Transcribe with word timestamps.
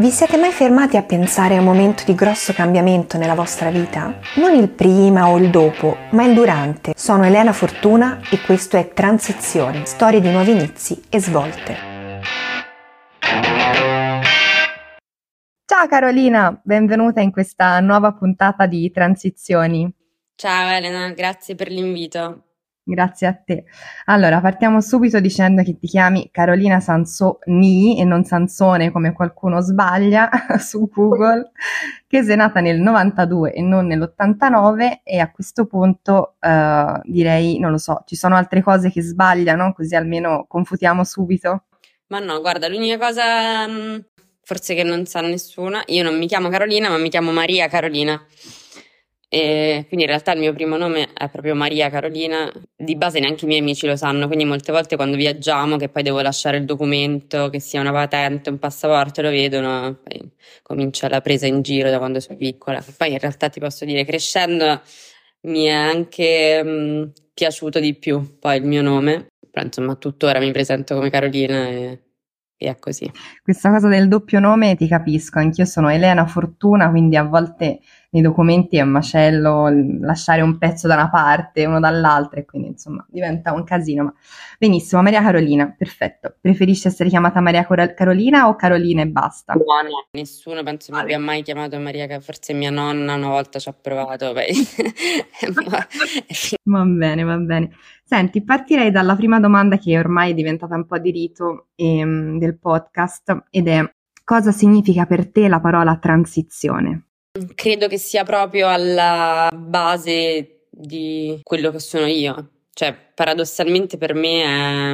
Vi 0.00 0.08
siete 0.08 0.38
mai 0.38 0.50
fermati 0.50 0.96
a 0.96 1.02
pensare 1.02 1.56
a 1.56 1.58
un 1.58 1.66
momento 1.66 2.04
di 2.06 2.14
grosso 2.14 2.54
cambiamento 2.54 3.18
nella 3.18 3.34
vostra 3.34 3.68
vita? 3.68 4.18
Non 4.36 4.54
il 4.54 4.70
prima 4.70 5.28
o 5.28 5.36
il 5.36 5.50
dopo, 5.50 5.94
ma 6.12 6.24
il 6.24 6.32
durante. 6.32 6.94
Sono 6.96 7.26
Elena 7.26 7.52
Fortuna 7.52 8.18
e 8.30 8.40
questo 8.40 8.78
è 8.78 8.94
Transizione, 8.94 9.84
storie 9.84 10.22
di 10.22 10.30
nuovi 10.30 10.52
inizi 10.52 11.02
e 11.10 11.20
svolte. 11.20 11.76
Ciao 15.66 15.86
Carolina, 15.86 16.58
benvenuta 16.64 17.20
in 17.20 17.30
questa 17.30 17.78
nuova 17.80 18.14
puntata 18.14 18.64
di 18.64 18.90
Transizioni. 18.90 19.86
Ciao 20.34 20.70
Elena, 20.70 21.10
grazie 21.10 21.54
per 21.54 21.68
l'invito. 21.68 22.49
Grazie 22.90 23.26
a 23.28 23.34
te. 23.34 23.64
Allora, 24.06 24.40
partiamo 24.40 24.80
subito 24.80 25.20
dicendo 25.20 25.62
che 25.62 25.78
ti 25.78 25.86
chiami 25.86 26.28
Carolina 26.32 26.80
Sansoni 26.80 28.00
e 28.00 28.04
non 28.04 28.24
Sansone 28.24 28.90
come 28.90 29.12
qualcuno 29.12 29.60
sbaglia 29.60 30.28
su 30.58 30.88
Google, 30.92 31.52
che 32.08 32.24
sei 32.24 32.34
nata 32.34 32.58
nel 32.58 32.80
92 32.80 33.52
e 33.52 33.62
non 33.62 33.86
nell'89 33.86 35.02
e 35.04 35.20
a 35.20 35.30
questo 35.30 35.66
punto 35.66 36.34
uh, 36.40 37.00
direi, 37.04 37.60
non 37.60 37.70
lo 37.70 37.78
so, 37.78 38.02
ci 38.06 38.16
sono 38.16 38.34
altre 38.34 38.60
cose 38.60 38.90
che 38.90 39.02
sbagliano, 39.02 39.72
così 39.72 39.94
almeno 39.94 40.46
confutiamo 40.48 41.04
subito. 41.04 41.66
Ma 42.08 42.18
no, 42.18 42.40
guarda, 42.40 42.66
l'unica 42.66 42.98
cosa 42.98 43.68
mm, 43.68 43.98
forse 44.42 44.74
che 44.74 44.82
non 44.82 45.06
sa 45.06 45.20
nessuna, 45.20 45.80
io 45.86 46.02
non 46.02 46.18
mi 46.18 46.26
chiamo 46.26 46.48
Carolina, 46.48 46.88
ma 46.88 46.98
mi 46.98 47.08
chiamo 47.08 47.30
Maria 47.30 47.68
Carolina. 47.68 48.20
E 49.32 49.84
quindi 49.86 50.04
in 50.06 50.10
realtà 50.10 50.32
il 50.32 50.40
mio 50.40 50.52
primo 50.52 50.76
nome 50.76 51.12
è 51.14 51.28
proprio 51.28 51.54
Maria 51.54 51.88
Carolina, 51.88 52.50
di 52.76 52.96
base 52.96 53.20
neanche 53.20 53.44
i 53.44 53.48
miei 53.48 53.60
amici 53.60 53.86
lo 53.86 53.94
sanno, 53.94 54.26
quindi 54.26 54.44
molte 54.44 54.72
volte 54.72 54.96
quando 54.96 55.16
viaggiamo, 55.16 55.76
che 55.76 55.88
poi 55.88 56.02
devo 56.02 56.20
lasciare 56.20 56.56
il 56.56 56.64
documento, 56.64 57.48
che 57.48 57.60
sia 57.60 57.80
una 57.80 57.92
patente, 57.92 58.50
un 58.50 58.58
passaporto, 58.58 59.22
lo 59.22 59.30
vedono, 59.30 60.00
poi 60.02 60.32
comincia 60.62 61.08
la 61.08 61.20
presa 61.20 61.46
in 61.46 61.62
giro 61.62 61.90
da 61.90 61.98
quando 61.98 62.18
sono 62.18 62.38
piccola. 62.38 62.84
Poi 62.96 63.12
in 63.12 63.18
realtà 63.18 63.48
ti 63.48 63.60
posso 63.60 63.84
dire, 63.84 64.04
crescendo 64.04 64.80
mi 65.42 65.64
è 65.66 65.70
anche 65.70 66.62
mh, 66.62 67.12
piaciuto 67.32 67.78
di 67.78 67.94
più 67.94 68.38
poi 68.40 68.56
il 68.56 68.64
mio 68.64 68.82
nome, 68.82 69.28
però 69.48 69.64
insomma 69.64 69.94
tuttora 69.94 70.40
mi 70.40 70.50
presento 70.50 70.94
come 70.96 71.08
Carolina 71.10 71.68
e 71.68 72.02
e 72.62 72.68
è 72.68 72.78
così. 72.78 73.10
Questa 73.42 73.70
cosa 73.70 73.88
del 73.88 74.06
doppio 74.06 74.38
nome 74.38 74.76
ti 74.76 74.86
capisco, 74.86 75.38
anch'io 75.38 75.64
sono 75.64 75.88
Elena 75.88 76.26
Fortuna, 76.26 76.90
quindi 76.90 77.16
a 77.16 77.22
volte 77.22 77.80
nei 78.12 78.22
documenti 78.22 78.76
è 78.76 78.80
un 78.82 78.90
macello 78.90 79.68
lasciare 80.00 80.42
un 80.42 80.58
pezzo 80.58 80.88
da 80.88 80.94
una 80.94 81.08
parte, 81.08 81.64
uno 81.64 81.78
dall'altra 81.78 82.40
e 82.40 82.44
quindi 82.44 82.68
insomma 82.68 83.06
diventa 83.08 83.52
un 83.52 83.62
casino. 83.62 84.04
Ma... 84.04 84.14
Benissimo, 84.58 85.00
Maria 85.02 85.22
Carolina, 85.22 85.72
perfetto. 85.76 86.34
Preferisci 86.40 86.88
essere 86.88 87.08
chiamata 87.08 87.40
Maria 87.40 87.64
Carolina 87.94 88.48
o 88.48 88.56
Carolina 88.56 89.02
e 89.02 89.06
basta? 89.06 89.54
No, 89.54 89.60
no, 89.62 90.06
nessuno 90.10 90.62
penso 90.64 90.92
mi 90.92 90.98
abbia 90.98 91.18
mai 91.20 91.42
chiamato 91.42 91.78
Maria, 91.78 92.18
forse 92.20 92.52
mia 92.52 92.70
nonna 92.70 93.14
una 93.14 93.28
volta 93.28 93.60
ci 93.60 93.68
ha 93.68 93.72
provato. 93.72 94.32
va 96.64 96.84
bene, 96.84 97.22
va 97.22 97.36
bene. 97.36 97.70
Senti, 98.02 98.42
partirei 98.42 98.90
dalla 98.90 99.14
prima 99.14 99.38
domanda 99.38 99.78
che 99.78 99.96
ormai 99.96 100.32
è 100.32 100.34
diventata 100.34 100.74
un 100.74 100.84
po' 100.84 100.98
di 100.98 101.12
rito 101.12 101.68
ehm, 101.76 102.38
del 102.38 102.58
podcast 102.58 103.44
ed 103.50 103.68
è 103.68 103.88
cosa 104.24 104.50
significa 104.50 105.06
per 105.06 105.30
te 105.30 105.46
la 105.46 105.60
parola 105.60 105.96
transizione? 105.96 107.09
Credo 107.54 107.86
che 107.86 107.96
sia 107.96 108.24
proprio 108.24 108.68
alla 108.68 109.48
base 109.54 110.66
di 110.68 111.38
quello 111.44 111.70
che 111.70 111.78
sono 111.78 112.06
io. 112.06 112.64
Cioè, 112.72 112.92
paradossalmente 113.14 113.96
per 113.98 114.14
me 114.14 114.42
è 114.42 114.92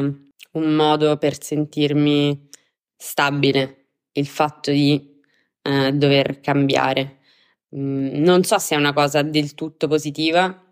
un 0.52 0.74
modo 0.74 1.16
per 1.16 1.42
sentirmi 1.42 2.48
stabile, 2.94 3.86
il 4.12 4.26
fatto 4.26 4.70
di 4.70 5.18
eh, 5.62 5.92
dover 5.92 6.40
cambiare. 6.40 7.20
Mm, 7.74 8.22
non 8.22 8.42
so 8.44 8.58
se 8.58 8.74
è 8.74 8.78
una 8.78 8.92
cosa 8.92 9.22
del 9.22 9.54
tutto 9.54 9.88
positiva, 9.88 10.62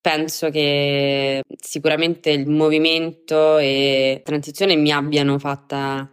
penso 0.00 0.50
che 0.50 1.42
sicuramente 1.56 2.30
il 2.30 2.48
movimento 2.48 3.58
e 3.58 4.14
la 4.16 4.22
transizione 4.22 4.74
mi 4.74 4.90
abbiano 4.90 5.38
fatta 5.38 6.10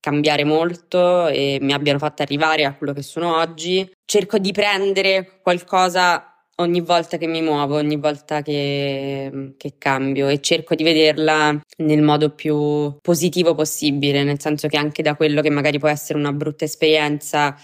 cambiare 0.00 0.44
molto 0.44 1.26
e 1.28 1.58
mi 1.60 1.72
abbiano 1.72 1.98
fatto 1.98 2.22
arrivare 2.22 2.64
a 2.64 2.74
quello 2.74 2.92
che 2.92 3.02
sono 3.02 3.36
oggi. 3.36 3.90
Cerco 4.04 4.38
di 4.38 4.52
prendere 4.52 5.40
qualcosa 5.42 6.28
ogni 6.60 6.80
volta 6.80 7.16
che 7.18 7.26
mi 7.26 7.42
muovo, 7.42 7.76
ogni 7.76 7.96
volta 7.96 8.42
che, 8.42 9.54
che, 9.56 9.74
cambio 9.78 10.28
e 10.28 10.40
cerco 10.40 10.74
di 10.74 10.82
vederla 10.82 11.60
nel 11.78 12.02
modo 12.02 12.30
più 12.30 12.96
positivo 13.00 13.54
possibile, 13.54 14.24
nel 14.24 14.40
senso 14.40 14.68
che 14.68 14.76
anche 14.76 15.02
da 15.02 15.14
quello 15.14 15.40
che 15.40 15.50
magari 15.50 15.78
può 15.78 15.88
essere 15.88 16.18
una 16.18 16.32
brutta 16.32 16.64
esperienza 16.64 17.56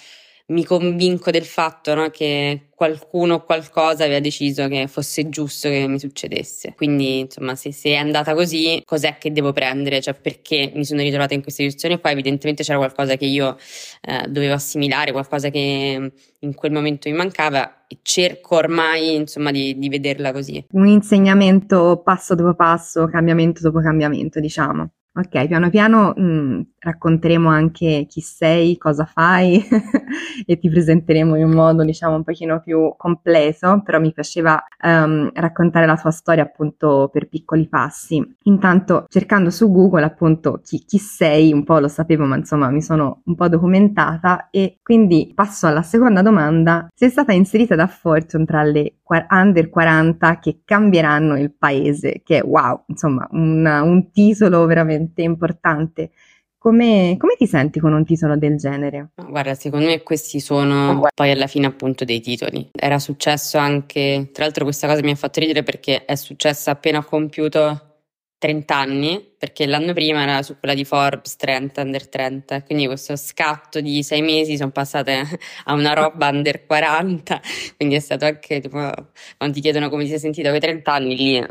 mi 0.46 0.64
convinco 0.64 1.30
del 1.30 1.44
fatto 1.44 1.94
no, 1.94 2.10
che 2.10 2.68
qualcuno 2.74 3.34
o 3.34 3.44
qualcosa 3.44 4.04
aveva 4.04 4.20
deciso 4.20 4.68
che 4.68 4.86
fosse 4.88 5.28
giusto 5.30 5.68
che 5.68 5.86
mi 5.86 5.98
succedesse. 5.98 6.74
Quindi, 6.76 7.20
insomma, 7.20 7.54
se, 7.54 7.72
se, 7.72 7.90
è 7.90 7.94
andata 7.94 8.34
così, 8.34 8.82
cos'è 8.84 9.16
che 9.18 9.32
devo 9.32 9.52
prendere? 9.52 10.02
Cioè, 10.02 10.14
perché 10.14 10.70
mi 10.74 10.84
sono 10.84 11.00
ritrovata 11.00 11.32
in 11.32 11.40
questa 11.40 11.62
situazione 11.62 11.98
qua? 11.98 12.10
Evidentemente 12.10 12.62
c'era 12.62 12.76
qualcosa 12.78 13.16
che 13.16 13.24
io 13.24 13.56
eh, 14.02 14.26
dovevo 14.28 14.54
assimilare, 14.54 15.12
qualcosa 15.12 15.48
che 15.48 16.12
in 16.38 16.54
quel 16.54 16.72
momento 16.72 17.08
mi 17.08 17.16
mancava 17.16 17.86
e 17.86 17.98
cerco 18.02 18.56
ormai, 18.56 19.14
insomma, 19.14 19.50
di, 19.50 19.78
di 19.78 19.88
vederla 19.88 20.32
così. 20.32 20.62
Un 20.72 20.88
insegnamento 20.88 22.02
passo 22.04 22.34
dopo 22.34 22.54
passo, 22.54 23.06
cambiamento 23.06 23.62
dopo 23.62 23.80
cambiamento, 23.80 24.40
diciamo. 24.40 24.90
Ok, 25.16 25.46
piano 25.46 25.70
piano 25.70 26.12
mh, 26.16 26.22
mm, 26.22 26.60
racconteremo 26.80 27.48
anche 27.48 28.04
chi 28.08 28.20
sei, 28.20 28.76
cosa 28.76 29.04
fai 29.04 29.62
e 30.44 30.58
ti 30.58 30.68
presenteremo 30.68 31.36
in 31.36 31.44
un 31.44 31.52
modo 31.52 31.84
diciamo 31.84 32.16
un 32.16 32.24
pochino 32.24 32.58
più 32.58 32.92
completo, 32.96 33.80
però 33.84 34.00
mi 34.00 34.12
piaceva 34.12 34.60
um, 34.82 35.30
raccontare 35.32 35.86
la 35.86 35.96
tua 35.96 36.10
storia 36.10 36.42
appunto 36.42 37.10
per 37.12 37.28
piccoli 37.28 37.68
passi. 37.68 38.20
Intanto 38.42 39.04
cercando 39.08 39.50
su 39.50 39.70
Google 39.70 40.02
appunto 40.02 40.60
chi, 40.64 40.84
chi 40.84 40.98
sei, 40.98 41.52
un 41.52 41.62
po' 41.62 41.78
lo 41.78 41.88
sapevo 41.88 42.24
ma 42.24 42.36
insomma 42.36 42.68
mi 42.70 42.82
sono 42.82 43.22
un 43.26 43.36
po' 43.36 43.48
documentata 43.48 44.48
e 44.50 44.80
quindi 44.82 45.30
passo 45.32 45.68
alla 45.68 45.82
seconda 45.82 46.22
domanda. 46.22 46.88
Sei 46.92 47.08
stata 47.08 47.32
inserita 47.32 47.76
da 47.76 47.86
Fortune 47.86 48.44
tra 48.46 48.64
le 48.64 48.96
under 49.30 49.68
40 49.68 50.38
che 50.38 50.62
cambieranno 50.64 51.38
il 51.38 51.52
paese, 51.52 52.22
che 52.24 52.40
wow, 52.44 52.82
insomma 52.86 53.28
un, 53.30 53.64
un 53.64 54.10
titolo 54.10 54.64
veramente 54.66 55.03
importante. 55.22 56.10
Come, 56.58 57.16
come, 57.18 57.34
ti 57.36 57.46
senti 57.46 57.78
con 57.78 57.92
un 57.92 58.06
titolo 58.06 58.38
del 58.38 58.56
genere? 58.56 59.10
Guarda, 59.16 59.54
secondo 59.54 59.84
me 59.84 60.02
questi 60.02 60.40
sono 60.40 61.06
poi 61.14 61.30
alla 61.30 61.46
fine 61.46 61.66
appunto 61.66 62.06
dei 62.06 62.20
titoli. 62.20 62.70
Era 62.72 62.98
successo 62.98 63.58
anche, 63.58 64.30
tra 64.32 64.44
l'altro 64.44 64.64
questa 64.64 64.86
cosa 64.86 65.02
mi 65.02 65.10
ha 65.10 65.14
fatto 65.14 65.40
ridere 65.40 65.62
perché 65.62 66.06
è 66.06 66.14
successa 66.14 66.70
appena 66.70 67.00
ho 67.00 67.04
compiuto 67.04 67.94
30 68.44 68.76
anni, 68.76 69.34
perché 69.38 69.66
l'anno 69.66 69.94
prima 69.94 70.22
era 70.22 70.42
su 70.42 70.58
quella 70.58 70.74
di 70.74 70.84
Forbes 70.84 71.36
30, 71.36 71.80
under 71.80 72.08
30, 72.08 72.62
quindi 72.62 72.86
questo 72.86 73.16
scatto 73.16 73.80
di 73.80 74.02
sei 74.02 74.20
mesi 74.20 74.58
sono 74.58 74.70
passate 74.70 75.22
a 75.64 75.72
una 75.72 75.94
roba 75.94 76.28
under 76.28 76.66
40, 76.66 77.40
quindi 77.76 77.94
è 77.94 78.00
stato 78.00 78.26
anche 78.26 78.60
tipo, 78.60 78.78
quando 78.78 79.54
ti 79.54 79.60
chiedono 79.60 79.88
come 79.88 80.04
ti 80.04 80.10
sei 80.10 80.18
sentita 80.18 80.50
quei 80.50 80.60
30 80.60 80.92
anni 80.92 81.16
lì 81.16 81.46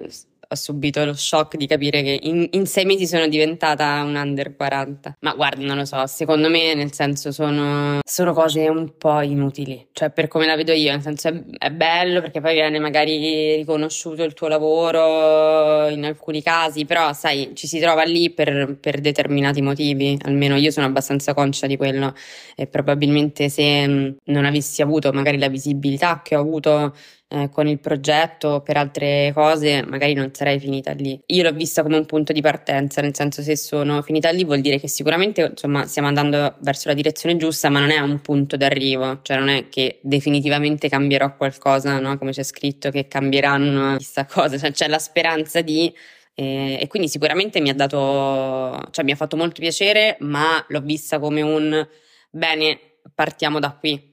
ho 0.54 0.56
subito 0.56 1.04
lo 1.04 1.14
shock 1.14 1.58
di 1.58 1.68
capire 1.68 2.02
che 2.02 2.20
in, 2.24 2.48
in, 2.52 2.66
sei 2.66 2.86
mesi 2.86 3.06
sono 3.06 3.28
diventata 3.28 4.02
un 4.04 4.16
under 4.16 4.56
40. 4.56 5.18
Ma 5.20 5.34
guardi, 5.34 5.66
non 5.66 5.78
lo 5.78 5.86
so, 5.86 6.06
secondo 6.08 6.50
me 6.50 6.74
nel 6.74 6.94
senso 6.94 7.32
sono, 7.32 8.00
sono 8.04 8.34
cose 8.34 8.68
un 8.68 8.98
po' 8.98 9.22
inutili, 9.22 9.88
cioè 9.92 10.12
per 10.12 10.28
come 10.28 10.46
la 10.46 10.56
vedo 10.56 10.72
io, 10.72 10.92
nel 10.92 11.02
senso 11.02 11.28
è, 11.30 11.44
è, 11.58 11.72
bello 11.72 12.22
perché 12.22 12.40
poi 12.42 12.54
viene 12.54 12.80
magari 12.80 13.56
riconosciuto 13.56 14.24
il 14.24 14.34
tuo 14.34 14.48
lavoro 14.48 15.88
in 15.90 16.06
alcuni 16.06 16.42
casi, 16.42 16.86
però 16.86 17.14
sai, 17.14 17.52
ci 17.54 17.68
si 17.68 17.80
trova 17.80 18.04
lì 18.04 18.30
per, 18.32 18.78
per 18.80 19.00
determinati 19.02 19.62
motivi, 19.62 20.18
almeno 20.24 20.56
io 20.56 20.72
sono 20.72 20.86
abbastanza 20.86 21.34
conscia 21.34 21.68
di 21.68 21.78
quello. 21.78 22.14
E 22.56 22.68
probabilmente 22.68 23.50
se 23.50 24.16
non 24.24 24.46
avessi 24.46 24.82
avuto 24.82 25.12
magari 25.12 25.38
la 25.38 25.48
visibilità 25.50 26.22
che 26.24 26.36
ho 26.36 26.40
avuto 26.40 26.94
eh, 27.34 27.50
con 27.50 27.68
il 27.68 27.80
progetto 27.80 28.62
per 28.62 28.78
altre 28.78 29.32
cose, 29.34 29.84
magari 29.84 30.14
non 30.14 30.32
sarei 30.34 30.60
finita 30.60 30.92
lì. 30.92 31.20
Io 31.28 31.42
l'ho 31.42 31.52
vista 31.52 31.82
come 31.82 31.98
un 31.98 32.06
punto 32.06 32.32
di 32.32 32.42
partenza, 32.42 33.02
nel 33.02 33.16
senso 33.16 33.42
se 33.42 33.58
sono 33.58 34.04
finita 34.04 34.30
lì 34.30 34.44
vuol 34.44 34.62
dire 34.62 34.80
che 34.80 34.88
sicuramente 34.88 35.42
insomma 35.50 35.88
stiamo 35.88 36.08
andando 36.08 36.56
verso 36.60 36.90
la 36.90 36.94
direzione 36.94 37.36
giusta, 37.36 37.70
ma 37.70 37.80
non 37.80 37.90
è 37.90 37.98
un 37.98 38.22
punto 38.22 38.56
d'arrivo, 38.56 39.22
cioè 39.24 39.38
non 39.38 39.50
è 39.50 39.68
che 39.70 40.00
definitivamente 40.04 40.90
cambierò 40.90 41.36
qualcosa, 41.36 42.00
no? 42.00 42.20
come 42.20 42.32
c'è 42.34 42.44
scritto 42.44 42.92
che 42.92 43.08
cambieranno 43.08 43.96
questa 43.96 44.26
cosa, 44.26 44.60
cioè 44.60 44.72
c'è 44.72 44.88
la 44.88 45.00
speranza 45.00 45.62
di 45.62 45.92
e, 46.36 46.78
e, 46.82 46.88
quindi 46.88 47.08
sicuramente 47.10 47.60
mi 47.62 47.70
ha 47.70 47.76
dato, 47.76 48.80
cioè 48.92 49.04
mi 49.04 49.12
ha 49.12 49.16
fatto 49.16 49.38
molto 49.38 49.60
piacere, 49.60 50.18
ma 50.20 50.64
l'ho 50.68 50.82
vista 50.82 51.20
come 51.20 51.42
un 51.42 51.88
bene, 52.30 52.80
partiamo 53.14 53.60
da 53.60 53.72
qui. 53.72 54.12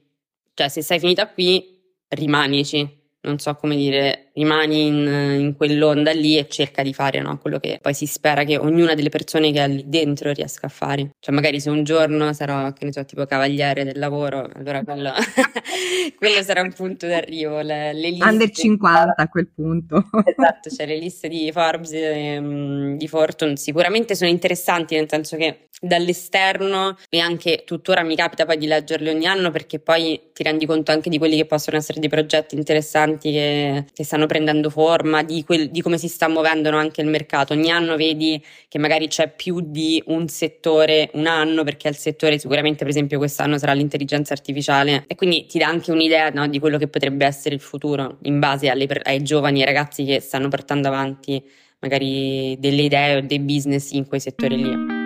Cioè, 0.53 0.69
se 0.69 0.81
sei 0.81 0.99
finita 0.99 1.27
qui, 1.27 1.79
rimanici, 2.09 3.00
non 3.23 3.39
so 3.39 3.55
come 3.55 3.75
dire, 3.75 4.30
rimani 4.33 4.87
in, 4.87 5.37
in, 5.39 5.55
quell'onda 5.55 6.11
lì 6.11 6.37
e 6.37 6.47
cerca 6.47 6.83
di 6.83 6.93
fare 6.93 7.19
no, 7.21 7.37
quello 7.37 7.59
che 7.59 7.79
poi 7.81 7.93
si 7.93 8.05
spera 8.05 8.43
che 8.43 8.57
ognuna 8.57 8.93
delle 8.93 9.09
persone 9.09 9.51
che 9.51 9.63
è 9.63 9.67
lì 9.67 9.83
dentro 9.87 10.31
riesca 10.31 10.67
a 10.67 10.69
fare. 10.69 11.11
Cioè 11.19 11.33
magari 11.33 11.59
se 11.59 11.69
un 11.69 11.83
giorno 11.83 12.31
sarò, 12.33 12.71
che 12.73 12.85
ne 12.85 12.91
so, 12.91 13.03
tipo 13.05 13.25
cavaliere 13.25 13.83
del 13.83 13.99
lavoro, 13.99 14.49
allora 14.53 14.83
quello, 14.83 15.11
quello 16.17 16.43
sarà 16.43 16.61
un 16.61 16.73
punto 16.73 17.07
d'arrivo. 17.07 17.61
Le, 17.61 17.93
le 17.93 18.09
liste, 18.09 18.25
Under 18.25 18.49
50 18.49 19.13
a 19.15 19.27
quel 19.27 19.49
punto. 19.53 20.09
esatto, 20.25 20.69
cioè 20.69 20.85
le 20.85 20.97
liste 20.97 21.27
di 21.27 21.51
Forbes, 21.51 21.91
e, 21.93 22.37
um, 22.37 22.97
di 22.97 23.07
Fortune 23.07 23.57
sicuramente 23.57 24.15
sono 24.15 24.29
interessanti 24.29 24.95
nel 24.95 25.07
senso 25.09 25.37
che 25.37 25.67
dall'esterno 25.81 26.95
e 27.09 27.19
anche 27.19 27.63
tuttora 27.65 28.03
mi 28.03 28.15
capita 28.15 28.45
poi 28.45 28.57
di 28.57 28.67
leggerle 28.67 29.09
ogni 29.09 29.25
anno 29.25 29.49
perché 29.49 29.79
poi 29.79 30.29
ti 30.31 30.43
rendi 30.43 30.67
conto 30.67 30.91
anche 30.91 31.09
di 31.09 31.17
quelli 31.17 31.35
che 31.35 31.45
possono 31.45 31.77
essere 31.77 31.99
dei 31.99 32.09
progetti 32.09 32.55
interessanti 32.55 33.31
che, 33.31 33.85
che 33.91 34.03
stanno 34.03 34.20
prendendo 34.25 34.69
forma, 34.69 35.23
di, 35.23 35.43
quel, 35.43 35.69
di, 35.69 35.81
come 35.81 35.97
si 35.97 36.07
sta 36.07 36.27
muovendo 36.27 36.69
anche 36.69 37.01
il 37.01 37.07
mercato. 37.07 37.53
Ogni 37.53 37.69
anno 37.71 37.95
vedi 37.95 38.43
che 38.67 38.79
magari 38.79 39.07
c'è 39.07 39.33
più 39.33 39.59
di 39.61 40.01
un 40.07 40.27
settore 40.27 41.09
un 41.13 41.27
anno 41.27 41.63
perché 41.63 41.87
il 41.87 41.95
settore 41.95 42.37
sicuramente 42.37 42.79
per 42.79 42.89
esempio 42.89 43.17
quest'anno 43.17 43.57
sarà 43.57 43.73
l'intelligenza 43.73 44.33
artificiale 44.33 45.03
e 45.07 45.15
quindi 45.15 45.45
ti 45.45 45.59
dà 45.59 45.67
anche 45.67 45.91
un'idea 45.91 46.29
no, 46.29 46.47
di 46.47 46.59
quello 46.59 46.77
che 46.77 46.87
potrebbe 46.87 47.25
essere 47.25 47.55
il 47.55 47.61
futuro 47.61 48.17
in 48.23 48.39
base 48.39 48.69
alle, 48.69 48.87
ai 49.03 49.23
giovani 49.23 49.61
e 49.61 49.65
ragazzi 49.65 50.03
che 50.03 50.19
stanno 50.19 50.47
portando 50.47 50.87
avanti 50.87 51.43
magari 51.79 52.55
delle 52.59 52.83
idee 52.83 53.17
o 53.17 53.21
dei 53.21 53.39
business 53.39 53.91
in 53.91 54.07
quei 54.07 54.19
settori 54.19 54.57
lì. 54.57 54.99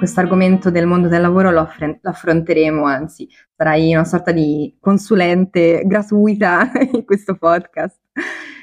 questo 0.00 0.20
argomento 0.20 0.70
del 0.70 0.86
mondo 0.86 1.08
del 1.08 1.20
lavoro 1.20 1.50
lo, 1.50 1.68
affronteremo, 2.02 2.86
anzi 2.86 3.28
sarai 3.60 3.92
una 3.92 4.04
sorta 4.04 4.32
di 4.32 4.74
consulente 4.80 5.82
gratuita 5.84 6.70
in 6.94 7.04
questo 7.04 7.36
podcast. 7.36 7.98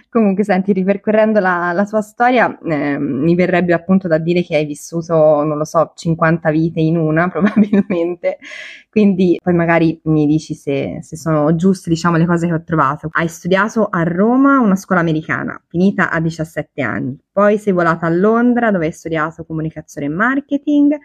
Comunque, 0.09 0.43
senti, 0.43 0.73
ripercorrendo 0.73 1.39
la, 1.39 1.71
la 1.71 1.85
tua 1.85 2.01
storia, 2.01 2.57
eh, 2.63 2.97
mi 2.97 3.35
verrebbe 3.35 3.73
appunto 3.73 4.07
da 4.07 4.17
dire 4.17 4.41
che 4.41 4.55
hai 4.55 4.65
vissuto, 4.65 5.43
non 5.43 5.55
lo 5.55 5.65
so, 5.65 5.91
50 5.93 6.49
vite 6.49 6.79
in 6.79 6.97
una, 6.97 7.27
probabilmente. 7.29 8.39
Quindi 8.89 9.39
poi 9.43 9.53
magari 9.53 9.99
mi 10.05 10.25
dici 10.25 10.55
se, 10.55 10.97
se 11.01 11.15
sono 11.15 11.55
giuste, 11.55 11.91
diciamo, 11.91 12.17
le 12.17 12.25
cose 12.25 12.47
che 12.47 12.53
ho 12.53 12.63
trovato. 12.63 13.09
Hai 13.11 13.27
studiato 13.27 13.89
a 13.91 14.01
Roma 14.01 14.59
una 14.59 14.75
scuola 14.75 15.01
americana, 15.01 15.61
finita 15.67 16.09
a 16.09 16.19
17 16.19 16.81
anni. 16.81 17.15
Poi 17.31 17.59
sei 17.59 17.73
volata 17.73 18.07
a 18.07 18.09
Londra, 18.09 18.71
dove 18.71 18.87
hai 18.87 18.93
studiato 18.93 19.45
comunicazione 19.45 20.07
e 20.07 20.09
marketing 20.09 20.97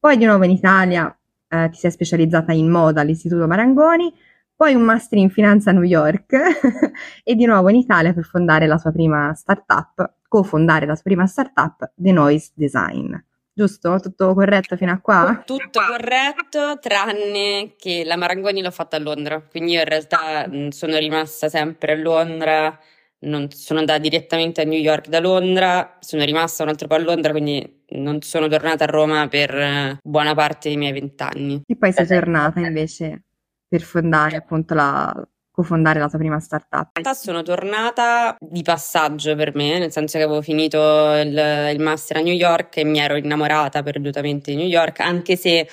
poi 0.00 0.16
di 0.16 0.24
nuovo 0.24 0.44
in 0.44 0.50
Italia 0.50 1.14
eh, 1.50 1.68
ti 1.70 1.78
sei 1.78 1.90
specializzata 1.90 2.52
in 2.52 2.70
moda 2.70 3.00
all'Istituto 3.00 3.46
Marangoni, 3.46 4.12
poi 4.54 4.74
un 4.74 4.82
master 4.82 5.18
in 5.18 5.30
finanza 5.30 5.70
a 5.70 5.72
New 5.72 5.82
York 5.82 6.32
e 7.24 7.34
di 7.34 7.44
nuovo 7.46 7.70
in 7.70 7.76
Italia 7.76 8.12
per 8.12 8.24
fondare 8.24 8.66
la 8.66 8.78
sua 8.78 8.92
prima 8.92 9.34
startup, 9.34 10.16
cofondare 10.28 10.86
la 10.86 10.94
sua 10.94 11.04
prima 11.04 11.26
startup, 11.26 11.92
The 11.94 12.12
Noise 12.12 12.52
Design. 12.54 13.14
Giusto? 13.52 13.98
Tutto 13.98 14.32
corretto 14.32 14.76
fino 14.76 14.92
a 14.92 15.00
qua? 15.00 15.42
Tutto 15.44 15.80
corretto, 15.88 16.78
tranne 16.78 17.74
che 17.76 18.04
la 18.04 18.16
Marangoni 18.16 18.62
l'ho 18.62 18.70
fatta 18.70 18.96
a 18.96 19.00
Londra, 19.00 19.40
quindi 19.42 19.72
io 19.72 19.80
in 19.80 19.88
realtà 19.88 20.48
sono 20.70 20.96
rimasta 20.98 21.48
sempre 21.48 21.92
a 21.92 21.96
Londra 21.96 22.78
non 23.20 23.50
sono 23.50 23.80
andata 23.80 23.98
direttamente 23.98 24.60
a 24.60 24.64
New 24.64 24.78
York 24.78 25.08
da 25.08 25.20
Londra, 25.20 25.98
sono 26.00 26.24
rimasta 26.24 26.62
un 26.62 26.70
altro 26.70 26.86
po' 26.86 26.94
a 26.94 26.98
Londra, 26.98 27.32
quindi 27.32 27.84
non 27.90 28.22
sono 28.22 28.48
tornata 28.48 28.84
a 28.84 28.86
Roma 28.86 29.28
per 29.28 29.54
eh, 29.54 29.98
buona 30.02 30.34
parte 30.34 30.68
dei 30.68 30.78
miei 30.78 30.92
vent'anni. 30.92 31.62
E 31.66 31.76
poi 31.76 31.92
sei 31.92 32.06
tornata 32.06 32.60
invece 32.60 33.24
per 33.68 33.82
fondare 33.82 34.36
appunto 34.36 34.74
la, 34.74 35.12
cofondare 35.60 35.98
la 35.98 36.08
tua 36.08 36.18
prima 36.18 36.40
startup? 36.40 36.90
In 36.96 37.02
realtà 37.02 37.14
sono 37.14 37.42
tornata 37.42 38.36
di 38.38 38.62
passaggio 38.62 39.34
per 39.36 39.54
me, 39.54 39.78
nel 39.78 39.92
senso 39.92 40.18
che 40.18 40.24
avevo 40.24 40.42
finito 40.42 40.78
il, 41.16 41.70
il 41.72 41.80
master 41.80 42.18
a 42.18 42.20
New 42.20 42.34
York 42.34 42.78
e 42.78 42.84
mi 42.84 42.98
ero 42.98 43.16
innamorata 43.16 43.82
perdutamente 43.82 44.50
di 44.50 44.56
New 44.56 44.66
York, 44.66 45.00
anche 45.00 45.36
se 45.36 45.68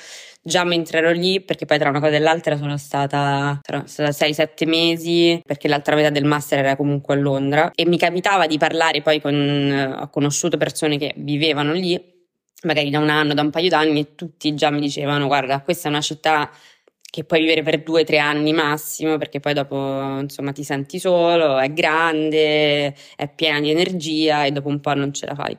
già 0.47 0.63
mentre 0.63 0.99
ero 0.99 1.11
lì, 1.11 1.41
perché 1.41 1.65
poi 1.65 1.77
tra 1.77 1.89
una 1.89 1.99
cosa 1.99 2.15
e 2.15 2.19
l'altra 2.19 2.55
sono 2.55 2.77
stata, 2.77 3.59
stata 3.85 4.09
6-7 4.11 4.65
mesi, 4.65 5.41
perché 5.45 5.67
l'altra 5.67 5.95
metà 5.95 6.09
del 6.09 6.23
master 6.23 6.59
era 6.59 6.75
comunque 6.77 7.15
a 7.15 7.17
Londra 7.17 7.71
e 7.75 7.85
mi 7.85 7.97
capitava 7.97 8.47
di 8.47 8.57
parlare 8.57 9.01
poi 9.01 9.19
con, 9.19 9.33
eh, 9.35 9.85
ho 9.85 10.09
conosciuto 10.09 10.55
persone 10.55 10.97
che 10.97 11.13
vivevano 11.17 11.73
lì, 11.73 12.01
magari 12.63 12.89
da 12.89 12.99
un 12.99 13.09
anno, 13.09 13.33
da 13.33 13.41
un 13.41 13.49
paio 13.49 13.69
d'anni 13.69 13.99
e 13.99 14.15
tutti 14.15 14.53
già 14.55 14.69
mi 14.71 14.79
dicevano 14.79 15.27
guarda 15.27 15.61
questa 15.61 15.89
è 15.89 15.91
una 15.91 16.01
città 16.01 16.49
che 17.09 17.23
puoi 17.23 17.41
vivere 17.41 17.63
per 17.63 17.83
due 17.83 18.01
o 18.01 18.03
tre 18.03 18.19
anni 18.19 18.53
massimo, 18.53 19.17
perché 19.17 19.39
poi 19.39 19.53
dopo 19.53 20.19
insomma 20.19 20.51
ti 20.53 20.63
senti 20.63 20.99
solo, 20.99 21.57
è 21.57 21.71
grande, 21.73 22.95
è 23.15 23.29
piena 23.35 23.59
di 23.59 23.69
energia 23.71 24.45
e 24.45 24.51
dopo 24.51 24.69
un 24.69 24.79
po' 24.79 24.93
non 24.93 25.13
ce 25.13 25.25
la 25.25 25.35
fai. 25.35 25.57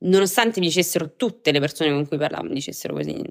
Nonostante 0.00 0.60
mi 0.60 0.66
dicessero 0.66 1.14
tutte 1.16 1.52
le 1.52 1.60
persone 1.60 1.90
con 1.90 2.06
cui 2.06 2.18
parlavo, 2.18 2.44
mi 2.44 2.54
dicessero 2.54 2.94
così, 2.94 3.22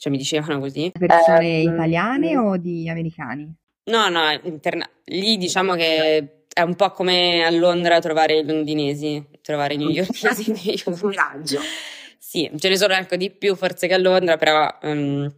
cioè 0.00 0.10
mi 0.10 0.16
dicevano 0.16 0.60
così. 0.60 0.90
Persone 0.98 1.46
eh, 1.46 1.62
italiane 1.64 2.34
o 2.38 2.56
di 2.56 2.88
americani? 2.88 3.54
No, 3.84 4.08
no, 4.08 4.30
interna- 4.44 4.88
lì 5.04 5.36
diciamo 5.36 5.74
che 5.74 6.44
è 6.50 6.62
un 6.62 6.74
po' 6.74 6.90
come 6.92 7.44
a 7.44 7.50
Londra 7.50 7.98
trovare 7.98 8.38
i 8.38 8.44
londinesi, 8.46 9.22
trovare 9.42 9.74
i 9.74 9.76
newyorkesi. 9.76 10.82
Un 10.88 10.98
coraggio. 10.98 11.60
sì, 12.18 12.50
ce 12.56 12.68
ne 12.70 12.78
sono 12.78 12.94
ecco 12.94 13.16
di 13.16 13.28
più 13.28 13.54
forse 13.54 13.88
che 13.88 13.92
a 13.92 13.98
Londra, 13.98 14.38
però 14.38 14.74
um, 14.84 15.30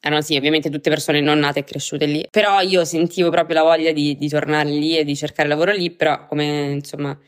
erano 0.00 0.22
sì, 0.22 0.36
ovviamente 0.36 0.70
tutte 0.70 0.88
persone 0.88 1.20
non 1.20 1.40
nate 1.40 1.58
e 1.58 1.64
cresciute 1.64 2.06
lì. 2.06 2.24
Però 2.30 2.60
io 2.60 2.84
sentivo 2.84 3.30
proprio 3.30 3.56
la 3.56 3.64
voglia 3.64 3.90
di, 3.90 4.16
di 4.16 4.28
tornare 4.28 4.70
lì 4.70 4.96
e 4.96 5.02
di 5.02 5.16
cercare 5.16 5.48
lavoro 5.48 5.72
lì, 5.72 5.90
però 5.90 6.26
come 6.26 6.44
insomma 6.74 7.18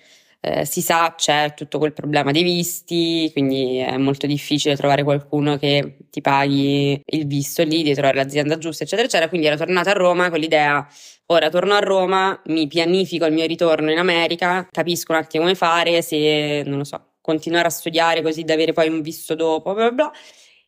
eh, 0.40 0.64
si 0.64 0.80
sa 0.80 1.14
c'è 1.16 1.54
tutto 1.54 1.78
quel 1.78 1.92
problema 1.92 2.30
dei 2.30 2.42
visti, 2.42 3.28
quindi 3.32 3.78
è 3.78 3.96
molto 3.96 4.26
difficile 4.26 4.76
trovare 4.76 5.02
qualcuno 5.02 5.56
che 5.56 5.98
ti 6.10 6.20
paghi 6.20 7.00
il 7.04 7.26
visto 7.26 7.62
lì, 7.64 7.82
di 7.82 7.92
trovare 7.94 8.16
l'azienda 8.16 8.56
giusta, 8.58 8.84
eccetera, 8.84 9.06
eccetera. 9.06 9.28
Quindi 9.28 9.46
ero 9.48 9.56
tornata 9.56 9.90
a 9.90 9.94
Roma 9.94 10.30
con 10.30 10.38
l'idea, 10.38 10.86
ora 11.26 11.48
torno 11.50 11.74
a 11.74 11.80
Roma, 11.80 12.40
mi 12.46 12.66
pianifico 12.66 13.26
il 13.26 13.32
mio 13.32 13.46
ritorno 13.46 13.90
in 13.90 13.98
America, 13.98 14.66
capisco 14.70 15.12
un 15.12 15.18
attimo 15.18 15.42
come 15.44 15.54
fare, 15.56 16.02
se, 16.02 16.62
non 16.66 16.78
lo 16.78 16.84
so, 16.84 17.14
continuare 17.20 17.66
a 17.66 17.70
studiare 17.70 18.22
così 18.22 18.44
da 18.44 18.54
avere 18.54 18.72
poi 18.72 18.88
un 18.88 19.02
visto 19.02 19.34
dopo, 19.34 19.74
bla 19.74 19.90
bla 19.90 20.04
bla. 20.10 20.12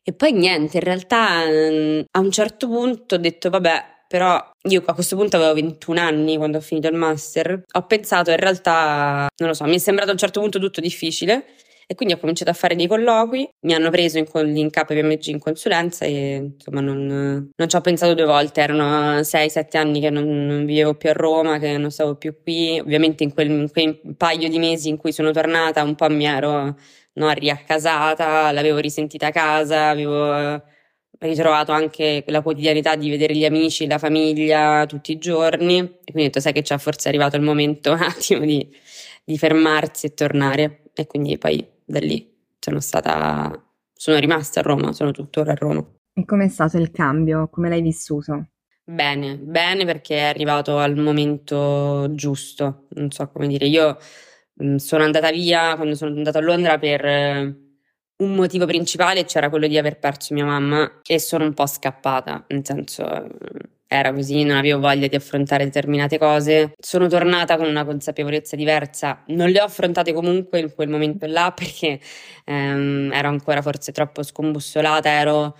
E 0.03 0.13
poi 0.13 0.31
niente, 0.33 0.77
in 0.77 0.83
realtà 0.83 1.45
mm, 1.47 2.01
a 2.11 2.19
un 2.19 2.31
certo 2.31 2.67
punto 2.67 3.15
ho 3.15 3.17
detto, 3.19 3.49
vabbè, 3.49 3.90
però 4.11 4.45
io 4.63 4.83
a 4.87 4.93
questo 4.93 5.15
punto 5.15 5.37
avevo 5.37 5.53
21 5.53 6.01
anni 6.01 6.35
quando 6.35 6.57
ho 6.57 6.61
finito 6.61 6.89
il 6.89 6.95
master, 6.95 7.63
ho 7.71 7.85
pensato 7.85 8.29
in 8.29 8.35
realtà, 8.35 9.29
non 9.37 9.47
lo 9.47 9.55
so, 9.55 9.63
mi 9.63 9.75
è 9.75 9.77
sembrato 9.77 10.09
a 10.09 10.11
un 10.11 10.19
certo 10.19 10.41
punto 10.41 10.59
tutto 10.59 10.81
difficile 10.81 11.45
e 11.87 11.95
quindi 11.95 12.13
ho 12.13 12.17
cominciato 12.17 12.51
a 12.51 12.53
fare 12.53 12.75
dei 12.75 12.87
colloqui, 12.87 13.49
mi 13.61 13.73
hanno 13.73 13.89
preso 13.89 14.17
in, 14.17 14.25
in 14.57 14.69
KPMG 14.69 15.27
in 15.27 15.39
consulenza 15.39 16.03
e 16.03 16.51
insomma 16.55 16.81
non, 16.81 17.51
non 17.55 17.69
ci 17.69 17.75
ho 17.77 17.79
pensato 17.79 18.13
due 18.13 18.25
volte, 18.25 18.59
erano 18.59 19.21
6-7 19.21 19.77
anni 19.77 20.01
che 20.01 20.09
non, 20.09 20.45
non, 20.45 20.65
vivevo 20.65 20.93
più 20.95 21.07
a 21.07 21.13
Roma, 21.13 21.57
che 21.57 21.77
non 21.77 21.89
stavo 21.89 22.15
più 22.15 22.35
qui, 22.43 22.81
ovviamente 22.81 23.23
in, 23.23 23.33
quel, 23.33 23.49
in 23.49 23.71
quei 23.71 23.97
paio 24.17 24.49
di 24.49 24.59
mesi 24.59 24.89
in 24.89 24.97
cui 24.97 25.13
sono 25.13 25.31
tornata 25.31 25.83
un 25.83 25.95
po' 25.95 26.09
mi 26.09 26.25
ero 26.25 26.75
no, 27.13 27.31
riaccasata, 27.31 28.51
l'avevo 28.51 28.79
risentita 28.79 29.27
a 29.27 29.31
casa, 29.31 29.87
avevo 29.87 30.61
ritrovato 31.27 31.71
anche 31.71 32.23
la 32.27 32.41
quotidianità 32.41 32.95
di 32.95 33.09
vedere 33.09 33.35
gli 33.35 33.45
amici, 33.45 33.87
la 33.87 33.97
famiglia 33.97 34.85
tutti 34.87 35.11
i 35.11 35.17
giorni 35.17 35.77
e 35.77 36.11
quindi 36.11 36.21
ho 36.21 36.25
detto 36.25 36.39
sai 36.39 36.53
che 36.53 36.61
c'è 36.61 36.77
forse 36.77 37.05
è 37.05 37.09
arrivato 37.09 37.35
il 37.35 37.43
momento 37.43 37.91
un 37.91 38.01
attimo 38.01 38.45
di, 38.45 38.67
di 39.23 39.37
fermarsi 39.37 40.07
e 40.07 40.13
tornare 40.13 40.83
e 40.93 41.05
quindi 41.05 41.37
poi 41.37 41.65
da 41.85 41.99
lì 41.99 42.29
sono 42.59 42.79
stata, 42.79 43.51
sono 43.93 44.17
rimasta 44.17 44.59
a 44.59 44.63
Roma, 44.63 44.93
sono 44.93 45.11
tuttora 45.11 45.51
a 45.51 45.55
Roma. 45.55 45.85
E 46.13 46.25
com'è 46.25 46.47
stato 46.47 46.77
il 46.77 46.91
cambio? 46.91 47.47
Come 47.49 47.69
l'hai 47.69 47.81
vissuto? 47.81 48.47
Bene, 48.83 49.37
bene 49.37 49.85
perché 49.85 50.17
è 50.17 50.23
arrivato 50.23 50.77
al 50.77 50.97
momento 50.97 52.09
giusto, 52.13 52.87
non 52.95 53.11
so 53.11 53.29
come 53.29 53.47
dire, 53.47 53.67
io 53.67 53.97
sono 54.75 55.03
andata 55.03 55.31
via 55.31 55.75
quando 55.75 55.95
sono 55.95 56.15
andata 56.15 56.39
a 56.39 56.41
Londra 56.41 56.77
per 56.77 57.69
un 58.21 58.33
motivo 58.35 58.65
principale 58.65 59.25
c'era 59.25 59.49
quello 59.49 59.67
di 59.67 59.77
aver 59.77 59.97
perso 59.99 60.33
mia 60.33 60.45
mamma 60.45 60.99
e 61.05 61.19
sono 61.19 61.43
un 61.43 61.53
po' 61.53 61.65
scappata, 61.65 62.45
nel 62.47 62.65
senso 62.65 63.27
era 63.87 64.13
così, 64.13 64.43
non 64.43 64.55
avevo 64.55 64.79
voglia 64.79 65.07
di 65.07 65.15
affrontare 65.15 65.65
determinate 65.65 66.17
cose. 66.17 66.71
Sono 66.79 67.07
tornata 67.07 67.57
con 67.57 67.67
una 67.67 67.83
consapevolezza 67.83 68.55
diversa, 68.55 69.21
non 69.27 69.49
le 69.49 69.59
ho 69.59 69.65
affrontate 69.65 70.13
comunque 70.13 70.59
in 70.59 70.73
quel 70.73 70.87
momento 70.87 71.25
là 71.25 71.51
perché 71.51 71.99
ehm, 72.45 73.11
ero 73.13 73.27
ancora 73.27 73.61
forse 73.61 73.91
troppo 73.91 74.23
scombussolata, 74.23 75.09
ero 75.09 75.57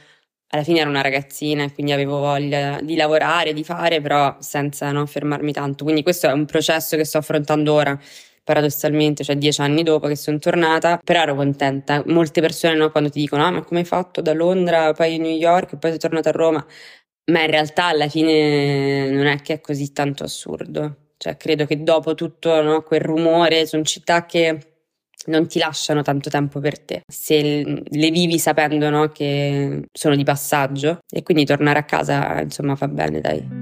alla 0.54 0.64
fine 0.64 0.80
ero 0.80 0.90
una 0.90 1.02
ragazzina 1.02 1.64
e 1.64 1.74
quindi 1.74 1.92
avevo 1.94 2.20
voglia 2.20 2.80
di 2.82 2.96
lavorare, 2.96 3.54
di 3.54 3.64
fare, 3.64 4.02
però 4.02 4.36
senza 4.40 4.92
non 4.92 5.08
fermarmi 5.08 5.52
tanto. 5.54 5.84
Quindi 5.84 6.04
questo 6.04 6.28
è 6.28 6.32
un 6.32 6.46
processo 6.46 6.96
che 6.98 7.06
sto 7.06 7.18
affrontando 7.20 7.74
ora 7.74 8.00
paradossalmente, 8.44 9.24
cioè 9.24 9.36
dieci 9.36 9.62
anni 9.62 9.84
dopo 9.84 10.08
che 10.08 10.16
sono 10.16 10.40
tornata, 10.40 11.00
però 11.04 11.22
ero 11.22 11.36
contenta. 11.36 12.04
Molte 12.08 12.42
persone 12.42 12.76
no, 12.76 12.92
quando 12.92 13.10
ti 13.10 13.20
dicono, 13.20 13.46
ah, 13.46 13.52
ma 13.52 13.64
come 13.64 13.82
hai 13.82 13.86
fatto 13.86 14.22
da 14.22 14.34
Londra, 14.34 14.94
poi 14.94 15.16
a 15.16 15.18
New 15.20 15.36
York 15.36 15.74
e 15.74 15.78
poi 15.78 15.92
sei 15.92 16.00
tornata 16.00 16.30
a 16.30 16.34
Roma? 16.34 16.66
ma 17.32 17.42
in 17.42 17.50
realtà 17.52 17.86
alla 17.86 18.08
fine 18.08 19.10
non 19.10 19.26
è 19.26 19.42
che 19.42 19.54
è 19.56 19.62
così 19.62 19.92
tanto 19.94 20.24
assurdo. 20.24 21.14
Cioè, 21.18 21.38
credo 21.38 21.66
che 21.66 21.84
dopo 21.84 22.16
tutto 22.16 22.62
no, 22.62 22.82
quel 22.82 23.02
rumore, 23.02 23.68
sono 23.68 23.84
città 23.84 24.26
che 24.26 24.72
non 25.28 25.48
ti 25.48 25.60
lasciano 25.60 26.02
tanto 26.02 26.32
tempo 26.32 26.60
per 26.60 26.80
te, 26.80 27.04
se 27.08 27.42
le 27.42 28.10
vivi 28.10 28.40
sapendo 28.40 28.90
no, 28.90 29.10
che 29.10 29.84
sono 29.92 30.16
di 30.16 30.24
passaggio 30.24 31.00
e 31.08 31.22
quindi 31.22 31.46
tornare 31.46 31.78
a 31.80 31.84
casa 31.84 32.42
insomma 32.42 32.76
fa 32.76 32.88
bene 32.88 33.22
dai. 33.22 33.61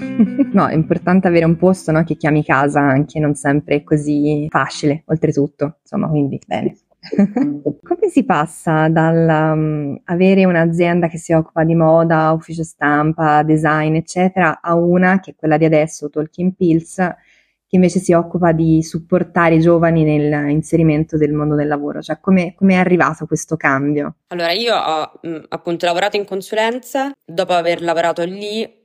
no, 0.52 0.66
è 0.66 0.74
importante 0.74 1.28
avere 1.28 1.44
un 1.44 1.56
posto 1.56 1.92
no, 1.92 2.02
che 2.04 2.16
chiami 2.16 2.44
casa 2.44 2.80
anche, 2.80 3.18
non 3.20 3.34
sempre 3.34 3.76
è 3.76 3.82
così 3.84 4.46
facile, 4.48 5.02
oltretutto, 5.06 5.78
insomma, 5.82 6.08
quindi 6.08 6.40
bene. 6.46 6.76
Come 7.82 8.08
si 8.10 8.24
passa 8.24 8.88
dal 8.88 9.54
um, 9.54 10.00
avere 10.04 10.44
un'azienda 10.44 11.08
che 11.08 11.18
si 11.18 11.32
occupa 11.32 11.64
di 11.64 11.74
moda, 11.74 12.32
ufficio 12.32 12.62
stampa, 12.62 13.42
design, 13.42 13.94
eccetera, 13.94 14.60
a 14.60 14.74
una 14.74 15.20
che 15.20 15.30
è 15.30 15.34
quella 15.34 15.56
di 15.56 15.64
adesso, 15.64 16.10
Talking 16.10 16.54
Pills, 16.54 16.96
che 16.96 17.76
invece 17.76 18.00
si 18.00 18.12
occupa 18.12 18.52
di 18.52 18.82
supportare 18.82 19.54
i 19.54 19.60
giovani 19.60 20.02
nell'inserimento 20.04 21.16
del 21.16 21.32
mondo 21.32 21.54
del 21.54 21.68
lavoro? 21.68 22.02
Cioè, 22.02 22.18
come 22.20 22.54
è 22.56 22.74
arrivato 22.74 23.26
questo 23.26 23.56
cambio? 23.56 24.16
Allora, 24.28 24.52
io 24.52 24.76
ho 24.76 25.12
mh, 25.22 25.44
appunto 25.48 25.86
lavorato 25.86 26.16
in 26.16 26.24
consulenza, 26.26 27.12
dopo 27.24 27.52
aver 27.52 27.80
lavorato 27.80 28.24
lì 28.24 28.79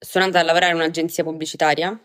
sono 0.00 0.24
andata 0.24 0.42
a 0.42 0.46
lavorare 0.46 0.72
in 0.72 0.78
un'agenzia 0.78 1.22
pubblicitaria, 1.22 1.98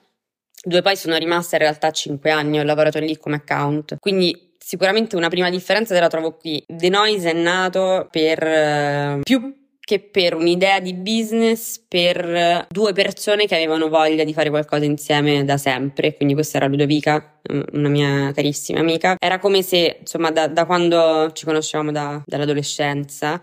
dove 0.63 0.81
poi 0.81 0.97
sono 0.97 1.15
rimasta 1.15 1.55
in 1.55 1.61
realtà 1.61 1.91
cinque 1.91 2.31
anni, 2.31 2.59
ho 2.59 2.63
lavorato 2.63 2.99
lì 2.99 3.17
come 3.17 3.37
account. 3.37 3.97
Quindi 3.99 4.53
sicuramente 4.57 5.15
una 5.15 5.29
prima 5.29 5.49
differenza 5.49 5.93
te 5.93 5.99
la 5.99 6.07
trovo 6.07 6.35
qui. 6.35 6.63
The 6.67 6.89
Noise 6.89 7.29
è 7.29 7.33
nato 7.33 8.07
per 8.09 8.43
uh, 8.43 9.21
più 9.21 9.63
che 9.79 9.99
per 9.99 10.33
un'idea 10.33 10.79
di 10.79 10.95
business 10.95 11.79
per 11.87 12.65
due 12.71 12.91
persone 12.93 13.45
che 13.45 13.53
avevano 13.53 13.87
voglia 13.87 14.23
di 14.23 14.33
fare 14.33 14.49
qualcosa 14.49 14.83
insieme 14.83 15.45
da 15.45 15.57
sempre. 15.57 16.15
Quindi 16.15 16.33
questa 16.33 16.57
era 16.57 16.65
Ludovica, 16.65 17.39
una 17.73 17.89
mia 17.89 18.31
carissima 18.33 18.79
amica. 18.79 19.15
Era 19.19 19.37
come 19.37 19.61
se, 19.61 19.97
insomma, 19.99 20.31
da, 20.31 20.47
da 20.47 20.65
quando 20.65 21.31
ci 21.33 21.45
conoscevamo 21.45 21.91
da, 21.91 22.19
dall'adolescenza, 22.25 23.39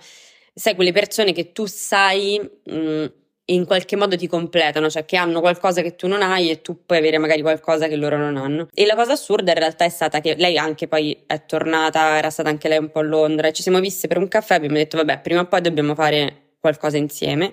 sai, 0.53 0.75
quelle 0.75 0.91
persone 0.91 1.33
che 1.33 1.53
tu 1.53 1.67
sai. 1.67 2.41
Mh, 2.65 3.07
in 3.55 3.65
qualche 3.65 3.97
modo 3.97 4.17
ti 4.17 4.27
completano, 4.27 4.89
cioè 4.91 5.05
che 5.05 5.17
hanno 5.17 5.41
qualcosa 5.41 5.83
che 5.83 5.95
tu 5.95 6.07
non 6.07 6.23
hai 6.23 6.51
e 6.51 6.63
tu 6.63 6.85
puoi 6.85 6.99
avere 6.99 7.19
magari 7.19 7.43
qualcosa 7.43 7.89
che 7.89 7.97
loro 7.97 8.17
non 8.17 8.37
hanno. 8.37 8.69
E 8.73 8.87
la 8.87 8.95
cosa 8.95 9.13
assurda 9.13 9.53
in 9.53 9.59
realtà 9.59 9.85
è 9.85 9.89
stata 9.89 10.21
che 10.21 10.35
lei 10.37 10.59
anche 10.59 10.89
poi 10.89 11.17
è 11.27 11.45
tornata, 11.45 12.17
era 12.17 12.31
stata 12.31 12.49
anche 12.49 12.69
lei 12.69 12.79
un 12.79 12.91
po' 12.91 13.01
a 13.01 13.03
Londra 13.03 13.49
e 13.49 13.53
ci 13.53 13.63
siamo 13.63 13.81
viste 13.81 14.09
per 14.09 14.19
un 14.19 14.29
caffè 14.29 14.55
e 14.55 14.57
abbiamo 14.57 14.77
detto 14.77 14.97
vabbè 14.97 15.21
prima 15.21 15.41
o 15.41 15.47
poi 15.47 15.61
dobbiamo 15.61 15.95
fare 15.95 16.43
qualcosa 16.63 16.97
insieme. 16.97 17.53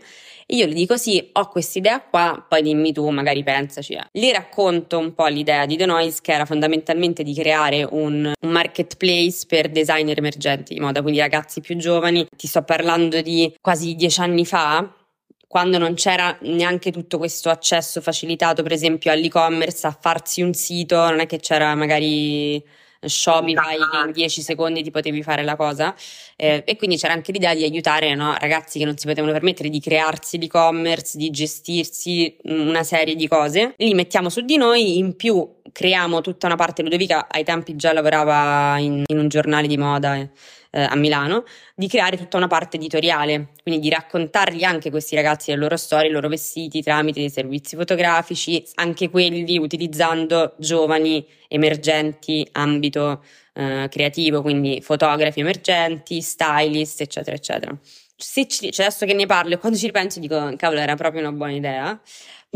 E 0.51 0.55
io 0.55 0.65
le 0.65 0.73
dico 0.73 0.97
sì, 0.97 1.29
ho 1.33 1.47
quest'idea 1.47 2.01
qua, 2.01 2.43
poi 2.47 2.63
dimmi 2.63 2.91
tu, 2.91 3.07
magari 3.09 3.43
pensaci. 3.43 3.95
Le 4.11 4.31
racconto 4.31 4.97
un 4.97 5.13
po' 5.13 5.27
l'idea 5.27 5.67
di 5.67 5.77
The 5.77 5.85
Noise 5.85 6.19
che 6.23 6.31
era 6.33 6.45
fondamentalmente 6.45 7.21
di 7.21 7.35
creare 7.35 7.87
un, 7.87 8.31
un 8.39 8.49
marketplace 8.49 9.45
per 9.47 9.69
designer 9.69 10.17
emergenti 10.17 10.73
di 10.73 10.79
moda, 10.79 11.03
quindi 11.03 11.19
ragazzi 11.19 11.61
più 11.61 11.75
giovani. 11.75 12.25
Ti 12.35 12.47
sto 12.47 12.63
parlando 12.63 13.21
di 13.21 13.53
quasi 13.61 13.93
dieci 13.93 14.21
anni 14.21 14.43
fa, 14.43 14.91
quando 15.49 15.79
non 15.79 15.95
c'era 15.95 16.37
neanche 16.41 16.91
tutto 16.91 17.17
questo 17.17 17.49
accesso 17.49 18.01
facilitato, 18.01 18.61
per 18.61 18.71
esempio, 18.71 19.11
all'e-commerce, 19.11 19.87
a 19.87 19.97
farsi 19.99 20.43
un 20.43 20.53
sito, 20.53 20.95
non 20.95 21.21
è 21.21 21.25
che 21.25 21.39
c'era 21.39 21.73
magari 21.73 22.63
Shopify 23.01 23.77
che 23.77 23.97
in 24.05 24.11
10 24.11 24.41
secondi 24.43 24.83
ti 24.83 24.91
potevi 24.91 25.23
fare 25.23 25.41
la 25.41 25.55
cosa 25.55 25.95
eh, 26.35 26.61
e 26.65 26.75
quindi 26.75 26.97
c'era 26.97 27.13
anche 27.13 27.31
l'idea 27.31 27.55
di 27.55 27.63
aiutare 27.63 28.13
no, 28.13 28.35
ragazzi 28.37 28.77
che 28.77 28.85
non 28.85 28.95
si 28.97 29.07
potevano 29.07 29.31
permettere 29.31 29.69
di 29.69 29.79
crearsi 29.79 30.37
l'e-commerce, 30.37 31.17
di 31.17 31.31
gestirsi 31.31 32.37
una 32.43 32.83
serie 32.83 33.15
di 33.15 33.27
cose. 33.27 33.73
Li 33.77 33.95
mettiamo 33.95 34.29
su 34.29 34.41
di 34.41 34.55
noi, 34.55 34.99
in 34.99 35.15
più 35.15 35.57
creiamo 35.71 36.21
tutta 36.21 36.45
una 36.45 36.57
parte, 36.57 36.83
Ludovica 36.83 37.27
ai 37.27 37.43
tempi 37.43 37.75
già 37.75 37.91
lavorava 37.91 38.77
in, 38.77 39.01
in 39.03 39.17
un 39.17 39.27
giornale 39.29 39.65
di 39.65 39.77
moda. 39.77 40.15
Eh 40.15 40.29
eh, 40.71 40.81
a 40.81 40.95
Milano, 40.95 41.43
di 41.75 41.87
creare 41.87 42.17
tutta 42.17 42.37
una 42.37 42.47
parte 42.47 42.77
editoriale, 42.77 43.49
quindi 43.63 43.81
di 43.81 43.89
raccontargli 43.89 44.63
anche 44.63 44.89
questi 44.89 45.15
ragazzi 45.15 45.51
le 45.51 45.57
loro 45.57 45.77
storie, 45.77 46.09
i 46.09 46.11
loro 46.11 46.27
vestiti 46.27 46.81
tramite 46.81 47.19
dei 47.19 47.29
servizi 47.29 47.75
fotografici, 47.75 48.63
anche 48.75 49.09
quelli 49.09 49.57
utilizzando 49.57 50.53
giovani 50.57 51.25
emergenti 51.47 52.47
ambito 52.53 53.23
eh, 53.53 53.87
creativo, 53.89 54.41
quindi 54.41 54.81
fotografi 54.81 55.39
emergenti, 55.39 56.21
stylist, 56.21 57.01
eccetera, 57.01 57.35
eccetera. 57.35 57.77
Se 58.15 58.47
ci, 58.47 58.71
cioè 58.71 58.85
adesso 58.87 59.05
che 59.05 59.13
ne 59.13 59.25
parlo 59.25 59.57
quando 59.57 59.77
ci 59.77 59.85
ripenso 59.85 60.19
dico, 60.19 60.53
cavolo, 60.57 60.79
era 60.81 60.95
proprio 60.95 61.21
una 61.21 61.31
buona 61.31 61.53
idea. 61.53 61.99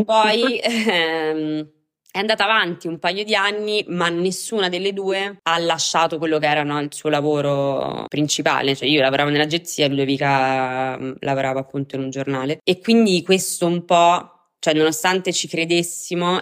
Poi 0.06 0.60
ehm, 0.64 1.70
è 2.14 2.20
andata 2.20 2.44
avanti 2.44 2.86
un 2.86 3.00
paio 3.00 3.24
di 3.24 3.34
anni, 3.34 3.84
ma 3.88 4.08
nessuna 4.08 4.70
delle 4.70 4.94
due 4.94 5.40
ha 5.42 5.58
lasciato 5.58 6.20
quello 6.20 6.38
che 6.38 6.46
era 6.46 6.62
no, 6.62 6.80
il 6.80 6.94
suo 6.94 7.10
lavoro 7.10 8.06
principale. 8.08 8.76
Cioè 8.76 8.88
io 8.88 9.02
lavoravo 9.02 9.32
nell'agenzia, 9.32 9.88
Ludovica 9.88 10.96
mm, 10.96 11.14
lavorava 11.22 11.62
appunto 11.62 11.96
in 11.96 12.04
un 12.04 12.10
giornale. 12.12 12.60
E 12.64 12.80
quindi 12.80 13.24
questo 13.24 13.66
un 13.66 13.84
po', 13.84 14.52
cioè 14.60 14.76
nonostante 14.76 15.34
ci 15.34 15.48
credessimo, 15.48 16.36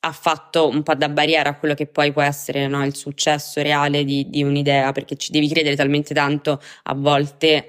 ha 0.00 0.12
fatto 0.12 0.66
un 0.66 0.82
po' 0.82 0.96
da 0.96 1.08
barriera 1.08 1.50
a 1.50 1.58
quello 1.58 1.74
che 1.74 1.86
poi 1.86 2.12
può 2.12 2.22
essere 2.22 2.66
no, 2.66 2.84
il 2.84 2.96
successo 2.96 3.62
reale 3.62 4.02
di, 4.02 4.28
di 4.28 4.42
un'idea, 4.42 4.90
perché 4.90 5.14
ci 5.14 5.30
devi 5.30 5.48
credere 5.48 5.76
talmente 5.76 6.12
tanto 6.12 6.60
a 6.82 6.94
volte 6.94 7.68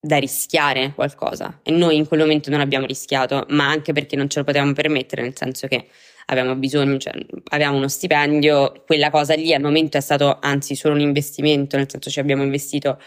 da 0.00 0.16
rischiare 0.16 0.92
qualcosa. 0.92 1.60
E 1.62 1.70
noi 1.70 1.94
in 1.94 2.08
quel 2.08 2.18
momento 2.18 2.50
non 2.50 2.58
abbiamo 2.58 2.86
rischiato, 2.86 3.46
ma 3.50 3.68
anche 3.68 3.92
perché 3.92 4.16
non 4.16 4.28
ce 4.28 4.40
lo 4.40 4.44
potevamo 4.44 4.72
permettere, 4.72 5.22
nel 5.22 5.36
senso 5.36 5.68
che 5.68 5.86
avevamo 6.30 6.56
bisogno, 6.56 6.96
cioè 6.98 7.12
avevamo 7.50 7.76
uno 7.76 7.88
stipendio, 7.88 8.82
quella 8.86 9.10
cosa 9.10 9.34
lì 9.34 9.52
al 9.52 9.60
momento 9.60 9.96
è 9.98 10.00
stato 10.00 10.38
anzi 10.40 10.74
solo 10.74 10.94
un 10.94 11.00
investimento, 11.00 11.76
nel 11.76 11.90
senso 11.90 12.10
ci 12.10 12.20
abbiamo 12.20 12.42
investito 12.42 12.98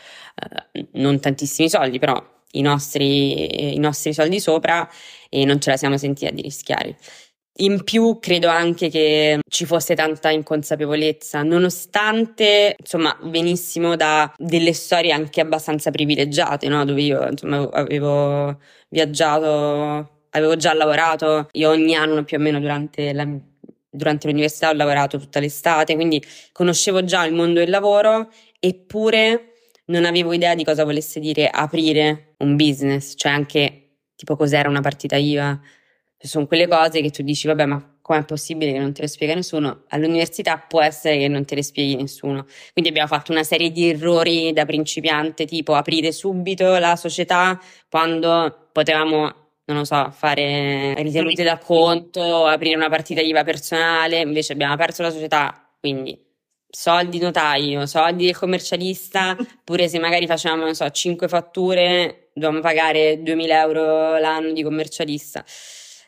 eh, 0.74 0.88
non 0.94 1.20
tantissimi 1.20 1.70
soldi, 1.70 2.00
però 2.00 2.22
i 2.52 2.62
nostri, 2.62 3.74
i 3.74 3.80
nostri 3.80 4.14
soldi 4.14 4.40
sopra 4.40 4.88
e 5.30 5.46
non 5.46 5.60
ce 5.60 5.72
la 5.72 5.78
siamo 5.78 5.98
sentita 5.98 6.32
di 6.32 6.42
rischiare. 6.42 6.98
In 7.58 7.84
più 7.84 8.18
credo 8.20 8.48
anche 8.48 8.90
che 8.90 9.40
ci 9.48 9.66
fosse 9.66 9.96
tanta 9.96 10.32
inconsapevolezza, 10.32 11.44
nonostante 11.44 12.76
insomma 12.80 13.16
venissimo 13.24 13.96
da 13.96 14.34
delle 14.38 14.74
storie 14.74 15.12
anche 15.12 15.40
abbastanza 15.40 15.92
privilegiate, 15.92 16.68
no? 16.68 16.84
dove 16.84 17.02
io 17.02 17.28
insomma 17.30 17.70
avevo 17.72 18.60
viaggiato 18.90 20.23
avevo 20.34 20.56
già 20.56 20.74
lavorato, 20.74 21.50
io 21.54 21.70
ogni 21.70 21.96
anno 21.96 22.24
più 22.24 22.38
o 22.38 22.40
meno 22.40 22.60
durante, 22.60 23.14
la, 23.14 23.28
durante 23.90 24.28
l'università 24.28 24.70
ho 24.70 24.74
lavorato 24.74 25.18
tutta 25.18 25.40
l'estate, 25.40 25.96
quindi 25.96 26.24
conoscevo 26.52 27.04
già 27.04 27.26
il 27.26 27.34
mondo 27.34 27.60
del 27.60 27.70
lavoro, 27.70 28.30
eppure 28.60 29.54
non 29.86 30.06
avevo 30.06 30.34
idea 30.34 30.56
di 30.56 30.64
cosa 30.64 30.84
volesse 30.84 31.20
dire 31.20 31.48
aprire 31.48 32.36
un 32.38 32.56
business, 32.56 33.14
cioè 33.16 33.32
anche 33.32 33.98
tipo 34.16 34.36
cos'era 34.36 34.70
una 34.70 34.82
partita 34.82 35.16
IVA. 35.18 35.60
Sono 36.18 36.48
quelle 36.48 36.68
cose 36.68 37.02
che 37.02 37.10
tu 37.10 37.22
dici, 37.22 37.48
vabbè, 37.48 37.66
ma 37.66 37.98
com'è 38.02 38.24
possibile 38.24 38.72
che 38.72 38.80
non 38.80 38.94
te 38.94 39.02
lo 39.02 39.08
spiega 39.08 39.36
nessuno? 39.36 39.84
All'università 39.90 40.58
può 40.58 40.82
essere 40.82 41.18
che 41.18 41.28
non 41.28 41.44
te 41.44 41.56
le 41.56 41.64
spieghi 41.64 41.96
nessuno. 41.96 42.46
Quindi 42.72 42.90
abbiamo 42.90 43.10
fatto 43.10 43.34
una 43.34 43.44
serie 43.44 43.72
di 43.72 43.90
errori 43.90 44.54
da 44.54 44.66
principiante, 44.66 45.46
tipo 45.46 45.74
aprire 45.74 46.14
subito 46.14 46.78
la 46.78 46.96
società 46.96 47.60
quando 47.90 48.70
potevamo 48.72 49.43
non 49.66 49.78
lo 49.78 49.86
so, 49.86 50.12
fare 50.12 50.94
ritenute 50.96 51.44
da 51.44 51.58
conto, 51.58 52.46
aprire 52.46 52.76
una 52.76 52.90
partita 52.90 53.22
IVA 53.22 53.44
personale, 53.44 54.20
invece 54.20 54.54
abbiamo 54.54 54.74
aperto 54.74 55.02
la 55.02 55.12
società, 55.12 55.70
quindi 55.80 56.20
soldi 56.76 57.20
notaio, 57.20 57.86
soldi 57.86 58.26
del 58.26 58.38
commercialista, 58.38 59.38
pure 59.64 59.88
se 59.88 60.00
magari 60.00 60.26
facciamo, 60.26 60.64
non 60.64 60.74
so, 60.74 60.90
5 60.90 61.28
fatture, 61.28 62.30
dobbiamo 62.34 62.60
pagare 62.62 63.22
2000 63.22 63.62
euro 63.62 64.18
l'anno 64.18 64.52
di 64.52 64.64
commercialista. 64.64 65.46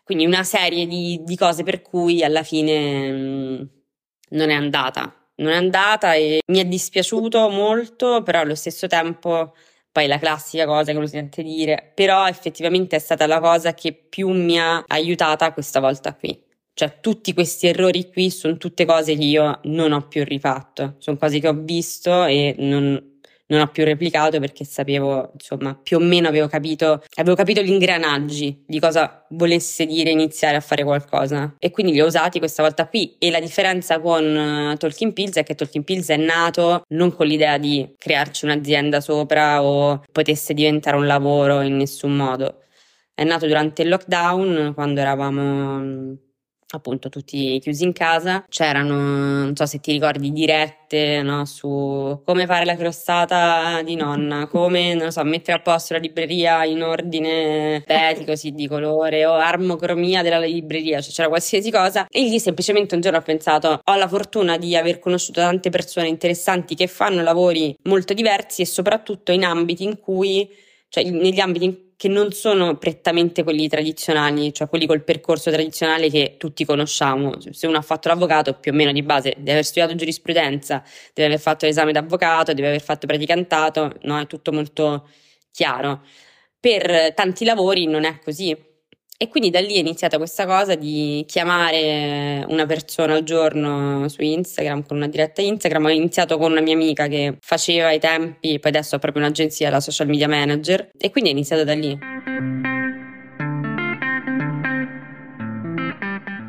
Quindi 0.04 0.26
una 0.26 0.44
serie 0.44 0.86
di, 0.88 1.22
di 1.24 1.36
cose 1.36 1.64
per 1.64 1.82
cui 1.82 2.24
alla 2.24 2.44
fine 2.44 3.12
mh, 3.12 3.18
mm, 3.18 3.62
non 4.30 4.50
è 4.50 4.54
andata. 4.54 5.16
Non 5.38 5.52
è 5.52 5.56
andata 5.56 6.14
e 6.14 6.40
mi 6.48 6.60
è 6.60 6.66
dispiaciuto 6.66 7.50
molto, 7.50 8.24
però 8.24 8.40
allo 8.40 8.56
stesso 8.56 8.88
tempo 8.88 9.54
poi 9.96 10.08
la 10.08 10.20
classica 10.20 10.66
cosa 10.66 10.92
che 10.92 10.98
uno 10.98 11.08
sente 11.08 11.42
dire, 11.42 11.90
però 11.96 12.28
effettivamente 12.28 12.98
è 12.98 13.00
stata 13.00 13.26
la 13.28 13.40
cosa 13.40 13.74
che 13.74 13.94
più 13.94 14.28
mi 14.28 14.60
ha 14.60 14.84
aiutata 14.86 15.54
questa 15.54 15.80
volta 15.80 16.14
qui. 16.14 16.38
Cioè 16.74 17.00
tutti 17.00 17.34
questi 17.34 17.68
errori 17.68 18.12
qui 18.12 18.30
sono 18.30 18.58
tutte 18.58 18.84
cose 18.84 19.16
che 19.16 19.24
io 19.24 19.62
non 19.64 19.94
ho 19.94 20.06
più 20.06 20.26
rifatto, 20.26 20.96
sono 20.98 21.16
cose 21.16 21.40
che 21.40 21.48
ho 21.48 21.54
visto 21.54 22.26
e 22.26 22.56
non, 22.58 23.15
non 23.48 23.62
ho 23.62 23.68
più 23.68 23.84
replicato 23.84 24.40
perché 24.40 24.66
sapevo, 24.66 25.32
insomma, 25.34 25.76
più 25.76 25.98
o 25.98 26.00
meno 26.00 26.28
avevo 26.28 26.48
capito, 26.48 27.04
avevo 27.16 27.36
capito 27.36 27.62
gli 27.62 27.70
ingranaggi 27.70 28.64
di 28.66 28.80
cosa 28.80 29.26
volesse 29.30 29.86
dire 29.86 30.10
iniziare 30.10 30.56
a 30.56 30.62
fare 30.62 30.84
qualcosa. 30.84 31.56
E 31.60 31.72
quindi 31.72 31.92
li 31.92 32.02
ho 32.02 32.06
usati 32.06 32.40
questa 32.40 32.64
volta 32.64 32.88
qui. 32.88 33.16
E 33.20 33.30
la 33.30 33.40
differenza 33.40 34.00
con 34.00 34.72
uh, 34.74 34.78
Talking 34.78 35.14
Pills 35.14 35.36
è 35.36 35.44
che 35.44 35.56
Talking 35.56 35.84
Pills 35.84 36.10
è 36.10 36.18
nato 36.18 36.84
non 36.90 37.14
con 37.14 37.28
l'idea 37.28 37.58
di 37.58 37.94
crearci 37.98 38.46
un'azienda 38.46 39.02
sopra 39.02 39.64
o 39.64 40.04
potesse 40.12 40.54
diventare 40.54 40.98
un 40.98 41.06
lavoro 41.06 41.62
in 41.62 41.78
nessun 41.78 42.16
modo. 42.16 42.62
È 43.14 43.24
nato 43.24 43.48
durante 43.48 43.82
il 43.84 43.90
lockdown, 43.90 44.74
quando 44.74 45.00
eravamo 45.00 46.18
appunto 46.70 47.10
tutti 47.10 47.60
chiusi 47.60 47.84
in 47.84 47.94
casa. 47.94 48.46
C'erano, 48.50 48.96
non 48.96 49.56
so 49.56 49.66
se 49.66 49.80
ti 49.80 49.92
ricordi, 49.92 50.32
dirette 50.32 51.22
no, 51.22 51.46
su 51.46 52.22
come 52.26 52.46
fare 52.46 52.66
la 52.66 52.76
crostata 52.76 53.82
di 53.84 53.96
nonna, 53.96 54.48
come, 54.50 54.94
non 54.94 55.12
so, 55.12 55.24
mettere 55.24 55.58
a 55.58 55.62
posto 55.62 55.94
la 55.94 56.00
libreria 56.00 56.64
in 56.66 56.82
ordine 56.82 57.78
estetico, 57.78 58.36
sì, 58.36 58.52
di 58.52 58.68
colore 58.68 59.26
o 59.26 59.34
armocromia 59.34 60.22
della 60.22 60.40
libreria, 60.40 61.02
cioè 61.02 61.12
c'era 61.12 61.28
qualsiasi 61.28 61.72
cosa. 61.72 62.08
E 62.10 62.22
lì 62.22 62.40
semplicemente 62.40 62.96
un 62.96 63.02
giorno 63.02 63.18
ho 63.20 63.22
pensato, 63.22 63.80
ho 63.84 63.96
la 63.96 64.08
fortuna 64.08 64.58
di 64.58 64.76
aver 64.76 65.00
conosciuto 65.00 65.42
tante 65.42 65.70
persone 65.70 66.08
interessanti 66.08 66.76
che 66.76 66.88
fanno 66.88 67.22
lavori 67.22 67.76
molto 67.84 68.14
diversi 68.14 68.62
e 68.62 68.66
soprattutto 68.66 69.32
in 69.32 69.44
ambiti 69.44 69.84
in 69.84 70.00
cui, 70.00 70.50
cioè 70.96 71.10
negli 71.12 71.40
ambiti 71.42 71.94
che 71.98 72.08
non 72.08 72.32
sono 72.32 72.78
prettamente 72.78 73.44
quelli 73.44 73.68
tradizionali, 73.68 74.54
cioè 74.54 74.70
quelli 74.70 74.86
col 74.86 75.04
percorso 75.04 75.52
tradizionale 75.52 76.10
che 76.10 76.36
tutti 76.38 76.64
conosciamo. 76.64 77.36
Se 77.52 77.68
uno 77.68 77.78
ha 77.78 77.82
fatto 77.82 78.08
l'avvocato, 78.08 78.54
più 78.54 78.72
o 78.72 78.76
meno 78.76 78.94
di 78.94 79.02
base 79.04 79.34
deve 79.38 79.52
aver 79.52 79.66
studiato 79.66 79.96
giurisprudenza, 79.96 80.82
deve 81.14 81.28
aver 81.34 81.40
fatto 81.42 81.66
l'esame 81.66 81.92
d'avvocato, 81.92 82.54
deve 82.54 82.68
aver 82.70 82.82
fatto 82.82 83.08
praticantato, 83.08 83.94
no? 84.04 84.20
È 84.20 84.26
tutto 84.28 84.54
molto 84.54 85.10
chiaro. 85.52 86.02
Per 86.60 87.14
tanti 87.14 87.44
lavori 87.44 87.88
non 87.88 88.06
è 88.06 88.20
così. 88.20 88.56
E 89.18 89.30
quindi 89.30 89.50
da 89.50 89.62
lì 89.62 89.76
è 89.76 89.80
iniziata 89.80 90.18
questa 90.18 90.46
cosa 90.46 90.76
di 90.76 91.24
chiamare 91.26 92.44
una 92.50 92.66
persona 92.66 93.14
al 93.14 93.24
giorno 93.24 94.10
su 94.10 94.22
Instagram 94.22 94.86
con 94.86 94.98
una 94.98 95.08
diretta 95.08 95.42
Instagram. 95.42 95.86
Ho 95.86 95.90
iniziato 95.90 96.38
con 96.38 96.52
una 96.52 96.60
mia 96.60 96.74
amica 96.74 97.08
che 97.08 97.38
faceva 97.40 97.88
ai 97.88 98.00
tempi, 98.00 98.60
poi 98.60 98.72
adesso 98.72 98.98
ha 98.98 99.00
proprio 99.00 99.24
un'agenzia, 99.24 99.70
la 99.70 99.80
social 99.80 100.08
media 100.08 100.28
manager, 100.28 100.90
e 100.98 101.12
quindi 101.12 101.30
è 101.30 101.34
iniziato 101.34 101.64
da 101.64 101.74
lì. 101.74 101.98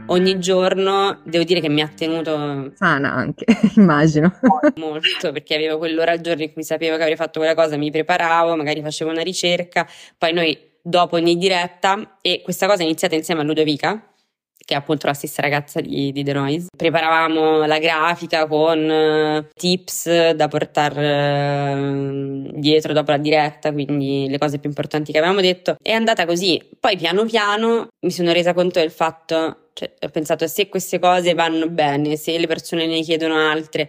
Ogni 0.08 0.38
giorno 0.40 1.20
devo 1.24 1.44
dire 1.44 1.60
che 1.60 1.68
mi 1.68 1.82
ha 1.82 1.88
tenuto 1.88 2.72
sana 2.74 3.12
anche, 3.12 3.44
immagino. 3.76 4.40
Molto, 4.74 5.30
perché 5.30 5.54
avevo 5.54 5.78
quell'ora 5.78 6.10
al 6.10 6.20
giorno 6.20 6.42
in 6.42 6.52
cui 6.52 6.64
sapevo 6.64 6.96
che 6.96 7.02
avrei 7.02 7.16
fatto 7.16 7.38
quella 7.38 7.54
cosa, 7.54 7.76
mi 7.76 7.92
preparavo, 7.92 8.56
magari 8.56 8.82
facevo 8.82 9.12
una 9.12 9.22
ricerca, 9.22 9.86
poi 10.18 10.32
noi 10.32 10.74
dopo 10.86 11.16
ogni 11.16 11.36
diretta 11.36 12.18
e 12.20 12.42
questa 12.42 12.68
cosa 12.68 12.82
è 12.82 12.84
iniziata 12.84 13.16
insieme 13.16 13.40
a 13.40 13.44
Ludovica 13.44 14.10
che 14.66 14.74
è 14.74 14.76
appunto 14.76 15.06
la 15.06 15.14
stessa 15.14 15.42
ragazza 15.42 15.80
di, 15.80 16.10
di 16.10 16.24
The 16.24 16.32
Noise. 16.32 16.66
Preparavamo 16.76 17.66
la 17.66 17.78
grafica 17.78 18.48
con 18.48 18.80
uh, 18.80 19.48
tips 19.54 20.30
da 20.30 20.48
portare 20.48 21.72
uh, 21.72 22.50
dietro 22.52 22.92
dopo 22.92 23.12
la 23.12 23.18
diretta, 23.18 23.72
quindi 23.72 24.26
le 24.28 24.38
cose 24.38 24.58
più 24.58 24.68
importanti 24.68 25.12
che 25.12 25.18
avevamo 25.18 25.40
detto. 25.40 25.76
È 25.80 25.92
andata 25.92 26.26
così. 26.26 26.60
Poi 26.80 26.96
piano 26.96 27.24
piano 27.26 27.86
mi 28.00 28.10
sono 28.10 28.32
resa 28.32 28.54
conto 28.54 28.80
del 28.80 28.90
fatto, 28.90 29.68
cioè 29.72 29.92
ho 30.00 30.08
pensato 30.08 30.48
se 30.48 30.68
queste 30.68 30.98
cose 30.98 31.34
vanno 31.34 31.68
bene, 31.68 32.16
se 32.16 32.36
le 32.36 32.48
persone 32.48 32.86
ne 32.86 33.02
chiedono 33.02 33.36
altre, 33.36 33.88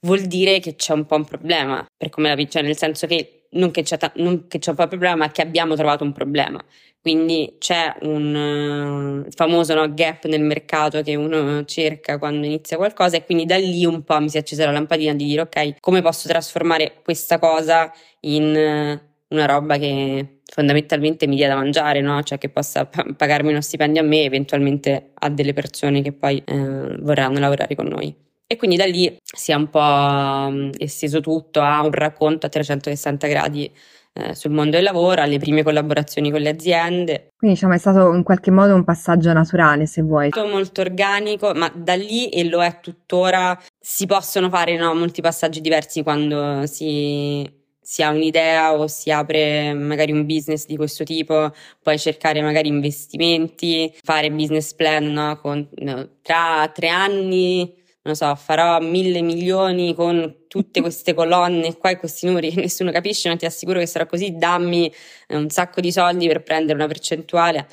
vuol 0.00 0.20
dire 0.26 0.60
che 0.60 0.74
c'è 0.74 0.92
un 0.92 1.06
po' 1.06 1.16
un 1.16 1.24
problema 1.24 1.86
per 1.96 2.10
come 2.10 2.28
la 2.28 2.44
cioè 2.44 2.60
nel 2.60 2.76
senso 2.76 3.06
che 3.06 3.39
non 3.50 3.70
che, 3.70 3.82
c'è 3.82 3.96
ta- 3.96 4.12
non 4.16 4.46
che 4.46 4.58
c'è 4.58 4.70
un 4.70 4.76
po' 4.76 4.86
problema, 4.86 5.16
ma 5.16 5.30
che 5.30 5.42
abbiamo 5.42 5.74
trovato 5.74 6.04
un 6.04 6.12
problema. 6.12 6.62
Quindi 7.00 7.56
c'è 7.58 7.96
un 8.02 9.24
uh, 9.26 9.30
famoso 9.30 9.74
no, 9.74 9.92
gap 9.94 10.26
nel 10.26 10.42
mercato 10.42 11.00
che 11.02 11.14
uno 11.14 11.64
cerca 11.64 12.18
quando 12.18 12.46
inizia 12.46 12.76
qualcosa 12.76 13.16
e 13.16 13.24
quindi 13.24 13.46
da 13.46 13.56
lì 13.56 13.86
un 13.86 14.02
po' 14.02 14.20
mi 14.20 14.28
si 14.28 14.36
è 14.36 14.40
accesa 14.40 14.66
la 14.66 14.72
lampadina 14.72 15.14
di 15.14 15.24
dire 15.24 15.40
ok, 15.42 15.80
come 15.80 16.02
posso 16.02 16.28
trasformare 16.28 17.00
questa 17.02 17.38
cosa 17.38 17.90
in 18.20 18.44
uh, 18.54 19.34
una 19.34 19.46
roba 19.46 19.78
che 19.78 20.40
fondamentalmente 20.44 21.26
mi 21.26 21.36
dia 21.36 21.48
da 21.48 21.54
mangiare, 21.54 22.00
no? 22.02 22.22
cioè 22.22 22.36
che 22.36 22.50
possa 22.50 22.84
p- 22.84 23.14
pagarmi 23.14 23.50
uno 23.50 23.62
stipendio 23.62 24.02
a 24.02 24.04
me 24.04 24.20
e 24.20 24.24
eventualmente 24.24 25.12
a 25.14 25.30
delle 25.30 25.54
persone 25.54 26.02
che 26.02 26.12
poi 26.12 26.42
uh, 26.46 27.00
vorranno 27.00 27.38
lavorare 27.38 27.74
con 27.74 27.86
noi. 27.86 28.14
E 28.52 28.56
quindi 28.56 28.74
da 28.74 28.84
lì 28.84 29.16
si 29.22 29.52
è 29.52 29.54
un 29.54 29.70
po' 29.70 30.50
mm, 30.50 30.70
esteso 30.78 31.20
tutto 31.20 31.60
a 31.60 31.82
un 31.84 31.92
racconto 31.92 32.46
a 32.46 32.48
360 32.48 33.28
gradi 33.28 33.72
eh, 34.12 34.34
sul 34.34 34.50
mondo 34.50 34.72
del 34.72 34.82
lavoro, 34.82 35.22
alle 35.22 35.38
prime 35.38 35.62
collaborazioni 35.62 36.32
con 36.32 36.40
le 36.40 36.48
aziende. 36.48 37.28
Quindi 37.38 37.54
diciamo 37.54 37.74
è 37.74 37.78
stato 37.78 38.12
in 38.12 38.24
qualche 38.24 38.50
modo 38.50 38.74
un 38.74 38.82
passaggio 38.82 39.32
naturale, 39.32 39.86
se 39.86 40.02
vuoi. 40.02 40.30
Tutto 40.30 40.48
molto 40.48 40.80
organico, 40.80 41.54
ma 41.54 41.70
da 41.72 41.94
lì 41.94 42.28
e 42.28 42.42
lo 42.42 42.60
è 42.60 42.80
tuttora, 42.80 43.56
si 43.78 44.06
possono 44.06 44.48
fare 44.48 44.76
no, 44.76 44.94
molti 44.94 45.20
passaggi 45.20 45.60
diversi 45.60 46.02
quando 46.02 46.66
si, 46.66 47.48
si 47.80 48.02
ha 48.02 48.10
un'idea 48.10 48.76
o 48.76 48.88
si 48.88 49.12
apre 49.12 49.72
magari 49.74 50.10
un 50.10 50.26
business 50.26 50.66
di 50.66 50.74
questo 50.74 51.04
tipo, 51.04 51.52
puoi 51.80 52.00
cercare 52.00 52.42
magari 52.42 52.66
investimenti, 52.66 53.94
fare 54.02 54.32
business 54.32 54.74
plan 54.74 55.04
no, 55.04 55.38
con, 55.38 55.68
no, 55.76 56.08
tra 56.20 56.68
tre 56.74 56.88
anni 56.88 57.78
non 58.02 58.14
so, 58.14 58.34
farò 58.34 58.80
mille 58.80 59.20
milioni 59.20 59.94
con 59.94 60.46
tutte 60.48 60.80
queste 60.80 61.12
colonne 61.12 61.76
qua 61.76 61.90
e 61.90 61.96
questi 61.98 62.26
numeri 62.26 62.50
che 62.50 62.60
nessuno 62.60 62.90
capisce, 62.90 63.28
ma 63.28 63.36
ti 63.36 63.44
assicuro 63.44 63.78
che 63.78 63.86
sarà 63.86 64.06
così, 64.06 64.36
dammi 64.36 64.90
eh, 65.28 65.36
un 65.36 65.50
sacco 65.50 65.80
di 65.80 65.92
soldi 65.92 66.26
per 66.26 66.42
prendere 66.42 66.74
una 66.74 66.86
percentuale. 66.86 67.66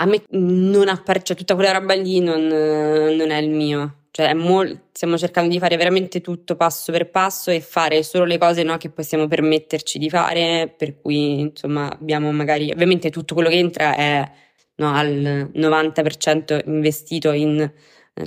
A 0.00 0.06
me 0.06 0.22
non 0.30 0.88
appare, 0.88 1.22
cioè 1.22 1.36
tutta 1.36 1.54
quella 1.54 1.72
roba 1.72 1.94
lì 1.94 2.20
non, 2.20 2.46
non 2.46 3.30
è 3.30 3.38
il 3.38 3.50
mio. 3.50 4.04
Cioè, 4.10 4.32
mol- 4.34 4.88
stiamo 4.92 5.18
cercando 5.18 5.50
di 5.50 5.58
fare 5.58 5.76
veramente 5.76 6.20
tutto 6.20 6.56
passo 6.56 6.90
per 6.90 7.10
passo 7.10 7.50
e 7.50 7.60
fare 7.60 8.02
solo 8.02 8.24
le 8.24 8.38
cose 8.38 8.62
no, 8.62 8.76
che 8.78 8.90
possiamo 8.90 9.28
permetterci 9.28 9.98
di 9.98 10.08
fare, 10.08 10.72
per 10.76 11.00
cui 11.00 11.40
insomma 11.40 11.90
abbiamo 11.90 12.32
magari, 12.32 12.70
ovviamente 12.70 13.10
tutto 13.10 13.34
quello 13.34 13.48
che 13.48 13.58
entra 13.58 13.94
è 13.94 14.28
no, 14.76 14.94
al 14.94 15.50
90% 15.54 16.62
investito 16.66 17.32
in 17.32 17.70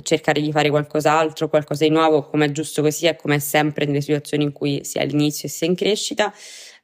cercare 0.02 0.40
di 0.40 0.50
fare 0.52 0.70
qualcos'altro, 0.70 1.48
qualcosa 1.48 1.84
di 1.84 1.90
nuovo, 1.90 2.22
come 2.22 2.46
è 2.46 2.52
giusto 2.52 2.82
così 2.82 3.06
e 3.06 3.16
come 3.16 3.38
sempre 3.38 3.84
nelle 3.84 4.00
situazioni 4.00 4.44
in 4.44 4.52
cui 4.52 4.84
si 4.84 4.98
è 4.98 5.02
all'inizio 5.02 5.48
e 5.48 5.50
si 5.50 5.64
è 5.64 5.68
in 5.68 5.74
crescita, 5.74 6.32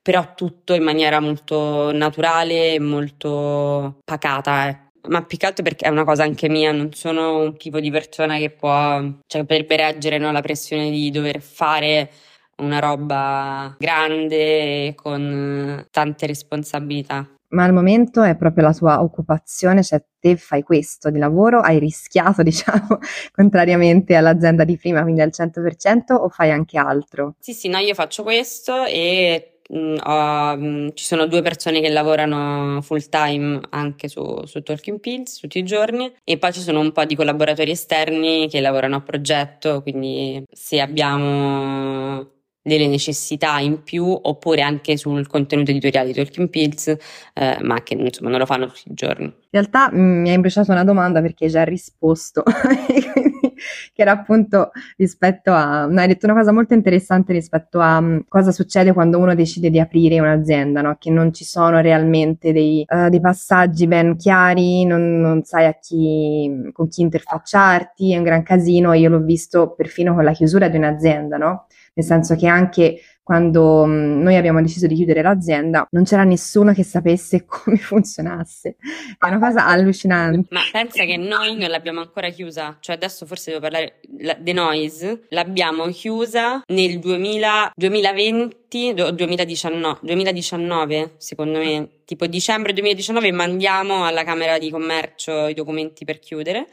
però 0.03 0.35
tutto 0.35 0.75
in 0.75 0.83
maniera 0.83 1.21
molto 1.21 1.92
naturale 1.92 2.75
e 2.75 2.81
molto 2.81 3.99
pacata. 4.05 4.68
Eh. 4.68 4.79
Ma 5.09 5.25
più 5.25 5.38
che 5.38 5.47
altro 5.47 5.64
perché 5.64 5.87
è 5.87 5.88
una 5.88 6.05
cosa 6.05 6.25
anche 6.25 6.49
mia, 6.49 6.73
non 6.73 6.92
sono 6.92 7.38
un 7.38 7.57
tipo 7.57 7.81
di 7.81 7.90
persona 7.90 8.37
che 8.38 8.51
può, 8.51 9.01
cioè 9.27 9.42
potrebbe 9.42 9.77
reggere 9.77 10.18
no, 10.18 10.33
la 10.33 10.42
pressione 10.42 10.90
di 10.90 11.11
dover 11.11 11.40
fare 11.40 12.11
una 12.59 12.81
roba 12.81 13.75
grande 13.79 14.92
con 14.97 15.87
tante 15.90 16.27
responsabilità 16.27 17.29
ma 17.50 17.64
al 17.64 17.72
momento 17.72 18.22
è 18.22 18.37
proprio 18.37 18.64
la 18.64 18.74
tua 18.74 19.02
occupazione, 19.02 19.82
cioè 19.82 20.02
te 20.18 20.37
fai 20.37 20.62
questo 20.62 21.11
di 21.11 21.18
lavoro, 21.18 21.61
hai 21.61 21.78
rischiato, 21.78 22.42
diciamo, 22.44 22.98
contrariamente 23.32 24.14
all'azienda 24.16 24.64
di 24.64 24.76
prima, 24.76 25.02
quindi 25.02 25.20
al 25.20 25.30
100% 25.32 26.12
o 26.12 26.28
fai 26.28 26.50
anche 26.50 26.78
altro? 26.78 27.34
Sì, 27.38 27.52
sì, 27.52 27.68
no, 27.68 27.78
io 27.78 27.94
faccio 27.94 28.22
questo 28.22 28.84
e 28.84 29.61
mh, 29.68 29.78
mm, 29.78 29.96
ho, 30.04 30.56
mh, 30.56 30.66
mm, 30.66 30.88
ci 30.94 31.04
sono 31.04 31.26
due 31.26 31.42
persone 31.42 31.80
che 31.80 31.88
lavorano 31.88 32.80
full 32.82 33.08
time 33.08 33.61
anche 33.70 34.08
su, 34.08 34.44
su 34.44 34.62
Talking 34.62 35.00
Pills 35.00 35.38
tutti 35.38 35.58
i 35.58 35.64
giorni 35.64 36.12
e 36.24 36.38
poi 36.38 36.52
ci 36.52 36.61
sono 36.61 36.80
un 36.80 36.92
po' 36.92 37.04
di 37.04 37.14
collaboratori 37.14 37.70
esterni 37.70 38.48
che 38.48 38.61
lavorano 38.61 38.96
a 38.96 39.00
progetto, 39.02 39.82
quindi 39.82 40.42
se 40.50 40.80
abbiamo 40.80 42.37
delle 42.68 42.87
necessità 42.87 43.59
in 43.59 43.83
più 43.83 44.07
oppure 44.07 44.62
anche 44.62 44.96
sul 44.96 45.26
contenuto 45.26 45.72
editoriale 45.72 46.09
di 46.09 46.14
Talking 46.14 46.48
Pills, 46.48 46.96
eh, 47.35 47.59
ma 47.62 47.83
che 47.83 47.94
insomma 47.94 48.31
non 48.31 48.38
lo 48.38 48.46
fanno 48.46 48.66
tutti 48.66 48.90
i 48.90 48.94
giorni. 48.94 49.24
In 49.24 49.33
realtà 49.50 49.90
mh, 49.90 49.98
mm, 49.98 50.20
mi 50.20 50.28
hai 50.28 50.35
imbruciato 50.35 50.70
una 50.72 50.85
domanda 50.85 51.20
perché 51.22 51.46
hai 51.46 51.50
già 51.50 51.64
risposto, 51.64 52.42
che 52.44 54.02
era 54.02 54.12
appunto 54.12 54.70
rispetto 54.96 55.52
a... 55.52 55.87
No, 55.87 56.00
hai 56.00 56.07
detto 56.07 56.26
una 56.26 56.35
cosa 56.35 56.52
molto 56.52 56.74
interessante 56.74 57.33
rispetto 57.33 57.81
a 57.81 57.96
um, 57.96 58.24
cosa 58.28 58.52
succede 58.52 58.92
quando 58.92 59.18
uno 59.18 59.35
decide 59.35 59.70
di 59.70 59.81
aprire 59.81 60.20
un'azienda, 60.20 60.83
no? 60.83 60.96
che 60.98 61.11
non 61.11 61.33
ci 61.33 61.44
sono 61.44 61.81
realmente 61.81 62.52
dei, 62.52 62.85
uh, 62.87 63.09
dei 63.09 63.20
passaggi 63.20 63.87
ben 63.87 64.16
chiari, 64.16 64.85
non, 64.85 65.18
non 65.18 65.42
sai 65.44 65.74
chi, 65.81 66.70
con 66.72 66.88
chi 66.88 67.00
interfacciarti, 67.00 68.12
è 68.12 68.16
un 68.18 68.24
gran 68.24 68.42
casino, 68.42 68.92
io 68.92 69.09
l'ho 69.09 69.20
visto 69.20 69.74
perfino 69.74 70.14
con 70.14 70.24
la 70.24 70.33
chiusura 70.33 70.68
di 70.68 70.76
un'azienda, 70.76 71.37
no? 71.38 71.66
Nel 71.98 72.06
senso 72.06 72.37
che 72.37 72.46
anche 72.46 73.00
quando 73.24 73.84
mh, 73.84 74.22
noi 74.22 74.37
abbiamo 74.37 74.62
deciso 74.62 74.87
di 74.87 74.94
chiudere 74.94 75.20
l'azienda 75.20 75.87
non 75.90 76.04
c'era 76.04 76.22
nessuno 76.22 76.72
che 76.72 76.84
sapesse 76.84 77.44
come 77.44 77.76
funzionasse. 77.76 78.76
È 79.18 79.26
una 79.26 79.40
cosa 79.40 79.66
allucinante. 79.66 80.46
Ma 80.50 80.61
pensa 80.72 81.04
che 81.04 81.16
noi 81.16 81.56
non 81.56 81.68
l'abbiamo 81.68 82.00
ancora 82.00 82.30
chiusa, 82.30 82.78
cioè 82.80 82.94
adesso 82.94 83.26
forse 83.26 83.50
devo 83.50 83.62
parlare, 83.62 84.00
la, 84.20 84.34
The 84.34 84.52
Noise, 84.52 85.26
l'abbiamo 85.30 85.88
chiusa 85.88 86.62
nel 86.68 87.00
2000, 87.00 87.72
2020 87.74 88.94
o 89.00 89.11
2019, 89.11 89.98
2019, 90.02 91.14
secondo 91.18 91.58
me, 91.58 91.88
tipo 92.04 92.26
dicembre 92.26 92.72
2019 92.72 93.32
mandiamo 93.32 94.06
alla 94.06 94.24
Camera 94.24 94.56
di 94.58 94.70
Commercio 94.70 95.48
i 95.48 95.54
documenti 95.54 96.04
per 96.06 96.18
chiudere. 96.18 96.66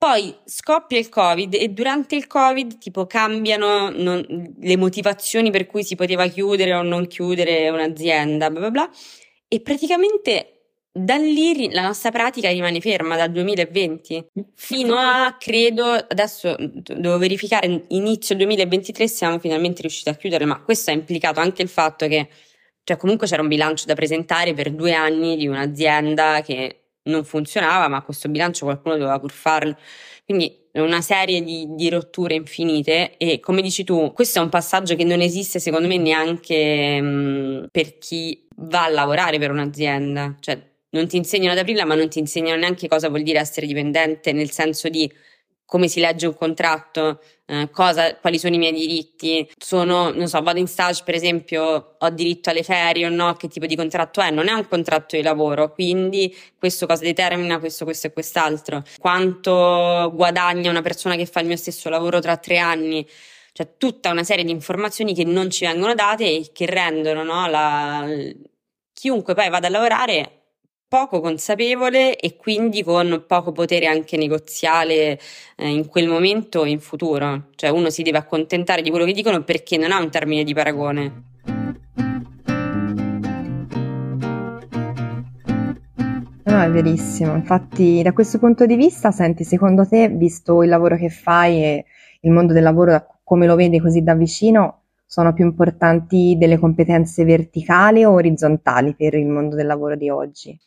Poi 0.00 0.34
scoppia 0.46 0.98
il 0.98 1.10
Covid 1.10 1.52
e 1.52 1.68
durante 1.68 2.16
il 2.16 2.26
Covid 2.26 2.78
tipo 2.78 3.06
cambiano 3.06 3.90
non, 3.90 4.54
le 4.58 4.76
motivazioni 4.78 5.50
per 5.50 5.66
cui 5.66 5.84
si 5.84 5.94
poteva 5.94 6.26
chiudere 6.26 6.72
o 6.72 6.80
non 6.80 7.06
chiudere 7.06 7.68
un'azienda, 7.68 8.48
bla 8.48 8.60
bla 8.60 8.70
bla. 8.70 8.90
E 9.46 9.60
praticamente 9.60 10.60
da 10.90 11.16
lì 11.16 11.70
la 11.70 11.82
nostra 11.82 12.10
pratica 12.10 12.48
rimane 12.48 12.80
ferma 12.80 13.14
dal 13.14 13.30
2020 13.30 14.28
fino 14.54 14.96
a, 14.96 15.36
credo, 15.38 15.84
adesso 15.84 16.56
devo 16.58 17.18
verificare, 17.18 17.84
inizio 17.88 18.34
2023 18.36 19.06
siamo 19.06 19.38
finalmente 19.38 19.82
riusciti 19.82 20.08
a 20.08 20.14
chiudere, 20.14 20.46
ma 20.46 20.62
questo 20.62 20.90
ha 20.90 20.94
implicato 20.94 21.40
anche 21.40 21.60
il 21.60 21.68
fatto 21.68 22.08
che, 22.08 22.26
cioè 22.84 22.96
comunque 22.96 23.26
c'era 23.26 23.42
un 23.42 23.48
bilancio 23.48 23.84
da 23.84 23.94
presentare 23.94 24.54
per 24.54 24.72
due 24.72 24.94
anni 24.94 25.36
di 25.36 25.46
un'azienda 25.46 26.40
che 26.40 26.79
non 27.04 27.24
funzionava, 27.24 27.88
ma 27.88 28.02
questo 28.02 28.28
bilancio 28.28 28.64
qualcuno 28.64 28.96
doveva 28.96 29.18
pur 29.18 29.32
farlo. 29.32 29.76
Quindi 30.24 30.58
una 30.72 31.00
serie 31.00 31.42
di, 31.42 31.66
di, 31.70 31.88
rotture 31.88 32.34
infinite 32.34 33.16
e 33.16 33.40
come 33.40 33.62
dici 33.62 33.82
tu, 33.82 34.12
questo 34.12 34.38
è 34.38 34.42
un 34.42 34.48
passaggio 34.48 34.94
che 34.94 35.02
non 35.02 35.20
esiste 35.20 35.58
secondo 35.58 35.88
me 35.88 35.96
neanche 35.96 37.00
mh, 37.00 37.66
per 37.72 37.98
chi 37.98 38.46
va 38.56 38.84
a 38.84 38.88
lavorare 38.88 39.38
per 39.38 39.50
un'azienda, 39.50 40.36
cioè 40.38 40.62
non 40.90 41.08
ti 41.08 41.16
insegnano 41.16 41.52
ad 41.52 41.58
aprirla, 41.58 41.84
ma 41.84 41.94
non 41.94 42.08
ti 42.08 42.18
insegnano 42.18 42.60
neanche 42.60 42.88
cosa 42.88 43.08
vuol 43.08 43.22
dire 43.22 43.38
essere 43.38 43.66
dipendente, 43.66 44.32
nel 44.32 44.50
senso 44.50 44.88
di 44.88 45.10
come 45.70 45.86
si 45.86 46.00
legge 46.00 46.26
un 46.26 46.34
contratto, 46.34 47.20
eh, 47.46 47.70
cosa, 47.70 48.16
quali 48.16 48.40
sono 48.40 48.56
i 48.56 48.58
miei 48.58 48.72
diritti. 48.72 49.48
Sono, 49.56 50.10
non 50.10 50.26
so, 50.26 50.42
vado 50.42 50.58
in 50.58 50.66
stage, 50.66 51.02
per 51.04 51.14
esempio, 51.14 51.94
ho 51.96 52.10
diritto 52.10 52.50
alle 52.50 52.64
ferie 52.64 53.06
o 53.06 53.08
no, 53.08 53.34
che 53.34 53.46
tipo 53.46 53.66
di 53.66 53.76
contratto 53.76 54.20
è? 54.20 54.32
Non 54.32 54.48
è 54.48 54.52
un 54.52 54.66
contratto 54.66 55.14
di 55.14 55.22
lavoro, 55.22 55.72
quindi 55.72 56.36
questo 56.58 56.86
cosa 56.86 57.04
determina 57.04 57.60
questo, 57.60 57.84
questo 57.84 58.08
e 58.08 58.12
quest'altro. 58.12 58.82
Quanto 58.98 60.10
guadagna 60.12 60.70
una 60.70 60.82
persona 60.82 61.14
che 61.14 61.26
fa 61.26 61.38
il 61.38 61.46
mio 61.46 61.56
stesso 61.56 61.88
lavoro 61.88 62.18
tra 62.18 62.36
tre 62.36 62.58
anni? 62.58 63.06
Cioè, 63.52 63.76
tutta 63.76 64.10
una 64.10 64.24
serie 64.24 64.42
di 64.42 64.50
informazioni 64.50 65.14
che 65.14 65.22
non 65.22 65.50
ci 65.50 65.66
vengono 65.66 65.94
date 65.94 66.24
e 66.24 66.50
che 66.52 66.66
rendono 66.66 67.22
no, 67.22 67.46
la, 67.48 68.08
chiunque 68.92 69.34
poi 69.34 69.48
vada 69.48 69.68
a 69.68 69.70
lavorare 69.70 70.39
poco 70.90 71.20
consapevole 71.20 72.16
e 72.16 72.34
quindi 72.34 72.82
con 72.82 73.22
poco 73.24 73.52
potere 73.52 73.86
anche 73.86 74.16
negoziale 74.16 75.20
eh, 75.54 75.68
in 75.68 75.86
quel 75.86 76.08
momento 76.08 76.64
e 76.64 76.70
in 76.70 76.80
futuro. 76.80 77.50
Cioè 77.54 77.70
uno 77.70 77.90
si 77.90 78.02
deve 78.02 78.18
accontentare 78.18 78.82
di 78.82 78.90
quello 78.90 79.04
che 79.04 79.12
dicono 79.12 79.44
perché 79.44 79.76
non 79.76 79.92
ha 79.92 80.00
un 80.00 80.10
termine 80.10 80.42
di 80.42 80.52
paragone. 80.52 81.22
No, 86.42 86.60
è 86.60 86.70
verissimo. 86.72 87.36
Infatti, 87.36 88.02
da 88.02 88.12
questo 88.12 88.40
punto 88.40 88.66
di 88.66 88.74
vista, 88.74 89.12
senti, 89.12 89.44
secondo 89.44 89.86
te, 89.86 90.08
visto 90.08 90.60
il 90.64 90.68
lavoro 90.70 90.96
che 90.96 91.08
fai 91.08 91.62
e 91.62 91.84
il 92.22 92.32
mondo 92.32 92.52
del 92.52 92.64
lavoro 92.64 93.20
come 93.22 93.46
lo 93.46 93.54
vedi 93.54 93.78
così 93.78 94.02
da 94.02 94.16
vicino, 94.16 94.86
sono 95.06 95.32
più 95.32 95.44
importanti 95.44 96.34
delle 96.36 96.58
competenze 96.58 97.22
verticali 97.22 98.02
o 98.02 98.10
orizzontali 98.10 98.96
per 98.96 99.14
il 99.14 99.26
mondo 99.26 99.54
del 99.54 99.66
lavoro 99.66 99.94
di 99.94 100.10
oggi? 100.10 100.58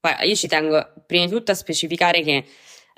Guarda, 0.00 0.22
io 0.22 0.34
ci 0.34 0.48
tengo 0.48 0.92
prima 1.06 1.26
di 1.26 1.30
tutto 1.30 1.52
a 1.52 1.54
specificare 1.54 2.22
che 2.22 2.44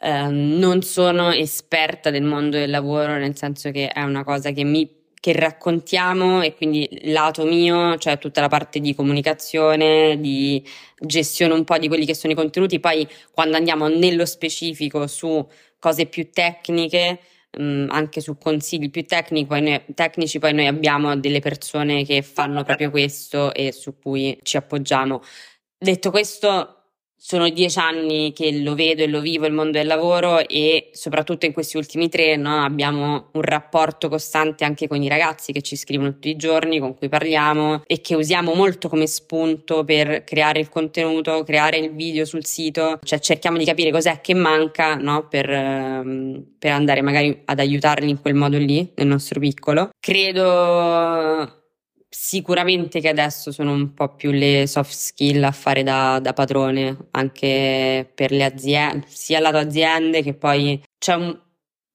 eh, 0.00 0.26
non 0.28 0.82
sono 0.82 1.32
esperta 1.32 2.10
del 2.10 2.22
mondo 2.22 2.56
del 2.58 2.70
lavoro, 2.70 3.16
nel 3.16 3.36
senso 3.36 3.70
che 3.72 3.88
è 3.88 4.02
una 4.02 4.24
cosa 4.24 4.50
che 4.52 4.64
mi 4.64 5.00
che 5.22 5.32
raccontiamo 5.34 6.42
e 6.42 6.54
quindi 6.56 6.88
lato 7.12 7.44
mio, 7.44 7.96
cioè 7.98 8.18
tutta 8.18 8.40
la 8.40 8.48
parte 8.48 8.80
di 8.80 8.92
comunicazione, 8.92 10.18
di 10.18 10.64
gestione 10.98 11.54
un 11.54 11.62
po' 11.62 11.78
di 11.78 11.86
quelli 11.86 12.04
che 12.04 12.14
sono 12.14 12.32
i 12.32 12.36
contenuti, 12.36 12.80
poi 12.80 13.06
quando 13.30 13.56
andiamo 13.56 13.86
nello 13.86 14.26
specifico 14.26 15.06
su 15.06 15.46
cose 15.78 16.06
più 16.06 16.30
tecniche, 16.32 17.20
mh, 17.56 17.62
mm, 17.62 17.90
anche 17.90 18.20
su 18.20 18.36
consigli 18.36 18.90
più 18.90 19.04
tecnici 19.04 19.46
poi, 19.46 19.62
noi, 19.62 19.80
tecnici, 19.94 20.40
poi 20.40 20.54
noi 20.54 20.66
abbiamo 20.66 21.16
delle 21.16 21.38
persone 21.38 22.04
che 22.04 22.22
fanno 22.22 22.64
proprio 22.64 22.90
questo 22.90 23.54
e 23.54 23.70
su 23.70 23.96
cui 23.98 24.36
ci 24.42 24.56
appoggiamo. 24.56 25.22
Detto 25.78 26.10
questo, 26.10 26.81
sono 27.24 27.48
dieci 27.50 27.78
anni 27.78 28.32
che 28.32 28.50
lo 28.58 28.74
vedo 28.74 29.04
e 29.04 29.06
lo 29.06 29.20
vivo 29.20 29.46
il 29.46 29.52
mondo 29.52 29.78
del 29.78 29.86
lavoro 29.86 30.40
e 30.40 30.90
soprattutto 30.90 31.46
in 31.46 31.52
questi 31.52 31.76
ultimi 31.76 32.08
tre 32.08 32.34
no, 32.34 32.64
abbiamo 32.64 33.28
un 33.30 33.42
rapporto 33.42 34.08
costante 34.08 34.64
anche 34.64 34.88
con 34.88 35.00
i 35.00 35.08
ragazzi 35.08 35.52
che 35.52 35.62
ci 35.62 35.76
scrivono 35.76 36.10
tutti 36.10 36.30
i 36.30 36.36
giorni, 36.36 36.80
con 36.80 36.96
cui 36.96 37.08
parliamo 37.08 37.84
e 37.86 38.00
che 38.00 38.16
usiamo 38.16 38.54
molto 38.54 38.88
come 38.88 39.06
spunto 39.06 39.84
per 39.84 40.24
creare 40.24 40.58
il 40.58 40.68
contenuto, 40.68 41.44
creare 41.44 41.76
il 41.76 41.94
video 41.94 42.24
sul 42.24 42.44
sito, 42.44 42.98
cioè 43.04 43.20
cerchiamo 43.20 43.56
di 43.56 43.64
capire 43.64 43.92
cos'è 43.92 44.20
che 44.20 44.34
manca 44.34 44.96
no, 44.96 45.28
per, 45.28 45.48
ehm, 45.48 46.44
per 46.58 46.72
andare 46.72 47.02
magari 47.02 47.42
ad 47.44 47.60
aiutarli 47.60 48.10
in 48.10 48.20
quel 48.20 48.34
modo 48.34 48.58
lì, 48.58 48.90
nel 48.96 49.06
nostro 49.06 49.38
piccolo. 49.38 49.90
Credo 50.00 51.61
Sicuramente 52.14 53.00
che 53.00 53.08
adesso 53.08 53.50
sono 53.52 53.72
un 53.72 53.94
po' 53.94 54.14
più 54.14 54.32
le 54.32 54.66
soft 54.66 54.92
skill 54.92 55.42
a 55.44 55.50
fare 55.50 55.82
da, 55.82 56.20
da 56.20 56.34
padrone, 56.34 57.08
anche 57.12 58.10
per 58.14 58.32
le 58.32 58.44
aziende, 58.44 59.06
sia 59.08 59.40
lato 59.40 59.56
aziende 59.56 60.20
che 60.22 60.34
poi 60.34 60.82
un, 61.06 61.40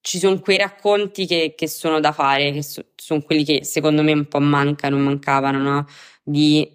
ci 0.01 0.17
sono 0.17 0.39
quei 0.39 0.57
racconti 0.57 1.27
che, 1.27 1.53
che 1.55 1.67
sono 1.67 1.99
da 1.99 2.11
fare, 2.13 2.51
che 2.51 2.63
so, 2.63 2.83
sono 2.95 3.21
quelli 3.21 3.43
che 3.43 3.63
secondo 3.63 4.01
me 4.01 4.11
un 4.13 4.27
po' 4.27 4.39
mancano, 4.39 4.97
mancavano, 4.97 5.59
no? 5.59 5.85
Di 6.23 6.67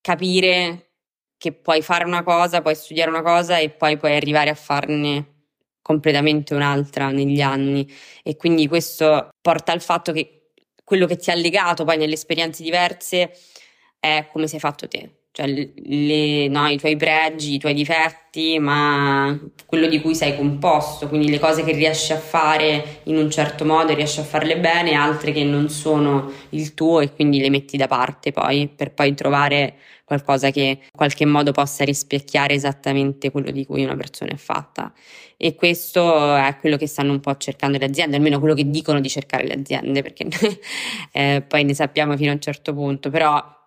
capire 0.00 0.90
che 1.36 1.52
puoi 1.52 1.82
fare 1.82 2.04
una 2.04 2.22
cosa, 2.22 2.62
puoi 2.62 2.76
studiare 2.76 3.10
una 3.10 3.22
cosa 3.22 3.58
e 3.58 3.70
poi 3.70 3.96
puoi 3.96 4.14
arrivare 4.14 4.50
a 4.50 4.54
farne 4.54 5.48
completamente 5.82 6.54
un'altra 6.54 7.10
negli 7.10 7.40
anni. 7.40 7.90
E 8.22 8.36
quindi 8.36 8.68
questo 8.68 9.30
porta 9.40 9.72
al 9.72 9.82
fatto 9.82 10.12
che 10.12 10.33
quello 10.84 11.06
che 11.06 11.16
ti 11.16 11.30
ha 11.30 11.34
legato 11.34 11.84
poi 11.84 11.96
nelle 11.96 12.14
esperienze 12.14 12.62
diverse 12.62 13.32
è 13.98 14.28
come 14.30 14.46
sei 14.46 14.60
fatto 14.60 14.86
te, 14.86 15.23
cioè 15.34 15.48
le, 15.48 16.46
no, 16.46 16.68
i 16.68 16.78
tuoi 16.78 16.94
pregi, 16.94 17.54
i 17.54 17.58
tuoi 17.58 17.74
difetti, 17.74 18.60
ma 18.60 19.36
quello 19.66 19.88
di 19.88 20.00
cui 20.00 20.14
sei 20.14 20.36
composto, 20.36 21.08
quindi 21.08 21.28
le 21.28 21.40
cose 21.40 21.64
che 21.64 21.72
riesci 21.72 22.12
a 22.12 22.18
fare 22.18 23.00
in 23.04 23.16
un 23.16 23.28
certo 23.32 23.64
modo 23.64 23.90
e 23.90 23.96
riesci 23.96 24.20
a 24.20 24.22
farle 24.22 24.56
bene, 24.60 24.94
altre 24.94 25.32
che 25.32 25.42
non 25.42 25.70
sono 25.70 26.30
il 26.50 26.72
tuo 26.74 27.00
e 27.00 27.12
quindi 27.12 27.40
le 27.40 27.50
metti 27.50 27.76
da 27.76 27.88
parte 27.88 28.30
poi 28.30 28.68
per 28.68 28.94
poi 28.94 29.12
trovare 29.14 29.74
qualcosa 30.04 30.52
che 30.52 30.60
in 30.60 30.88
qualche 30.94 31.24
modo 31.24 31.50
possa 31.50 31.82
rispecchiare 31.82 32.54
esattamente 32.54 33.32
quello 33.32 33.50
di 33.50 33.66
cui 33.66 33.82
una 33.82 33.96
persona 33.96 34.30
è 34.30 34.36
fatta. 34.36 34.92
E 35.36 35.56
questo 35.56 36.36
è 36.36 36.56
quello 36.60 36.76
che 36.76 36.86
stanno 36.86 37.10
un 37.10 37.18
po' 37.18 37.36
cercando 37.38 37.76
le 37.76 37.86
aziende, 37.86 38.14
almeno 38.14 38.38
quello 38.38 38.54
che 38.54 38.70
dicono 38.70 39.00
di 39.00 39.08
cercare 39.08 39.44
le 39.48 39.54
aziende, 39.54 40.00
perché 40.00 40.28
eh, 41.10 41.42
poi 41.44 41.64
ne 41.64 41.74
sappiamo 41.74 42.16
fino 42.16 42.30
a 42.30 42.34
un 42.34 42.40
certo 42.40 42.72
punto, 42.72 43.10
però 43.10 43.62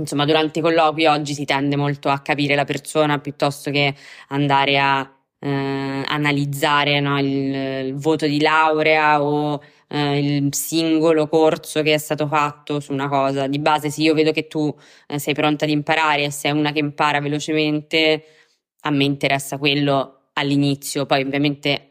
insomma 0.00 0.24
durante 0.24 0.58
i 0.60 0.62
colloqui 0.62 1.06
oggi 1.06 1.34
si 1.34 1.44
tende 1.44 1.76
molto 1.76 2.08
a 2.08 2.20
capire 2.20 2.54
la 2.54 2.64
persona 2.64 3.18
piuttosto 3.18 3.70
che 3.70 3.94
andare 4.28 4.78
a 4.78 5.12
eh, 5.40 6.04
analizzare 6.06 7.00
no, 7.00 7.18
il, 7.18 7.86
il, 7.86 7.94
voto 7.94 8.26
di 8.26 8.40
laurea 8.40 9.22
o 9.22 9.62
eh, 9.88 10.18
il 10.18 10.54
singolo 10.54 11.28
corso 11.28 11.82
che 11.82 11.94
è 11.94 11.98
stato 11.98 12.26
fatto 12.26 12.80
su 12.80 12.92
una 12.92 13.08
cosa. 13.08 13.46
Di 13.46 13.58
base, 13.58 13.90
se 13.90 14.02
io 14.02 14.14
vedo 14.14 14.32
che 14.32 14.46
tu 14.48 14.74
eh, 15.06 15.18
sei 15.18 15.34
pronta 15.34 15.64
ad 15.64 15.70
imparare 15.70 16.24
e 16.24 16.30
sei 16.30 16.52
una 16.52 16.72
che 16.72 16.80
impara 16.80 17.20
velocemente, 17.20 18.24
a 18.82 18.90
me 18.90 19.04
interessa 19.04 19.58
quello 19.58 20.30
all'inizio, 20.34 21.06
poi 21.06 21.22
ovviamente 21.22 21.84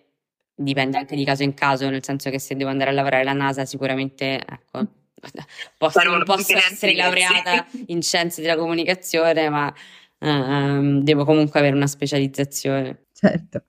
dipende 0.55 0.97
anche 0.97 1.15
di 1.15 1.23
caso 1.23 1.43
in 1.43 1.53
caso, 1.53 1.89
nel 1.89 2.03
senso 2.03 2.29
che 2.29 2.39
se 2.39 2.55
devo 2.55 2.69
andare 2.69 2.89
a 2.89 2.93
lavorare 2.93 3.21
alla 3.23 3.33
NASA 3.33 3.65
sicuramente, 3.65 4.43
ecco, 4.45 4.87
posso, 5.77 6.03
non 6.03 6.23
posso 6.23 6.55
essere 6.55 6.95
laureata 6.95 7.65
in 7.87 8.01
scienze 8.01 8.41
della 8.41 8.57
comunicazione, 8.57 9.49
ma 9.49 9.73
uh, 10.19 11.01
devo 11.01 11.25
comunque 11.25 11.59
avere 11.59 11.75
una 11.75 11.87
specializzazione. 11.87 13.07
Certo. 13.13 13.63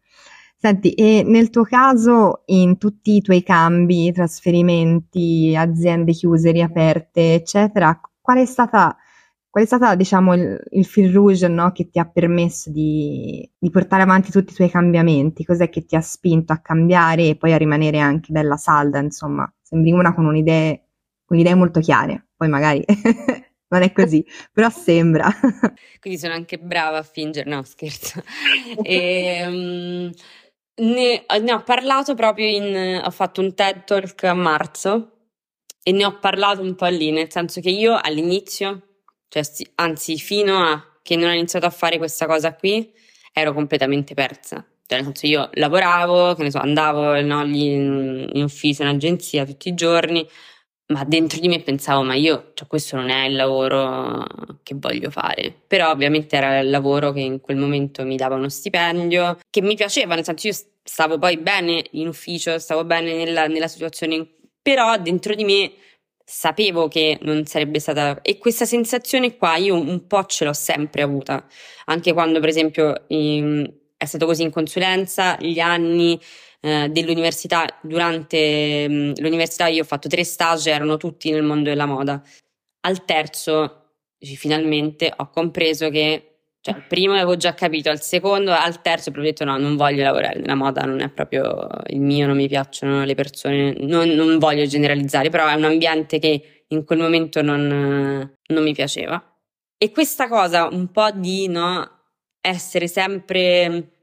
Senti, 0.61 0.93
e 0.95 1.23
nel 1.25 1.51
tuo 1.51 1.63
caso, 1.63 2.43
in 2.47 2.79
tutti 2.79 3.15
i 3.15 3.21
tuoi 3.23 3.45
cambi, 3.45 4.11
trasferimenti, 4.13 5.55
aziende 5.57 6.13
chiuse, 6.13 6.51
riaperte, 6.51 7.35
eccetera, 7.35 8.01
qual 8.21 8.39
è 8.39 8.45
stata, 8.45 8.97
qual 9.49 9.63
è 9.63 9.67
stata 9.67 9.95
diciamo, 9.95 10.35
il, 10.35 10.61
il 10.71 10.85
fil 10.85 11.13
rouge 11.13 11.47
no, 11.47 11.71
che 11.71 11.89
ti 11.89 12.01
ha 12.01 12.07
permesso 12.07 12.71
di, 12.71 13.49
di, 13.57 13.71
portare 13.71 14.03
avanti 14.03 14.33
tutti 14.33 14.53
i 14.53 14.57
tuoi 14.57 14.69
cambiamenti? 14.69 15.45
Cos'è 15.45 15.69
che 15.69 15.85
ti 15.85 15.95
ha 15.95 16.01
spinto 16.01 16.53
a 16.53 16.59
cambiare 16.59 17.29
e 17.29 17.37
poi 17.37 17.53
a 17.53 17.57
rimanere 17.57 18.01
anche 18.01 18.33
bella 18.33 18.57
salda, 18.57 18.99
insomma? 18.99 19.49
Sembri 19.63 19.93
una 19.93 20.13
con 20.13 20.27
un'idea, 20.27 20.77
con 21.29 21.39
idee 21.39 21.55
molto 21.55 21.79
chiare, 21.81 22.29
poi 22.35 22.49
magari 22.49 22.83
non 23.69 23.83
è 23.83 23.93
così, 23.93 24.25
però 24.51 24.71
sembra. 24.71 25.29
Quindi 26.01 26.19
sono 26.19 26.33
anche 26.33 26.59
brava 26.59 26.97
a 26.97 27.03
fingere, 27.03 27.49
no 27.49 27.63
scherzo. 27.63 28.23
E, 28.83 29.45
um, 29.47 30.13
Ne, 30.81 31.27
ne, 31.41 31.53
ho 31.53 31.63
parlato 31.65 32.15
proprio 32.15 32.47
in... 32.47 33.01
ho 33.05 33.11
fatto 33.11 33.41
un 33.41 33.53
TED 33.53 33.83
Talk 33.85 34.23
a 34.23 34.35
marzo 34.35 35.31
e 35.83 35.91
ne 35.91 36.05
ho 36.05 36.19
parlato 36.21 36.63
un 36.63 36.77
po' 36.77 36.87
lì, 36.87 37.11
nel 37.11 37.31
senso 37.31 37.61
che 37.61 37.71
io 37.71 37.99
all'inizio, 38.01 38.83
cioè, 39.29 39.43
anzi 39.75 40.17
fino 40.19 40.63
a 40.63 41.01
che 41.03 41.17
non 41.17 41.31
ho 41.31 41.33
iniziato 41.33 41.67
a 41.67 41.71
fare 41.71 41.99
questa 41.99 42.27
cosa 42.27 42.55
qui, 42.55 42.93
ero 43.33 43.53
completamente 43.53 44.15
persa. 44.15 44.65
Cioè, 44.87 44.99
nel 44.99 45.07
senso 45.07 45.27
io 45.27 45.51
lavoravo, 45.55 46.35
che 46.35 46.45
ne 46.45 46.51
so, 46.53 46.59
andavo 46.59 47.21
no, 47.23 47.43
in, 47.45 48.31
in 48.33 48.43
ufficio, 48.45 48.83
in 48.83 48.89
agenzia 48.89 49.45
tutti 49.45 49.69
i 49.69 49.75
giorni, 49.75 50.27
ma 50.89 51.05
dentro 51.05 51.39
di 51.39 51.49
me 51.49 51.61
pensavo, 51.61 52.03
ma 52.03 52.15
io, 52.15 52.53
cioè, 52.55 52.67
questo 52.67 52.97
non 52.97 53.11
è 53.11 53.27
il 53.27 53.37
lavoro 53.37 54.25
che 54.63 54.75
voglio 54.75 55.11
fare. 55.11 55.55
Però 55.67 55.91
ovviamente 55.91 56.37
era 56.37 56.61
il 56.61 56.71
lavoro 56.71 57.13
che 57.13 57.21
in 57.21 57.41
quel 57.41 57.59
momento 57.59 58.05
mi 58.05 58.17
dava 58.17 58.37
uno 58.37 58.49
stipendio, 58.49 59.39
che 59.51 59.61
mi 59.61 59.75
piaceva, 59.75 60.15
nel 60.15 60.25
senso 60.25 60.47
io 60.47 60.55
stavo 60.83 61.19
poi 61.19 61.37
bene 61.37 61.85
in 61.93 62.09
ufficio, 62.09 62.59
stavo 62.59 62.85
bene 62.85 63.15
nella, 63.15 63.47
nella 63.47 63.69
situazione, 63.69 64.27
però 64.63 64.97
dentro 64.99 65.35
di 65.35 65.45
me 65.45 65.73
sapevo 66.25 66.89
che 66.89 67.19
non 67.23 67.45
sarebbe 67.45 67.81
stata... 67.81 68.23
E 68.23 68.39
questa 68.39 68.65
sensazione 68.65 69.37
qua 69.37 69.57
io 69.57 69.75
un 69.75 70.07
po' 70.07 70.25
ce 70.25 70.45
l'ho 70.47 70.55
sempre 70.55 71.03
avuta, 71.03 71.47
anche 71.87 72.15
quando 72.15 72.41
per 72.41 72.49
esempio 72.49 73.05
in, 73.09 73.71
è 73.97 74.05
stato 74.07 74.25
così 74.25 74.43
in 74.43 74.51
consulenza, 74.51 75.37
gli 75.39 75.59
anni 75.59 76.19
eh, 76.61 76.89
dell'università, 76.91 77.67
durante 77.83 78.89
mh, 78.89 78.93
mm, 78.93 79.13
l'università 79.19 79.67
io 79.69 79.83
ho 79.83 79.87
fatto 79.87 80.09
tre 80.09 80.25
stage, 80.25 80.71
erano 80.71 80.97
tutti 80.97 81.31
nel 81.31 81.43
mondo 81.43 81.69
della 81.69 81.87
moda. 81.87 82.23
Al 82.81 83.05
terzo, 83.05 83.93
finalmente, 84.19 85.13
ho 85.17 85.31
compreso 85.31 85.91
che 85.91 86.29
cioè, 86.61 86.77
il 86.77 86.85
primo 86.89 87.15
avevo 87.15 87.37
già 87.37 87.55
capito, 87.55 87.89
al 87.91 88.01
secondo, 88.03 88.53
al 88.53 88.83
terzo 88.83 89.11
ho 89.11 89.21
detto 89.21 89.45
no, 89.45 89.57
non 89.57 89.77
voglio 89.77 90.03
lavorare 90.03 90.41
nella 90.41 90.55
moda, 90.57 90.83
non 90.83 91.01
è 91.01 91.09
proprio 91.09 91.69
il 91.87 92.01
mio, 92.01 92.27
non 92.27 92.37
mi 92.37 92.49
piacciono 92.49 93.05
le 93.05 93.15
persone, 93.15 93.75
non, 93.79 94.09
non 94.09 94.39
voglio 94.39 94.67
generalizzare, 94.67 95.31
però 95.31 95.47
è 95.47 95.55
un 95.55 95.65
ambiente 95.65 96.19
che 96.19 96.65
in 96.67 96.85
quel 96.85 96.99
momento 96.99 97.43
non, 97.43 98.37
non 98.47 98.63
mi 98.63 98.73
piaceva. 98.73 99.23
E 99.79 99.93
questa 99.93 100.29
cosa 100.29 100.67
un 100.67 100.91
po' 100.91 101.11
di 101.13 101.47
no, 101.47 101.89
essere 102.41 102.89
sempre 102.89 103.98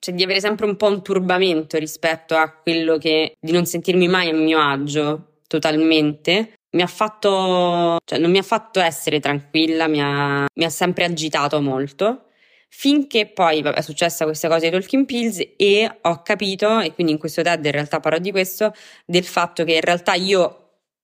cioè 0.00 0.14
di 0.14 0.22
avere 0.22 0.40
sempre 0.40 0.66
un 0.66 0.76
po' 0.76 0.88
un 0.88 1.02
turbamento 1.02 1.78
rispetto 1.78 2.34
a 2.34 2.50
quello 2.50 2.98
che 2.98 3.34
di 3.38 3.52
non 3.52 3.66
sentirmi 3.66 4.08
mai 4.08 4.30
a 4.30 4.34
mio 4.34 4.58
agio 4.58 5.36
totalmente 5.46 6.54
mi 6.72 6.82
ha 6.82 6.86
fatto 6.86 7.98
cioè 8.04 8.18
non 8.18 8.30
mi 8.30 8.38
ha 8.38 8.42
fatto 8.42 8.80
essere 8.80 9.20
tranquilla 9.20 9.86
mi 9.86 10.00
ha, 10.00 10.46
mi 10.52 10.64
ha 10.64 10.70
sempre 10.70 11.04
agitato 11.04 11.60
molto 11.60 12.24
finché 12.68 13.26
poi 13.26 13.62
vabbè, 13.62 13.76
è 13.76 13.82
successa 13.82 14.24
questa 14.24 14.48
cosa 14.48 14.68
di 14.68 14.70
Talking 14.70 15.04
Pills 15.04 15.40
e 15.56 15.98
ho 16.02 16.22
capito 16.22 16.80
e 16.80 16.94
quindi 16.94 17.12
in 17.12 17.18
questo 17.18 17.42
TED 17.42 17.64
in 17.64 17.72
realtà 17.72 18.00
parlo 18.00 18.18
di 18.18 18.30
questo 18.30 18.72
del 19.04 19.24
fatto 19.24 19.64
che 19.64 19.74
in 19.74 19.80
realtà 19.80 20.14
io 20.14 20.60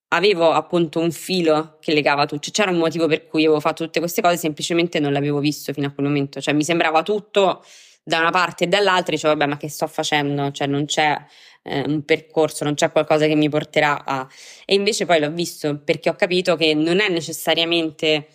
avevo 0.08 0.52
appunto 0.52 1.00
un 1.00 1.10
filo 1.10 1.78
che 1.80 1.92
legava 1.92 2.26
tutto, 2.26 2.40
cioè, 2.40 2.52
c'era 2.52 2.70
un 2.70 2.78
motivo 2.78 3.08
per 3.08 3.26
cui 3.26 3.44
avevo 3.44 3.58
fatto 3.58 3.84
tutte 3.84 3.98
queste 3.98 4.22
cose, 4.22 4.36
semplicemente 4.36 5.00
non 5.00 5.12
l'avevo 5.12 5.40
visto 5.40 5.72
fino 5.72 5.88
a 5.88 5.90
quel 5.90 6.06
momento, 6.06 6.40
cioè 6.40 6.54
mi 6.54 6.62
sembrava 6.62 7.02
tutto 7.02 7.64
da 8.08 8.20
una 8.20 8.30
parte 8.30 8.64
e 8.64 8.66
dall'altra 8.68 9.12
dicevo, 9.12 9.34
vabbè, 9.34 9.50
ma 9.50 9.56
che 9.56 9.68
sto 9.68 9.88
facendo? 9.88 10.52
Cioè, 10.52 10.68
non 10.68 10.84
c'è 10.84 11.16
eh, 11.64 11.82
un 11.88 12.04
percorso, 12.04 12.62
non 12.62 12.74
c'è 12.74 12.92
qualcosa 12.92 13.26
che 13.26 13.34
mi 13.34 13.48
porterà 13.48 14.04
a. 14.04 14.28
E 14.64 14.74
invece 14.74 15.06
poi 15.06 15.18
l'ho 15.18 15.32
visto 15.32 15.80
perché 15.82 16.08
ho 16.08 16.14
capito 16.14 16.54
che 16.54 16.72
non 16.72 17.00
è 17.00 17.08
necessariamente 17.08 18.28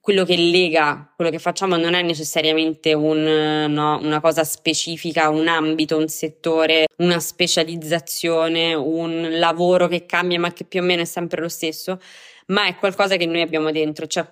quello 0.00 0.24
che 0.24 0.36
lega, 0.36 1.12
quello 1.16 1.32
che 1.32 1.40
facciamo 1.40 1.76
non 1.76 1.94
è 1.94 2.02
necessariamente 2.02 2.92
un, 2.92 3.66
no, 3.68 3.98
una 4.00 4.20
cosa 4.20 4.44
specifica, 4.44 5.28
un 5.28 5.48
ambito, 5.48 5.96
un 5.96 6.06
settore, 6.06 6.86
una 6.98 7.18
specializzazione, 7.18 8.74
un 8.74 9.40
lavoro 9.40 9.88
che 9.88 10.06
cambia 10.06 10.38
ma 10.38 10.52
che 10.52 10.62
più 10.62 10.80
o 10.80 10.84
meno 10.84 11.02
è 11.02 11.04
sempre 11.04 11.40
lo 11.40 11.48
stesso, 11.48 11.98
ma 12.46 12.66
è 12.66 12.76
qualcosa 12.76 13.16
che 13.16 13.26
noi 13.26 13.40
abbiamo 13.40 13.70
dentro, 13.72 14.06
cioè 14.06 14.26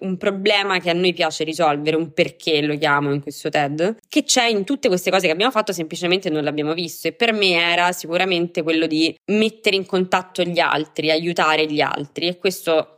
un 0.00 0.16
problema 0.16 0.78
che 0.78 0.90
a 0.90 0.92
noi 0.92 1.12
piace 1.12 1.44
risolvere, 1.44 1.96
un 1.96 2.12
perché 2.12 2.62
lo 2.62 2.76
chiamo 2.76 3.12
in 3.12 3.20
questo 3.20 3.48
TED, 3.48 3.96
che 4.08 4.24
c'è 4.24 4.46
in 4.46 4.64
tutte 4.64 4.88
queste 4.88 5.10
cose 5.10 5.26
che 5.26 5.32
abbiamo 5.32 5.52
fatto, 5.52 5.72
semplicemente 5.72 6.30
non 6.30 6.42
l'abbiamo 6.42 6.74
visto. 6.74 7.08
E 7.08 7.12
per 7.12 7.32
me 7.32 7.52
era 7.52 7.92
sicuramente 7.92 8.62
quello 8.62 8.86
di 8.86 9.14
mettere 9.26 9.76
in 9.76 9.86
contatto 9.86 10.42
gli 10.42 10.58
altri, 10.58 11.10
aiutare 11.10 11.66
gli 11.66 11.80
altri. 11.80 12.26
E 12.28 12.38
questo 12.38 12.96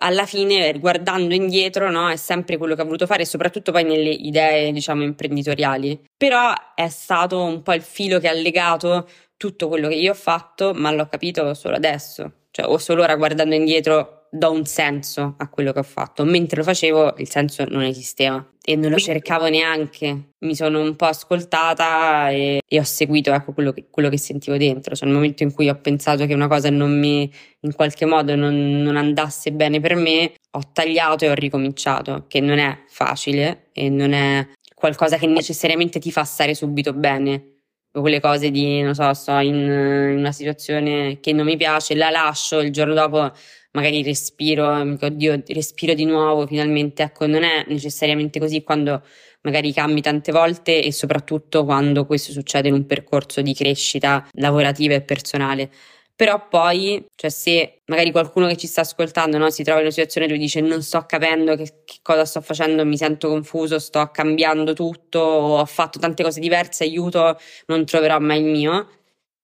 alla 0.00 0.26
fine, 0.26 0.78
guardando 0.78 1.34
indietro, 1.34 1.90
no, 1.90 2.08
è 2.08 2.16
sempre 2.16 2.56
quello 2.56 2.74
che 2.74 2.82
ho 2.82 2.84
voluto 2.84 3.06
fare, 3.06 3.24
soprattutto 3.24 3.72
poi 3.72 3.84
nelle 3.84 4.10
idee, 4.10 4.72
diciamo, 4.72 5.02
imprenditoriali. 5.02 6.00
Però 6.16 6.52
è 6.74 6.88
stato 6.88 7.42
un 7.42 7.62
po' 7.62 7.72
il 7.72 7.82
filo 7.82 8.18
che 8.18 8.28
ha 8.28 8.32
legato 8.32 9.08
tutto 9.36 9.68
quello 9.68 9.88
che 9.88 9.94
io 9.94 10.12
ho 10.12 10.14
fatto, 10.14 10.72
ma 10.74 10.90
l'ho 10.90 11.08
capito 11.08 11.54
solo 11.54 11.76
adesso 11.76 12.32
cioè 12.50 12.66
o 12.66 12.78
solo 12.78 13.02
ora 13.02 13.16
guardando 13.16 13.54
indietro 13.54 14.18
do 14.30 14.52
un 14.52 14.66
senso 14.66 15.34
a 15.38 15.48
quello 15.48 15.72
che 15.72 15.78
ho 15.78 15.84
fatto, 15.84 16.24
mentre 16.24 16.58
lo 16.58 16.64
facevo 16.64 17.14
il 17.18 17.28
senso 17.28 17.64
non 17.68 17.82
esisteva. 17.82 18.44
E 18.62 18.76
non 18.76 18.90
lo 18.90 18.98
cercavo 18.98 19.48
neanche, 19.48 20.32
mi 20.40 20.54
sono 20.54 20.82
un 20.82 20.94
po' 20.94 21.06
ascoltata 21.06 22.28
e, 22.28 22.60
e 22.68 22.78
ho 22.78 22.84
seguito 22.84 23.32
ecco, 23.32 23.54
quello, 23.54 23.72
che, 23.72 23.86
quello, 23.90 24.10
che, 24.10 24.18
sentivo 24.18 24.58
dentro, 24.58 24.94
cioè 24.94 25.08
nel 25.08 25.16
momento 25.16 25.42
in 25.42 25.54
cui 25.54 25.70
ho 25.70 25.80
pensato 25.80 26.26
che 26.26 26.34
una 26.34 26.48
cosa 26.48 26.68
non 26.68 26.98
mi, 26.98 27.32
in 27.60 27.72
qualche 27.72 28.04
modo 28.04 28.36
non, 28.36 28.82
non 28.82 28.98
andasse 28.98 29.52
bene 29.52 29.80
per 29.80 29.94
me, 29.94 30.34
ho 30.50 30.60
tagliato 30.70 31.24
e 31.24 31.30
ho 31.30 31.34
ricominciato, 31.34 32.26
che 32.28 32.40
non 32.40 32.58
è 32.58 32.84
facile 32.88 33.68
e 33.72 33.88
non 33.88 34.12
è 34.12 34.46
qualcosa 34.74 35.16
che 35.16 35.26
necessariamente 35.26 35.98
ti 35.98 36.12
fa 36.12 36.24
stare 36.24 36.54
subito 36.54 36.92
bene 36.92 37.57
quelle 38.00 38.20
cose 38.20 38.50
di, 38.50 38.80
non 38.82 38.94
so, 38.94 39.12
sto 39.14 39.38
in, 39.38 39.54
in, 39.54 40.16
una 40.18 40.32
situazione 40.32 41.18
che 41.20 41.32
non 41.32 41.46
mi 41.46 41.56
piace, 41.56 41.94
la 41.94 42.10
lascio, 42.10 42.60
il 42.60 42.70
giorno 42.72 42.94
dopo 42.94 43.32
magari 43.72 44.02
respiro, 44.02 44.66
oddio, 44.68 45.42
respiro 45.48 45.94
di 45.94 46.04
nuovo, 46.04 46.46
finalmente, 46.46 47.02
ecco, 47.02 47.26
non 47.26 47.42
è 47.42 47.64
necessariamente 47.68 48.40
così 48.40 48.62
quando 48.62 49.02
magari 49.42 49.72
cambi 49.72 50.00
tante 50.00 50.32
volte 50.32 50.82
e 50.82 50.92
soprattutto 50.92 51.64
quando 51.64 52.06
questo 52.06 52.32
succede 52.32 52.68
in 52.68 52.74
un 52.74 52.86
percorso 52.86 53.40
di 53.40 53.54
crescita 53.54 54.26
lavorativa 54.32 54.94
e 54.94 55.02
personale. 55.02 55.70
Però 56.18 56.48
poi, 56.48 57.06
cioè 57.14 57.30
se 57.30 57.82
magari 57.84 58.10
qualcuno 58.10 58.48
che 58.48 58.56
ci 58.56 58.66
sta 58.66 58.80
ascoltando 58.80 59.38
no, 59.38 59.50
si 59.50 59.62
trova 59.62 59.78
in 59.78 59.84
una 59.84 59.94
situazione 59.94 60.26
dove 60.26 60.40
dice 60.40 60.60
non 60.60 60.82
sto 60.82 61.06
capendo 61.06 61.54
che, 61.54 61.82
che, 61.84 61.98
cosa 62.02 62.24
sto 62.24 62.40
facendo, 62.40 62.84
mi 62.84 62.96
sento 62.96 63.28
confuso, 63.28 63.78
sto 63.78 64.10
cambiando 64.10 64.72
tutto, 64.72 65.20
ho 65.20 65.64
fatto 65.64 66.00
tante 66.00 66.24
cose 66.24 66.40
diverse, 66.40 66.82
aiuto, 66.82 67.38
non 67.66 67.84
troverò 67.84 68.18
mai 68.18 68.40
il 68.40 68.46
mio. 68.46 68.88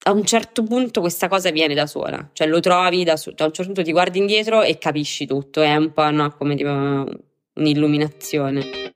A 0.06 0.10
un 0.10 0.24
certo 0.24 0.64
punto 0.64 1.00
questa 1.00 1.28
cosa 1.28 1.52
viene 1.52 1.74
da 1.74 1.86
sola, 1.86 2.30
cioè 2.32 2.48
lo 2.48 2.58
trovi 2.58 3.04
da, 3.04 3.14
da 3.14 3.44
un 3.44 3.52
certo 3.52 3.66
punto 3.66 3.84
ti 3.84 3.92
guardi 3.92 4.18
indietro 4.18 4.62
e 4.62 4.76
capisci 4.76 5.26
tutto, 5.26 5.62
è 5.62 5.76
un 5.76 5.92
po' 5.92 6.10
no, 6.10 6.34
come 6.36 6.56
tipo 6.56 6.70
un'illuminazione. 7.54 8.94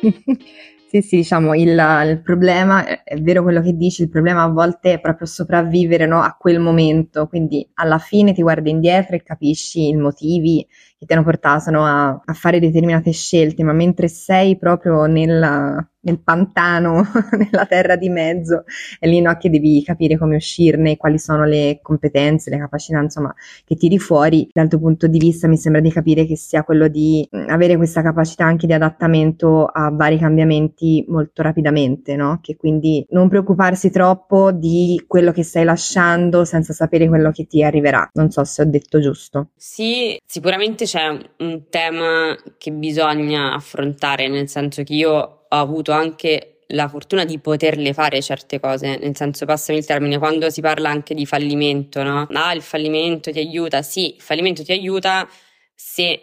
Sì, 0.90 1.02
sì, 1.02 1.16
diciamo, 1.16 1.54
il, 1.54 1.68
il, 1.68 2.20
problema, 2.22 3.02
è 3.04 3.20
vero 3.20 3.42
quello 3.42 3.60
che 3.60 3.74
dici, 3.76 4.00
il 4.02 4.08
problema 4.08 4.44
a 4.44 4.48
volte 4.48 4.94
è 4.94 5.00
proprio 5.00 5.26
sopravvivere 5.26 6.06
no, 6.06 6.22
a 6.22 6.34
quel 6.38 6.60
momento, 6.60 7.26
quindi 7.26 7.68
alla 7.74 7.98
fine 7.98 8.32
ti 8.32 8.40
guardi 8.40 8.70
indietro 8.70 9.14
e 9.14 9.22
capisci 9.22 9.88
i 9.88 9.96
motivi 9.96 10.66
che 10.98 11.06
ti 11.06 11.12
hanno 11.12 11.22
portato 11.22 11.70
no, 11.70 11.84
a, 11.84 12.08
a, 12.24 12.32
fare 12.32 12.58
determinate 12.58 13.12
scelte, 13.12 13.62
ma 13.62 13.72
mentre 13.72 14.08
sei 14.08 14.58
proprio 14.58 15.04
nella, 15.04 15.86
nel 16.00 16.20
pantano, 16.20 17.02
nella 17.38 17.66
terra 17.66 17.94
di 17.94 18.08
mezzo, 18.08 18.64
è 18.98 19.06
lì 19.06 19.20
no, 19.20 19.36
che 19.36 19.48
devi 19.48 19.82
capire 19.84 20.18
come 20.18 20.34
uscirne, 20.34 20.96
quali 20.96 21.18
sono 21.18 21.44
le 21.44 21.78
competenze, 21.82 22.50
le 22.50 22.58
capacità, 22.58 23.00
insomma, 23.00 23.32
che 23.64 23.76
tiri 23.76 23.98
fuori. 23.98 24.48
Dal 24.52 24.66
tuo 24.66 24.80
punto 24.80 25.06
di 25.06 25.18
vista 25.18 25.46
mi 25.46 25.56
sembra 25.56 25.80
di 25.80 25.92
capire 25.92 26.26
che 26.26 26.36
sia 26.36 26.64
quello 26.64 26.88
di 26.88 27.26
mm, 27.34 27.48
avere 27.48 27.76
questa 27.76 28.02
capacità 28.02 28.44
anche 28.44 28.66
di 28.66 28.72
adattamento 28.72 29.66
a 29.66 29.90
vari 29.90 30.18
cambiamenti 30.18 31.04
molto 31.06 31.42
rapidamente, 31.42 32.16
no? 32.16 32.40
Che 32.42 32.56
quindi 32.56 33.06
non 33.10 33.28
preoccuparsi 33.28 33.90
troppo 33.90 34.50
di 34.50 35.04
quello 35.06 35.30
che 35.30 35.44
stai 35.44 35.62
lasciando 35.62 36.44
senza 36.44 36.72
sapere 36.72 37.06
quello 37.06 37.30
che 37.30 37.46
ti 37.46 37.62
arriverà. 37.62 38.08
Non 38.14 38.30
so 38.30 38.42
se 38.42 38.62
ho 38.62 38.64
detto 38.64 38.98
giusto. 38.98 39.50
Sì, 39.54 40.18
sicuramente 40.26 40.86
c'è 40.88 41.06
un 41.38 41.68
tema 41.68 42.34
che 42.56 42.72
bisogna 42.72 43.52
affrontare, 43.52 44.26
nel 44.28 44.48
senso 44.48 44.82
che 44.82 44.94
io 44.94 45.10
ho 45.12 45.46
avuto 45.48 45.92
anche 45.92 46.60
la 46.68 46.88
fortuna 46.88 47.24
di 47.24 47.38
poterle 47.38 47.92
fare 47.92 48.22
certe 48.22 48.58
cose, 48.58 48.96
nel 48.96 49.14
senso, 49.14 49.44
passami 49.44 49.78
il 49.78 49.84
termine, 49.84 50.16
quando 50.18 50.48
si 50.48 50.62
parla 50.62 50.88
anche 50.88 51.14
di 51.14 51.26
fallimento, 51.26 52.02
no? 52.02 52.26
Ah, 52.32 52.54
il 52.54 52.62
fallimento 52.62 53.30
ti 53.30 53.38
aiuta, 53.38 53.82
sì, 53.82 54.14
il 54.16 54.22
fallimento 54.22 54.62
ti 54.64 54.72
aiuta 54.72 55.28
se 55.74 56.22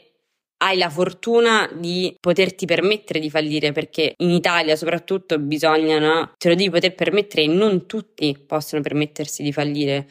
hai 0.57 0.77
la 0.77 0.89
fortuna 0.89 1.69
di 1.73 2.15
poterti 2.19 2.65
permettere 2.65 3.19
di 3.19 3.29
fallire, 3.29 3.71
perché 3.71 4.13
in 4.17 4.31
Italia 4.31 4.75
soprattutto 4.75 5.37
bisogna, 5.37 5.99
no? 5.99 6.33
Te 6.37 6.49
lo 6.49 6.55
devi 6.55 6.71
poter 6.71 6.95
permettere 6.95 7.43
e 7.43 7.47
non 7.47 7.85
tutti 7.85 8.35
possono 8.47 8.81
permettersi 8.81 9.43
di 9.43 9.51
fallire. 9.51 10.07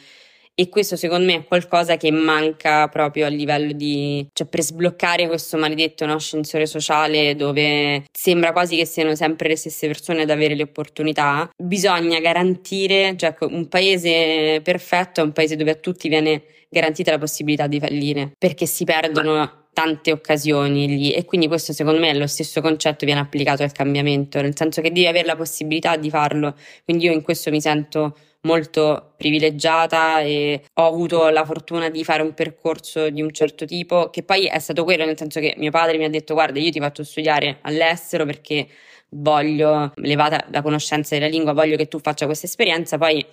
E 0.54 0.68
questo 0.68 0.96
secondo 0.96 1.26
me 1.26 1.34
è 1.34 1.44
qualcosa 1.44 1.96
che 1.96 2.10
manca 2.10 2.86
proprio 2.88 3.26
a 3.26 3.28
livello 3.28 3.72
di, 3.72 4.26
cioè 4.32 4.46
per 4.46 4.62
sbloccare 4.62 5.26
questo 5.26 5.56
maledetto 5.56 6.06
no, 6.06 6.14
ascensore 6.14 6.66
sociale 6.66 7.34
dove 7.34 8.04
sembra 8.12 8.52
quasi 8.52 8.76
che 8.76 8.86
siano 8.86 9.16
sempre 9.16 9.48
le 9.48 9.56
stesse 9.56 9.88
persone 9.88 10.22
ad 10.22 10.30
avere 10.30 10.54
le 10.54 10.62
opportunità, 10.62 11.50
bisogna 11.56 12.20
garantire, 12.20 13.16
cioè 13.16 13.34
un 13.40 13.68
paese 13.68 14.60
perfetto 14.62 15.20
è 15.20 15.24
un 15.24 15.32
paese 15.32 15.56
dove 15.56 15.72
a 15.72 15.74
tutti 15.74 16.08
viene 16.08 16.44
garantita 16.68 17.10
la 17.10 17.18
possibilità 17.18 17.66
di 17.66 17.80
fallire, 17.80 18.32
perché 18.38 18.66
si 18.66 18.84
perdono 18.84 19.62
tante 19.72 20.12
occasioni 20.12 20.86
lì. 20.86 21.12
E 21.12 21.24
quindi 21.24 21.48
questo 21.48 21.72
secondo 21.72 22.00
me 22.00 22.10
è 22.10 22.14
lo 22.14 22.26
stesso 22.26 22.60
concetto 22.60 23.04
viene 23.04 23.20
applicato 23.20 23.62
al 23.62 23.72
cambiamento, 23.72 24.40
nel 24.40 24.56
senso 24.56 24.80
che 24.80 24.92
devi 24.92 25.06
avere 25.06 25.26
la 25.26 25.36
possibilità 25.36 25.96
di 25.96 26.10
farlo, 26.10 26.56
quindi 26.84 27.06
io 27.06 27.12
in 27.12 27.22
questo 27.22 27.50
mi 27.50 27.60
sento 27.60 28.16
molto 28.44 29.14
privilegiata 29.16 30.20
e 30.20 30.64
ho 30.74 30.86
avuto 30.86 31.28
la 31.28 31.44
fortuna 31.44 31.88
di 31.88 32.04
fare 32.04 32.22
un 32.22 32.34
percorso 32.34 33.10
di 33.10 33.22
un 33.22 33.30
certo 33.32 33.64
tipo, 33.64 34.10
che 34.10 34.22
poi 34.22 34.46
è 34.46 34.58
stato 34.58 34.84
quello, 34.84 35.04
nel 35.04 35.18
senso 35.18 35.40
che 35.40 35.54
mio 35.58 35.70
padre 35.70 35.98
mi 35.98 36.04
ha 36.04 36.10
detto 36.10 36.34
guarda 36.34 36.58
io 36.58 36.70
ti 36.70 36.80
faccio 36.80 37.04
studiare 37.04 37.58
all'estero 37.62 38.24
perché 38.24 38.68
voglio, 39.10 39.92
levata 39.96 40.44
la 40.50 40.62
conoscenza 40.62 41.14
della 41.14 41.28
lingua, 41.28 41.52
voglio 41.52 41.76
che 41.76 41.88
tu 41.88 41.98
faccia 41.98 42.26
questa 42.26 42.46
esperienza, 42.46 42.98
poi 42.98 43.24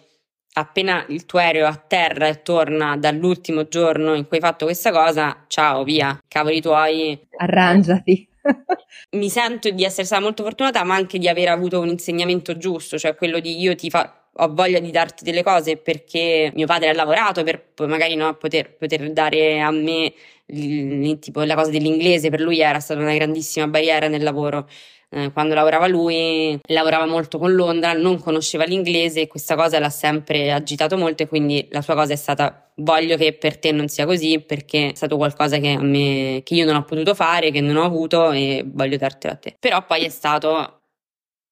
appena 0.54 1.06
il 1.10 1.26
tuo 1.26 1.40
aereo 1.40 1.66
a 1.66 1.76
terra 1.76 2.28
e 2.28 2.42
torna 2.42 2.98
dall'ultimo 2.98 3.68
giorno 3.68 4.16
in 4.16 4.28
cui 4.28 4.38
hai 4.38 4.44
fatto 4.44 4.66
questa 4.66 4.92
cosa, 4.92 5.46
ciao, 5.48 5.84
via, 5.84 6.20
cavoli 6.28 6.62
tuoi. 6.62 7.20
Arrangiati. 7.38 8.28
Mi 9.12 9.30
sento 9.30 9.70
di 9.70 9.84
essere 9.84 10.06
stata 10.06 10.22
molto 10.22 10.44
fortunata, 10.44 10.84
ma 10.84 10.96
anche 10.96 11.20
di 11.20 11.28
aver 11.28 11.50
avuto 11.50 11.80
un 11.80 11.90
insegnamento 11.90 12.58
giusto, 12.58 12.98
cioè 12.98 13.16
quello 13.16 13.40
di 13.40 13.60
io 13.60 13.76
ti 13.76 13.90
fa, 13.90 14.21
ho 14.34 14.54
voglia 14.54 14.80
di 14.80 14.92
darti 14.92 15.24
delle 15.24 15.44
cose 15.44 15.78
perché 15.78 16.52
mio 16.56 16.66
padre 16.66 16.90
ha 16.90 16.94
lavorato 16.94 17.44
per 17.44 17.74
magari 17.88 18.16
no, 18.16 18.34
poter, 18.36 18.76
poter 18.76 19.12
dare 19.12 19.60
a 19.60 19.72
me 19.72 20.14
l, 20.48 21.20
tipo, 21.20 21.44
la 21.44 21.56
cosa 21.56 21.70
dell'inglese, 21.70 22.30
per 22.30 22.42
lui 22.42 22.60
era 22.60 22.80
stata 22.80 23.00
una 23.00 23.14
grandissima 23.14 23.68
barriera 23.68 24.08
nel 24.08 24.24
lavoro. 24.24 24.68
Eh, 25.14 25.32
quando 25.34 25.54
lavorava 25.54 25.88
lui, 25.88 26.58
lavorava 26.68 27.06
molto 27.06 27.38
con 27.38 27.54
Londra, 27.54 27.92
non 27.92 28.20
conosceva 28.20 28.64
l'inglese 28.64 29.22
e 29.22 29.28
questa 29.28 29.56
cosa 29.56 29.78
l'ha 29.78 29.90
sempre 29.90 30.54
agitato 30.54 30.98
molto 30.98 31.24
e 31.24 31.28
quindi 31.28 31.68
la 31.72 31.82
sua 31.82 31.96
cosa 31.96 32.14
è 32.14 32.16
stata 32.16 32.72
voglio 32.76 33.18
che 33.18 33.34
per 33.34 33.60
te 33.60 33.74
non 33.74 33.90
sia 33.90 34.06
così 34.06 34.40
perché 34.40 34.92
è 34.92 34.96
stato 34.96 35.18
qualcosa 35.18 35.58
che 35.58 35.78
me 35.78 36.42
che 36.44 36.56
io 36.56 36.66
non 36.66 36.76
ho 36.76 36.86
potuto 36.86 37.14
fare, 37.14 37.52
che 37.52 37.60
non 37.60 37.76
ho 37.76 37.84
avuto 37.84 38.32
e 38.32 38.64
voglio 38.66 38.96
dartelo 38.96 39.34
a 39.34 39.36
te. 39.36 39.56
Però 39.60 39.86
poi 39.86 40.06
è 40.06 40.10
stato 40.10 40.81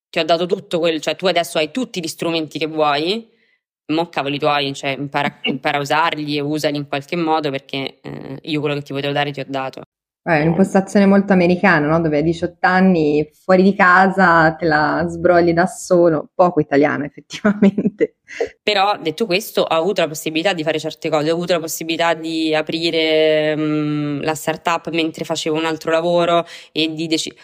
ti 0.10 0.19
ho 0.19 0.24
dato 0.24 0.45
tutto 0.45 0.80
quello, 0.80 1.00
cioè 1.00 1.15
tu 1.15 1.28
adesso 1.28 1.58
hai 1.58 1.72
tutti 1.72 2.02
gli 2.02 2.08
strumenti 2.08 2.58
che 2.60 2.67
vuoi, 2.67 3.30
mo 3.88 4.10
cavoli 4.10 4.39
tuoi, 4.39 4.74
cioè 4.74 4.95
impara, 4.98 5.39
impara 5.43 5.78
a 5.78 5.82
usarli 5.82 6.38
e 6.38 6.41
usali 6.41 6.78
in 6.78 6.88
qualche 6.88 7.15
modo 7.15 7.50
perché 7.52 8.00
eh, 8.02 8.38
io 8.41 8.60
quello 8.60 8.76
che 8.76 8.84
ti 8.84 8.93
potevo 8.93 9.13
dare 9.13 9.32
ti 9.32 9.39
ho 9.39 9.45
dato. 9.48 9.82
È 10.22 10.41
un'impostazione 10.41 11.06
molto 11.06 11.34
americana, 11.34 11.88
no? 11.88 12.02
Dove 12.02 12.19
a 12.19 12.22
18 12.22 12.58
anni 12.67 13.28
fuori 13.34 13.63
di 13.63 13.74
casa 13.74 14.54
te 14.54 14.65
la 14.65 15.06
sbrogli 15.08 15.54
da 15.54 15.65
solo, 15.65 16.30
poco 16.36 16.60
italiana 16.60 17.06
effettivamente. 17.06 18.17
Però 18.62 18.98
detto 19.02 19.26
questo, 19.26 19.62
ho 19.62 19.65
avuto 19.65 20.02
la 20.02 20.08
possibilità 20.08 20.54
di 20.54 20.62
fare 20.62 20.78
certe 20.78 21.10
cose, 21.10 21.32
ho 21.32 21.34
avuto 21.34 21.54
la 21.54 21.60
possibilità 21.60 22.13
di 22.13 22.54
aprire 22.54 23.56
mh, 23.56 23.62
mm, 23.62 24.22
la 24.22 24.36
startup 24.36 24.89
mentre 24.91 25.24
facevo 25.26 25.58
un 25.58 25.65
altro 25.65 25.89
lavoro 25.89 26.45
e 26.72 26.93
di 26.93 27.08
decidere 27.08 27.41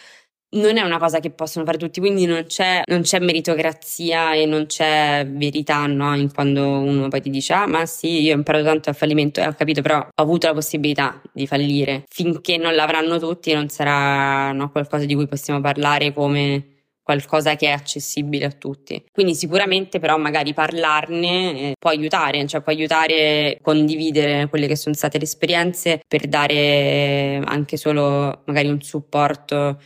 non 0.51 0.77
è 0.77 0.81
una 0.81 0.97
cosa 0.97 1.19
che 1.19 1.31
possono 1.31 1.65
fare 1.65 1.77
tutti, 1.77 1.99
quindi 1.99 2.25
non 2.25 2.45
c'è, 2.45 2.81
non 2.86 3.01
c'è 3.01 3.19
meritocrazia 3.19 4.34
e 4.34 4.45
non 4.45 4.65
c'è 4.67 5.27
verità 5.29 5.86
no? 5.86 6.15
in 6.15 6.31
quando 6.31 6.79
uno 6.79 7.08
poi 7.08 7.21
ti 7.21 7.29
dice 7.29 7.53
ah 7.53 7.67
ma 7.67 7.86
sì 7.86 8.21
io 8.21 8.34
ho 8.34 8.38
imparato 8.38 8.65
tanto 8.65 8.89
al 8.89 8.95
fallimento 8.95 9.41
e 9.41 9.47
ho 9.47 9.53
capito 9.53 9.81
però 9.81 9.99
ho 9.99 10.21
avuto 10.21 10.47
la 10.47 10.53
possibilità 10.53 11.21
di 11.34 11.45
fallire 11.47 12.03
finché 12.08 12.58
non 12.58 12.73
l'avranno 12.75 13.19
tutti 13.19 13.53
non 13.53 13.67
sarà 13.69 14.51
no, 14.53 14.71
qualcosa 14.71 15.05
di 15.05 15.15
cui 15.15 15.27
possiamo 15.27 15.60
parlare 15.60 16.13
come 16.13 16.69
qualcosa 17.05 17.55
che 17.55 17.67
è 17.67 17.71
accessibile 17.71 18.45
a 18.45 18.51
tutti. 18.51 19.05
Quindi 19.12 19.36
sicuramente 19.36 19.99
però 19.99 20.17
magari 20.17 20.55
parlarne 20.55 21.60
eh, 21.60 21.73
può 21.77 21.91
aiutare, 21.91 22.47
cioè 22.47 22.62
può 22.62 22.73
aiutare 22.73 23.58
a 23.60 23.62
condividere 23.62 24.49
quelle 24.49 24.65
che 24.65 24.75
sono 24.75 24.95
state 24.95 25.19
le 25.19 25.25
esperienze 25.25 26.01
per 26.08 26.25
dare 26.27 27.39
anche 27.45 27.77
solo 27.77 28.41
magari 28.45 28.69
un 28.69 28.81
supporto 28.81 29.79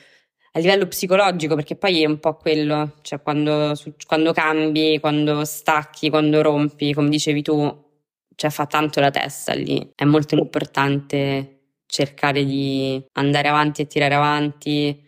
a 0.52 0.60
livello 0.60 0.88
psicologico, 0.88 1.56
perché 1.56 1.76
poi 1.76 2.02
è 2.02 2.06
un 2.06 2.20
po' 2.20 2.36
quello, 2.36 2.98
cioè 3.02 3.22
quando, 3.22 3.74
quando 4.08 4.34
cambi, 4.34 5.00
quando 5.00 5.46
stacchi, 5.46 6.10
quando 6.10 6.42
rompi, 6.42 6.94
come 6.94 7.10
dicevi 7.10 7.42
tu, 7.42 7.88
cioè 8.36 8.50
fa 8.50 8.66
tanto 8.66 9.00
la 9.00 9.12
testa 9.12 9.54
lì. 9.54 9.92
È 9.96 10.06
molto 10.06 10.36
importante 10.36 11.58
cercare 11.86 12.46
di 12.46 13.04
andare 13.14 13.48
avanti 13.48 13.82
e 13.82 13.88
tirare 13.88 14.14
avanti 14.16 15.06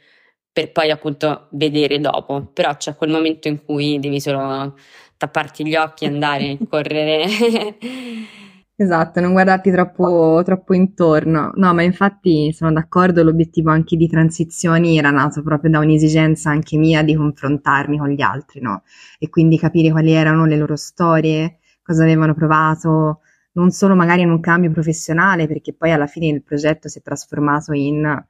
per 0.51 0.71
poi 0.71 0.91
appunto 0.91 1.47
vedere 1.51 1.99
dopo. 1.99 2.45
Però 2.53 2.75
c'è 2.75 2.95
quel 2.95 3.11
momento 3.11 3.47
in 3.47 3.63
cui 3.63 3.99
devi 3.99 4.19
solo 4.19 4.75
tapparti 5.17 5.65
gli 5.65 5.75
occhi 5.75 6.05
andare, 6.05 6.57
correre. 6.69 7.25
Esatto, 8.81 9.19
non 9.19 9.33
guardarti 9.33 9.69
troppo, 9.71 10.41
troppo 10.43 10.73
intorno. 10.73 11.51
No, 11.55 11.71
ma 11.73 11.83
infatti 11.83 12.51
sono 12.51 12.71
d'accordo, 12.73 13.21
l'obiettivo 13.23 13.69
anche 13.69 13.95
di 13.95 14.07
transizioni 14.07 14.97
era 14.97 15.11
nato 15.11 15.43
proprio 15.43 15.69
da 15.69 15.77
un'esigenza 15.79 16.49
anche 16.49 16.77
mia 16.77 17.03
di 17.03 17.13
confrontarmi 17.15 17.99
con 17.99 18.09
gli 18.09 18.21
altri, 18.21 18.59
no? 18.59 18.81
E 19.19 19.29
quindi 19.29 19.59
capire 19.59 19.91
quali 19.91 20.11
erano 20.13 20.45
le 20.45 20.57
loro 20.57 20.75
storie, 20.75 21.59
cosa 21.83 22.01
avevano 22.03 22.33
provato, 22.33 23.19
non 23.53 23.69
solo 23.69 23.93
magari 23.95 24.21
in 24.23 24.31
un 24.31 24.39
cambio 24.39 24.71
professionale, 24.71 25.45
perché 25.47 25.73
poi 25.73 25.91
alla 25.91 26.07
fine 26.07 26.27
il 26.27 26.41
progetto 26.41 26.87
si 26.87 26.97
è 26.99 27.01
trasformato 27.03 27.73
in 27.73 28.23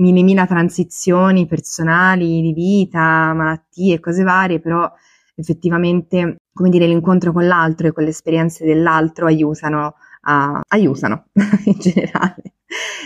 mille 0.00 0.22
mila 0.22 0.46
transizioni 0.46 1.46
personali, 1.46 2.40
di 2.42 2.52
vita, 2.52 3.32
malattie, 3.32 4.00
cose 4.00 4.22
varie, 4.22 4.60
però 4.60 4.90
effettivamente, 5.38 6.38
come 6.52 6.68
dire, 6.68 6.86
l'incontro 6.86 7.32
con 7.32 7.46
l'altro 7.46 7.86
e 7.86 7.92
con 7.92 8.02
le 8.02 8.10
esperienze 8.10 8.64
dell'altro 8.64 9.26
aiutano, 9.26 9.94
a, 10.28 10.60
aiutano 10.68 11.28
in 11.64 11.78
generale 11.78 12.52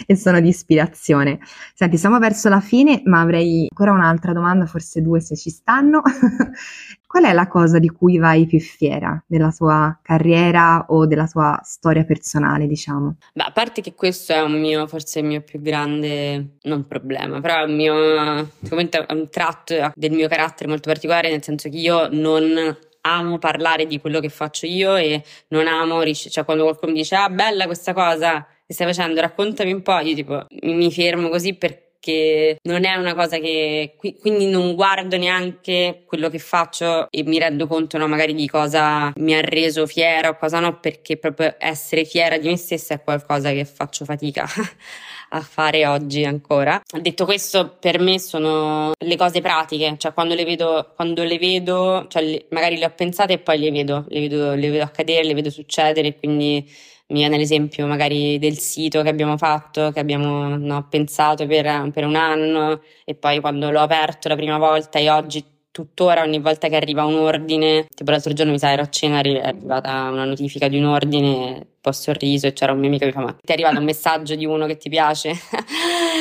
e 0.06 0.16
sono 0.16 0.40
di 0.40 0.48
ispirazione. 0.48 1.38
Senti, 1.74 1.96
siamo 1.96 2.18
verso 2.18 2.48
la 2.48 2.60
fine, 2.60 3.02
ma 3.04 3.20
avrei 3.20 3.68
ancora 3.70 3.92
un'altra 3.92 4.32
domanda, 4.32 4.66
forse 4.66 5.00
due 5.00 5.20
se 5.20 5.36
ci 5.36 5.50
stanno. 5.50 6.02
Qual 7.06 7.24
è 7.24 7.32
la 7.32 7.46
cosa 7.46 7.78
di 7.78 7.88
cui 7.88 8.16
vai 8.16 8.46
più 8.46 8.58
fiera 8.58 9.22
della 9.26 9.52
tua 9.52 9.98
carriera 10.00 10.86
o 10.88 11.06
della 11.06 11.26
tua 11.26 11.60
storia 11.62 12.04
personale, 12.04 12.66
diciamo? 12.66 13.16
Beh, 13.34 13.42
a 13.42 13.52
parte 13.52 13.82
che 13.82 13.94
questo 13.94 14.32
è 14.32 14.40
un 14.40 14.58
mio, 14.58 14.86
forse 14.86 15.20
il 15.20 15.26
mio 15.26 15.42
più 15.42 15.60
grande, 15.60 16.56
non 16.62 16.86
problema, 16.86 17.40
però 17.40 17.60
è 17.60 17.64
un 17.64 17.76
mio, 17.76 18.50
sicuramente 18.62 19.04
è 19.04 19.12
un 19.12 19.28
tratto 19.28 19.92
del 19.94 20.12
mio 20.12 20.26
carattere 20.26 20.70
molto 20.70 20.88
particolare, 20.88 21.30
nel 21.30 21.42
senso 21.42 21.68
che 21.68 21.76
io 21.76 22.08
non 22.10 22.76
amo 23.02 23.38
parlare 23.38 23.86
di 23.86 24.00
quello 24.00 24.20
che 24.20 24.28
faccio 24.28 24.66
io 24.66 24.96
e 24.96 25.22
non 25.48 25.66
amo, 25.66 26.02
cioè 26.12 26.44
quando 26.44 26.64
qualcuno 26.64 26.92
mi 26.92 26.98
dice 26.98 27.14
ah 27.14 27.28
bella 27.28 27.66
questa 27.66 27.92
cosa 27.92 28.46
che 28.66 28.74
stai 28.74 28.86
facendo, 28.86 29.20
raccontami 29.20 29.72
un 29.72 29.82
po', 29.82 29.98
io 29.98 30.14
tipo 30.14 30.46
mi 30.62 30.90
fermo 30.92 31.28
così 31.28 31.54
per 31.54 31.90
che 32.02 32.58
non 32.64 32.84
è 32.84 32.96
una 32.96 33.14
cosa 33.14 33.38
che 33.38 33.94
quindi 33.96 34.50
non 34.50 34.74
guardo 34.74 35.16
neanche 35.16 36.02
quello 36.04 36.28
che 36.30 36.40
faccio 36.40 37.06
e 37.08 37.22
mi 37.22 37.38
rendo 37.38 37.68
conto 37.68 37.96
no, 37.96 38.08
magari 38.08 38.34
di 38.34 38.48
cosa 38.48 39.12
mi 39.18 39.36
ha 39.36 39.40
reso 39.40 39.86
fiera 39.86 40.28
o 40.28 40.36
cosa 40.36 40.58
no 40.58 40.80
perché 40.80 41.16
proprio 41.16 41.54
essere 41.60 42.04
fiera 42.04 42.38
di 42.38 42.48
me 42.48 42.56
stessa 42.56 42.94
è 42.94 43.02
qualcosa 43.04 43.52
che 43.52 43.64
faccio 43.64 44.04
fatica 44.04 44.44
a 45.34 45.40
fare 45.40 45.86
oggi 45.86 46.24
ancora. 46.24 46.80
Detto 47.00 47.24
questo, 47.24 47.76
per 47.80 47.98
me 47.98 48.18
sono 48.18 48.92
le 48.98 49.16
cose 49.16 49.40
pratiche, 49.40 49.94
cioè 49.98 50.12
quando 50.12 50.34
le 50.34 50.44
vedo, 50.44 50.92
quando 50.94 51.22
le 51.24 51.38
vedo, 51.38 52.06
cioè 52.08 52.44
magari 52.50 52.76
le 52.76 52.86
ho 52.86 52.92
pensate 52.94 53.34
e 53.34 53.38
poi 53.38 53.58
le 53.58 53.70
vedo, 53.70 54.04
le 54.08 54.20
vedo, 54.20 54.54
le 54.54 54.70
vedo 54.70 54.84
accadere, 54.84 55.24
le 55.24 55.34
vedo 55.34 55.50
succedere, 55.50 56.16
quindi 56.16 56.64
mi 57.08 57.18
viene 57.18 57.36
l'esempio 57.36 57.86
magari 57.86 58.38
del 58.38 58.58
sito 58.58 59.02
che 59.02 59.08
abbiamo 59.08 59.36
fatto, 59.36 59.90
che 59.90 60.00
abbiamo 60.00 60.56
no, 60.56 60.86
pensato 60.88 61.46
per, 61.46 61.90
per, 61.92 62.04
un 62.06 62.14
anno 62.14 62.80
e 63.04 63.14
poi 63.14 63.40
quando 63.40 63.70
l'ho 63.70 63.80
aperto 63.80 64.28
la 64.28 64.36
prima 64.36 64.58
volta 64.58 64.98
e 64.98 65.10
oggi 65.10 65.44
tuttora 65.72 66.22
ogni 66.22 66.38
volta 66.38 66.68
che 66.68 66.76
arriva 66.76 67.04
un 67.04 67.14
ordine, 67.14 67.88
tipo 67.92 68.10
l'altro 68.10 68.32
giorno 68.34 68.52
mi 68.52 68.58
sa 68.58 68.70
ero 68.70 68.82
a 68.82 68.88
cena 68.90 69.20
è 69.20 69.38
arrivata 69.40 70.10
una 70.10 70.24
notifica 70.24 70.68
di 70.68 70.78
un 70.78 70.84
ordine 70.84 71.66
po' 71.80 71.90
sorriso 71.92 72.46
e 72.46 72.52
c'era 72.52 72.72
un 72.72 72.78
mio 72.78 72.88
amico 72.88 73.04
che 73.04 73.10
mi 73.10 73.16
fa 73.16 73.20
ma 73.22 73.32
ti 73.32 73.50
è 73.50 73.52
arrivato 73.54 73.78
un 73.78 73.84
messaggio 73.84 74.36
di 74.36 74.46
uno 74.46 74.66
che 74.66 74.76
ti 74.76 74.88
piace? 74.88 75.32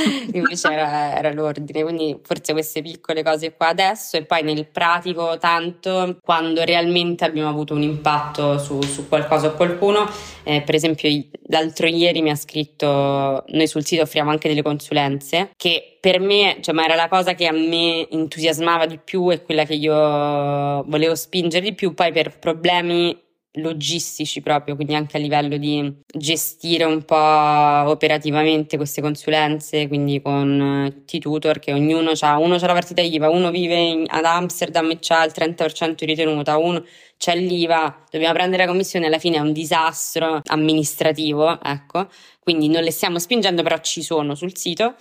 Invece 0.34 0.72
era, 0.72 1.18
era, 1.18 1.32
l'ordine, 1.34 1.84
quindi 1.84 2.18
forse 2.24 2.54
queste 2.54 2.82
piccole 2.82 3.24
cose 3.24 3.54
qua 3.54 3.68
adesso 3.70 4.18
e 4.18 4.26
poi 4.26 4.44
nel 4.44 4.68
pratico 4.68 5.38
tanto 5.38 6.18
quando 6.24 6.64
realmente 6.64 7.26
abbiamo 7.26 7.50
avuto 7.50 7.74
un 7.74 7.82
impatto 7.82 8.58
su, 8.58 8.82
su 8.82 9.08
qualcosa 9.08 9.48
o 9.48 9.54
qualcuno, 9.54 10.10
eh, 10.44 10.62
per 10.62 10.76
esempio 10.76 11.10
l'altro 11.48 11.88
ieri 11.88 12.22
mi 12.22 12.30
ha 12.30 12.36
scritto, 12.36 13.44
noi 13.48 13.68
sul 13.68 13.86
sito 13.86 14.04
offriamo 14.04 14.30
anche 14.30 14.48
delle 14.48 14.62
consulenze 14.62 15.52
che 15.56 15.98
per 16.00 16.20
me, 16.20 16.58
cioè, 16.62 16.74
ma 16.74 16.84
era 16.84 16.96
la 16.96 17.08
cosa 17.08 17.36
che 17.36 17.46
a 17.46 17.52
me 17.52 18.10
entusiasmava 18.10 18.88
di 18.88 19.00
più 19.04 19.32
e 19.32 19.44
quella 19.44 19.65
che 19.65 19.75
io 19.75 19.94
volevo 19.94 21.13
spingere 21.13 21.63
di 21.63 21.73
più, 21.73 21.94
poi 21.94 22.12
per 22.12 22.40
problemi 22.40 23.15
logistici 23.56 24.41
proprio, 24.41 24.75
quindi 24.75 24.95
anche 24.95 25.17
a 25.17 25.19
livello 25.19 25.58
di 25.58 25.93
gestire 26.06 26.85
un 26.85 27.04
po' 27.04 27.15
operativamente 27.15 28.77
queste 28.77 29.02
consulenze, 29.02 29.87
quindi 29.87 30.21
con 30.21 30.85
eh, 30.85 30.91
tutti 30.91 31.17
i 31.17 31.19
tutor 31.19 31.60
che 31.60 31.73
ognuno 31.73 32.12
ha, 32.17 32.37
uno 32.37 32.56
ha 32.56 32.65
la 32.65 32.73
partita 32.73 33.02
IVA, 33.02 33.29
uno 33.29 33.52
vive 33.52 33.75
in, 33.75 34.06
ad 34.08 34.23
Amsterdam 34.23 34.89
e 34.91 34.99
ha 35.10 35.25
il 35.25 35.31
30% 35.35 35.95
di 35.95 36.06
ritenuta, 36.06 36.58
uno 36.58 36.85
c'è 37.17 37.35
l'IVA, 37.35 38.04
dobbiamo 38.10 38.33
prendere 38.33 38.63
la 38.65 38.69
commissione, 38.71 39.06
alla 39.06 39.19
fine 39.19 39.37
è 39.37 39.41
un 39.41 39.52
disastro 39.54 40.41
amministrativo, 40.45 41.62
ecco, 41.62 42.08
quindi 42.39 42.67
non 42.67 42.81
le 42.81 42.89
stiamo 42.89 43.19
spingendo, 43.19 43.62
però 43.62 43.77
ci 43.77 44.02
sono 44.02 44.33
sul 44.33 44.58
sito. 44.58 44.95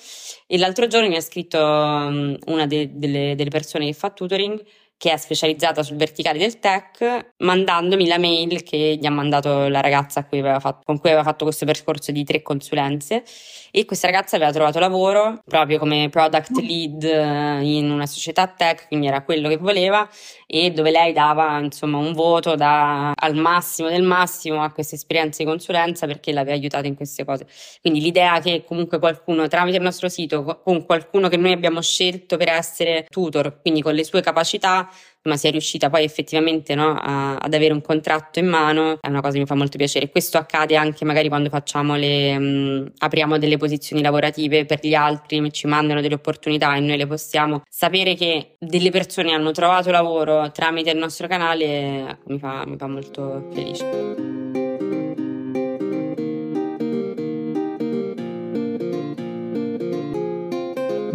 E 0.47 0.59
l'altro 0.59 0.87
giorno 0.87 1.09
mi 1.09 1.17
ha 1.17 1.21
scritto 1.23 1.59
um, 1.59 2.37
una 2.47 2.67
de- 2.67 2.91
delle, 2.93 3.35
delle 3.37 3.49
persone 3.49 3.87
che 3.87 3.95
fa 3.95 4.11
tutoring 4.11 4.63
che 5.01 5.13
è 5.13 5.17
specializzata 5.17 5.83
sul 5.83 5.97
verticale 5.97 6.39
del 6.39 6.59
tech, 6.59 7.33
mandandomi 7.39 8.07
la 8.07 8.19
mail 8.19 8.63
che 8.63 8.99
gli 9.01 9.07
ha 9.07 9.11
mandato 9.11 9.67
la 9.69 9.81
ragazza 9.81 10.27
cui 10.27 10.43
fatto, 10.43 10.83
con 10.85 10.99
cui 10.99 11.09
aveva 11.09 11.25
fatto 11.25 11.45
questo 11.45 11.65
percorso 11.65 12.13
di 12.13 12.23
tre 12.23 12.43
consulenze. 12.43 13.25
E 13.71 13.87
questa 13.87 14.09
ragazza 14.09 14.37
aveva 14.37 14.53
trovato 14.53 14.79
lavoro 14.79 15.41
proprio 15.47 15.79
come 15.79 16.11
product 16.11 16.51
lead 16.61 17.03
eh, 17.05 17.61
in 17.63 17.91
una 17.91 18.05
società 18.05 18.47
tech, 18.49 18.89
quindi 18.89 19.07
era 19.07 19.23
quello 19.23 19.49
che 19.49 19.57
voleva, 19.57 20.07
e 20.47 20.71
dove 20.71 20.91
lei 20.91 21.15
dava 21.15 21.59
insomma 21.61 21.97
un 21.97 22.13
voto 22.13 22.55
da, 22.55 23.13
al 23.13 23.37
massimo 23.37 23.89
del 23.89 24.03
massimo 24.03 24.63
a 24.63 24.71
queste 24.71 24.97
esperienze 24.97 25.45
di 25.45 25.49
consulenza 25.49 26.07
perché 26.07 26.31
l'aveva 26.31 26.57
aiutata 26.57 26.87
in 26.87 26.95
queste 26.95 27.25
cose. 27.25 27.47
Quindi 27.81 28.03
l'idea 28.03 28.39
che 28.41 28.65
comunque 28.67 28.99
qualcuno 28.99 29.49
tramite 29.49 29.79
il 29.79 29.83
nostro 29.83 30.11
sito, 30.11 30.61
con 30.63 30.85
qualcuno 30.85 31.29
che 31.29 31.39
noi 31.39 31.53
abbiamo 31.53 31.81
scelto 31.81 32.37
per 32.37 32.51
essere 32.51 33.07
tutor, 33.09 33.63
quindi 33.63 33.81
con 33.81 33.95
le 33.95 34.05
sue 34.05 34.21
capacità, 34.21 34.89
ma 35.23 35.37
sia 35.37 35.51
riuscita 35.51 35.91
poi 35.91 36.05
effettivamente 36.05 36.75
no, 36.75 36.97
a, 36.99 37.37
ad 37.37 37.53
avere 37.53 37.73
un 37.73 37.83
contratto 37.83 38.39
in 38.39 38.47
mano 38.47 38.99
è 39.01 39.09
una 39.09 39.21
cosa 39.21 39.35
che 39.35 39.41
mi 39.41 39.47
fa 39.47 39.55
molto 39.55 39.77
piacere. 39.77 40.09
Questo 40.11 40.39
accade 40.39 40.77
anche 40.77 41.05
magari 41.05 41.29
quando 41.29 41.49
facciamo 41.49 41.97
le, 41.97 42.39
mh, 42.39 42.93
apriamo 42.99 43.39
delle 43.39 43.57
posizioni 43.57 44.03
lavorative 44.03 44.65
per 44.65 44.81
gli 44.83 44.95
altri, 44.95 45.51
ci 45.53 45.67
mandano 45.67 46.01
delle 46.01 46.15
opportunità 46.15 46.75
e 46.75 46.81
noi 46.81 46.97
le 46.97 47.07
possiamo. 47.07 47.63
Sapere 47.69 48.15
che 48.15 48.57
delle 48.59 48.91
persone 48.91 49.33
hanno 49.33 49.51
trovato 49.53 49.91
lavoro 49.91 50.51
tramite 50.53 50.91
il 50.91 50.99
nostro 50.99 51.27
canale 51.27 52.21
mi, 52.27 52.39
fa, 52.39 52.65
mi 52.67 52.77
fa 52.77 52.87
molto 52.87 53.49
felice. 53.53 54.30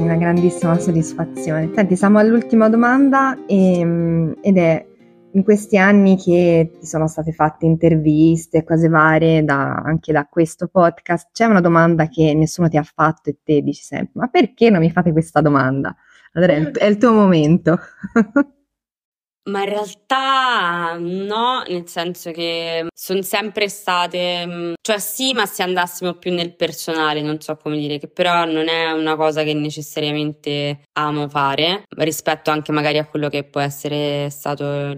Una 0.05 0.15
grandissima 0.15 0.77
soddisfazione. 0.79 1.71
Senti, 1.73 1.95
siamo 1.95 2.19
all'ultima 2.19 2.69
domanda 2.69 3.37
e, 3.45 3.79
ehm, 3.79 4.35
ed 4.41 4.57
è 4.57 4.85
in 5.31 5.43
questi 5.43 5.77
anni 5.77 6.15
che 6.15 6.71
ti 6.79 6.85
sono 6.85 7.07
state 7.07 7.33
fatte 7.33 7.65
interviste, 7.65 8.63
cose 8.63 8.87
varie, 8.87 9.43
da, 9.43 9.75
anche 9.75 10.13
da 10.13 10.25
questo 10.27 10.67
podcast, 10.67 11.29
c'è 11.33 11.45
una 11.45 11.59
domanda 11.59 12.07
che 12.07 12.33
nessuno 12.33 12.69
ti 12.69 12.77
ha 12.77 12.83
fatto 12.83 13.29
e 13.29 13.37
te 13.43 13.61
dici 13.61 13.83
sempre, 13.83 14.11
ma 14.13 14.27
perché 14.27 14.69
non 14.69 14.79
mi 14.79 14.91
fate 14.91 15.11
questa 15.11 15.41
domanda? 15.41 15.93
Allora 16.33 16.53
è 16.53 16.57
il, 16.57 16.71
è 16.71 16.85
il 16.85 16.97
tuo 16.97 17.11
momento. 17.11 17.77
Ma 19.47 19.59
in 19.59 19.69
realtà 19.69 20.97
no, 20.99 21.63
nel 21.67 21.87
senso 21.87 22.31
che 22.31 22.87
sono 22.91 23.21
sempre 23.21 23.69
state, 23.69 24.43
mm, 24.43 24.73
cioè 24.81 24.97
sì, 24.97 25.33
ma 25.33 25.45
se 25.45 25.61
andassimo 25.61 26.13
più 26.13 26.33
nel 26.33 26.55
personale, 26.55 27.21
non 27.21 27.39
so 27.39 27.55
come 27.55 27.77
dire, 27.77 27.99
che 27.99 28.07
però 28.07 28.45
non 28.45 28.67
è 28.67 28.91
una 28.91 29.15
cosa 29.15 29.43
che 29.43 29.53
necessariamente 29.53 30.79
amo 30.93 31.29
fare, 31.29 31.83
rispetto 31.97 32.49
anche 32.49 32.71
magari 32.71 32.97
a 32.97 33.05
quello 33.05 33.29
che 33.29 33.43
può 33.43 33.61
essere 33.61 34.31
stato, 34.31 34.97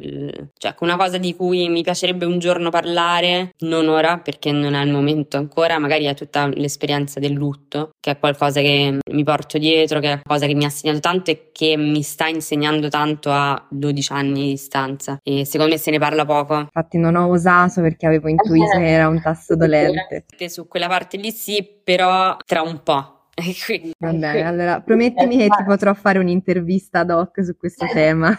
cioè 0.57 0.75
una 0.79 0.95
cosa 0.95 1.17
di 1.17 1.35
cui 1.35 1.67
mi 1.67 1.83
piacerebbe 1.83 2.23
un 2.23 2.39
giorno 2.39 2.69
parlare, 2.69 3.51
non 3.59 3.89
ora 3.89 4.17
perché 4.19 4.53
non 4.53 4.75
è 4.75 4.83
il 4.85 4.91
momento 4.91 5.35
ancora, 5.35 5.77
magari 5.77 6.05
è 6.05 6.13
tutta 6.13 6.47
l'esperienza 6.47 7.19
del 7.19 7.33
lutto, 7.33 7.89
che 7.99 8.11
è 8.11 8.17
qualcosa 8.19 8.61
che 8.61 8.99
mi 9.11 9.23
porto 9.25 9.57
dietro, 9.57 9.99
che 9.99 10.13
è 10.13 10.21
qualcosa 10.21 10.47
che 10.47 10.55
mi 10.55 10.63
ha 10.63 10.69
segnato 10.69 10.99
tanto 11.01 11.31
e 11.31 11.49
che 11.51 11.75
mi 11.75 12.01
sta 12.01 12.27
insegnando 12.27 12.87
tanto 12.87 13.29
a 13.29 13.67
12 13.69 14.11
anni 14.13 14.35
di 14.41 14.49
distanza 14.49 15.19
e 15.23 15.45
secondo 15.45 15.73
me 15.73 15.77
se 15.77 15.91
ne 15.91 15.99
parla 15.99 16.25
poco. 16.25 16.57
Infatti 16.57 16.97
non 16.97 17.15
ho 17.15 17.27
osato 17.27 17.81
perché 17.81 18.05
avevo 18.05 18.29
intuito 18.29 18.77
che 18.77 18.87
era 18.87 19.07
un 19.07 19.21
tasto 19.21 19.55
dolente. 19.57 20.25
Su 20.47 20.67
quella 20.67 20.87
parte 20.87 21.17
lì 21.17 21.31
sì, 21.31 21.67
però 21.83 22.37
tra 22.45 22.61
un 22.61 22.81
po'. 22.83 23.29
Va 23.99 24.11
bene, 24.13 24.41
allora 24.45 24.81
promettimi 24.81 25.37
che 25.37 25.47
ti 25.47 25.63
potrò 25.63 25.93
fare 25.93 26.19
un'intervista 26.19 26.99
ad 26.99 27.11
hoc 27.11 27.43
su 27.43 27.55
questo 27.57 27.85
tema 27.91 28.35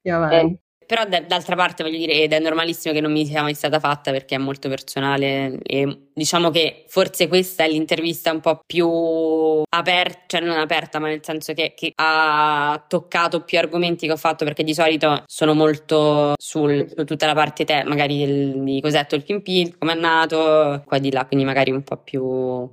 più 0.00 0.12
avanti. 0.12 0.58
Però 0.86 1.04
d- 1.04 1.26
d'altra 1.26 1.56
parte 1.56 1.82
voglio 1.82 1.98
dire, 1.98 2.12
ed 2.12 2.32
è 2.32 2.38
normalissimo 2.38 2.94
che 2.94 3.00
non 3.00 3.12
mi 3.12 3.26
sia 3.26 3.42
mai 3.42 3.54
stata 3.54 3.78
fatta 3.80 4.10
perché 4.10 4.34
è 4.34 4.38
molto 4.38 4.68
personale 4.68 5.58
e 5.62 6.08
diciamo 6.12 6.50
che 6.50 6.84
forse 6.88 7.28
questa 7.28 7.64
è 7.64 7.68
l'intervista 7.68 8.32
un 8.32 8.40
po' 8.40 8.60
più 8.66 9.62
aperta, 9.68 10.20
cioè 10.26 10.40
non 10.40 10.58
aperta, 10.58 10.98
ma 10.98 11.08
nel 11.08 11.20
senso 11.22 11.52
che, 11.54 11.72
che, 11.76 11.92
ha 11.94 12.84
toccato 12.86 13.42
più 13.42 13.58
argomenti 13.58 14.06
che 14.06 14.12
ho 14.12 14.16
fatto 14.16 14.44
perché 14.44 14.64
di 14.64 14.74
solito 14.74 15.22
sono 15.26 15.54
molto 15.54 16.34
sul, 16.36 16.86
su 16.94 17.04
tutta 17.04 17.26
la 17.26 17.34
parte 17.34 17.64
te, 17.64 17.84
magari 17.84 18.18
del, 18.18 18.62
di 18.62 18.80
cos'è 18.80 19.06
Talking 19.06 19.42
Pill, 19.42 19.76
come 19.78 19.92
è 19.92 19.96
nato, 19.96 20.82
qua 20.86 20.98
di 20.98 21.10
là, 21.10 21.26
quindi 21.26 21.44
magari 21.44 21.70
un 21.70 21.82
po' 21.82 21.96
più 21.96 22.22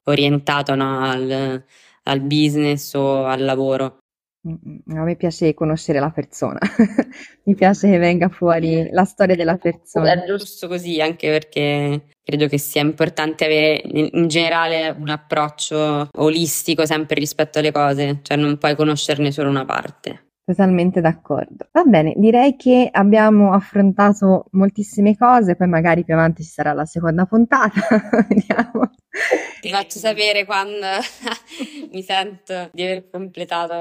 orientato 0.04 0.76
no, 0.76 1.04
al, 1.04 1.64
al 2.04 2.22
business 2.22 2.94
o 2.94 3.26
al 3.26 3.44
lavoro. 3.44 4.00
A 4.42 5.04
me 5.04 5.18
piace 5.18 5.54
conoscere 5.54 6.00
la 6.00 6.12
persona, 6.12 6.60
mi 7.44 7.56
piace 7.56 7.90
che 7.90 7.98
venga 7.98 8.30
fuori 8.30 8.88
la 8.90 9.04
storia 9.04 9.36
della 9.36 9.58
persona. 9.58 10.14
È 10.14 10.26
giusto 10.26 10.70
così, 10.70 11.02
anche 11.02 11.30
perché 11.30 12.06
credo 12.24 12.48
che 12.48 12.58
sia 12.58 12.82
importante 12.82 13.44
avere 13.44 13.82
in 13.84 14.28
generale 14.30 14.96
un 14.98 15.10
approccio 15.10 16.08
olistico 16.14 16.86
sempre 16.86 17.20
rispetto 17.20 17.60
alle 17.60 17.74
cose, 17.74 18.20
cioè 18.22 18.38
non 18.38 18.58
puoi 18.58 18.78
conoscerne 18.78 19.32
solo 19.32 19.50
una 19.50 19.66
parte. 19.66 20.28
Totalmente 20.50 21.00
d'accordo. 21.00 21.68
Va 21.72 21.84
bene, 21.84 22.14
direi 22.16 22.56
che 22.56 22.90
abbiamo 22.92 23.54
affrontato 23.54 24.46
moltissime 24.54 25.16
cose, 25.16 25.56
poi 25.56 25.68
magari 25.68 26.04
più 26.04 26.16
avanti 26.16 26.42
ci 26.44 26.50
sarà 26.50 26.74
la 26.74 26.86
seconda 26.86 27.26
puntata, 27.26 27.82
vediamo. 28.28 28.90
Ti 29.62 29.70
faccio 29.70 30.00
sapere 30.00 30.46
quando 30.46 30.88
mi 31.92 32.02
sento 32.02 32.70
di 32.72 32.84
aver 32.84 33.10
completato 33.10 33.74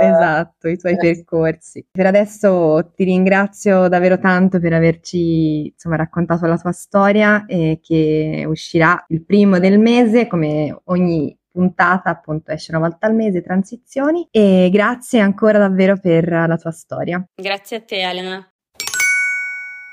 esatto, 0.00 0.68
i 0.68 0.76
tuoi 0.76 0.96
percorsi. 0.96 1.86
Per 1.90 2.06
adesso 2.06 2.92
ti 2.94 3.04
ringrazio 3.04 3.88
davvero 3.88 4.18
tanto 4.18 4.60
per 4.60 4.72
averci 4.72 5.66
insomma, 5.66 5.96
raccontato 5.96 6.46
la 6.46 6.58
tua 6.58 6.72
storia 6.72 7.44
e 7.46 7.80
che 7.82 8.44
uscirà 8.46 9.04
il 9.08 9.24
primo 9.24 9.58
del 9.58 9.78
mese 9.78 10.26
come 10.26 10.76
ogni 10.84 11.36
puntata 11.50 12.10
appunto 12.10 12.50
esce 12.50 12.72
una 12.74 12.80
volta 12.80 13.06
al 13.06 13.14
mese, 13.14 13.40
transizioni 13.40 14.26
e 14.32 14.68
grazie 14.72 15.20
ancora 15.20 15.58
davvero 15.58 15.96
per 15.96 16.28
la 16.28 16.56
tua 16.56 16.72
storia. 16.72 17.24
Grazie 17.34 17.76
a 17.76 17.80
te 17.82 18.00
Elena. 18.00 18.48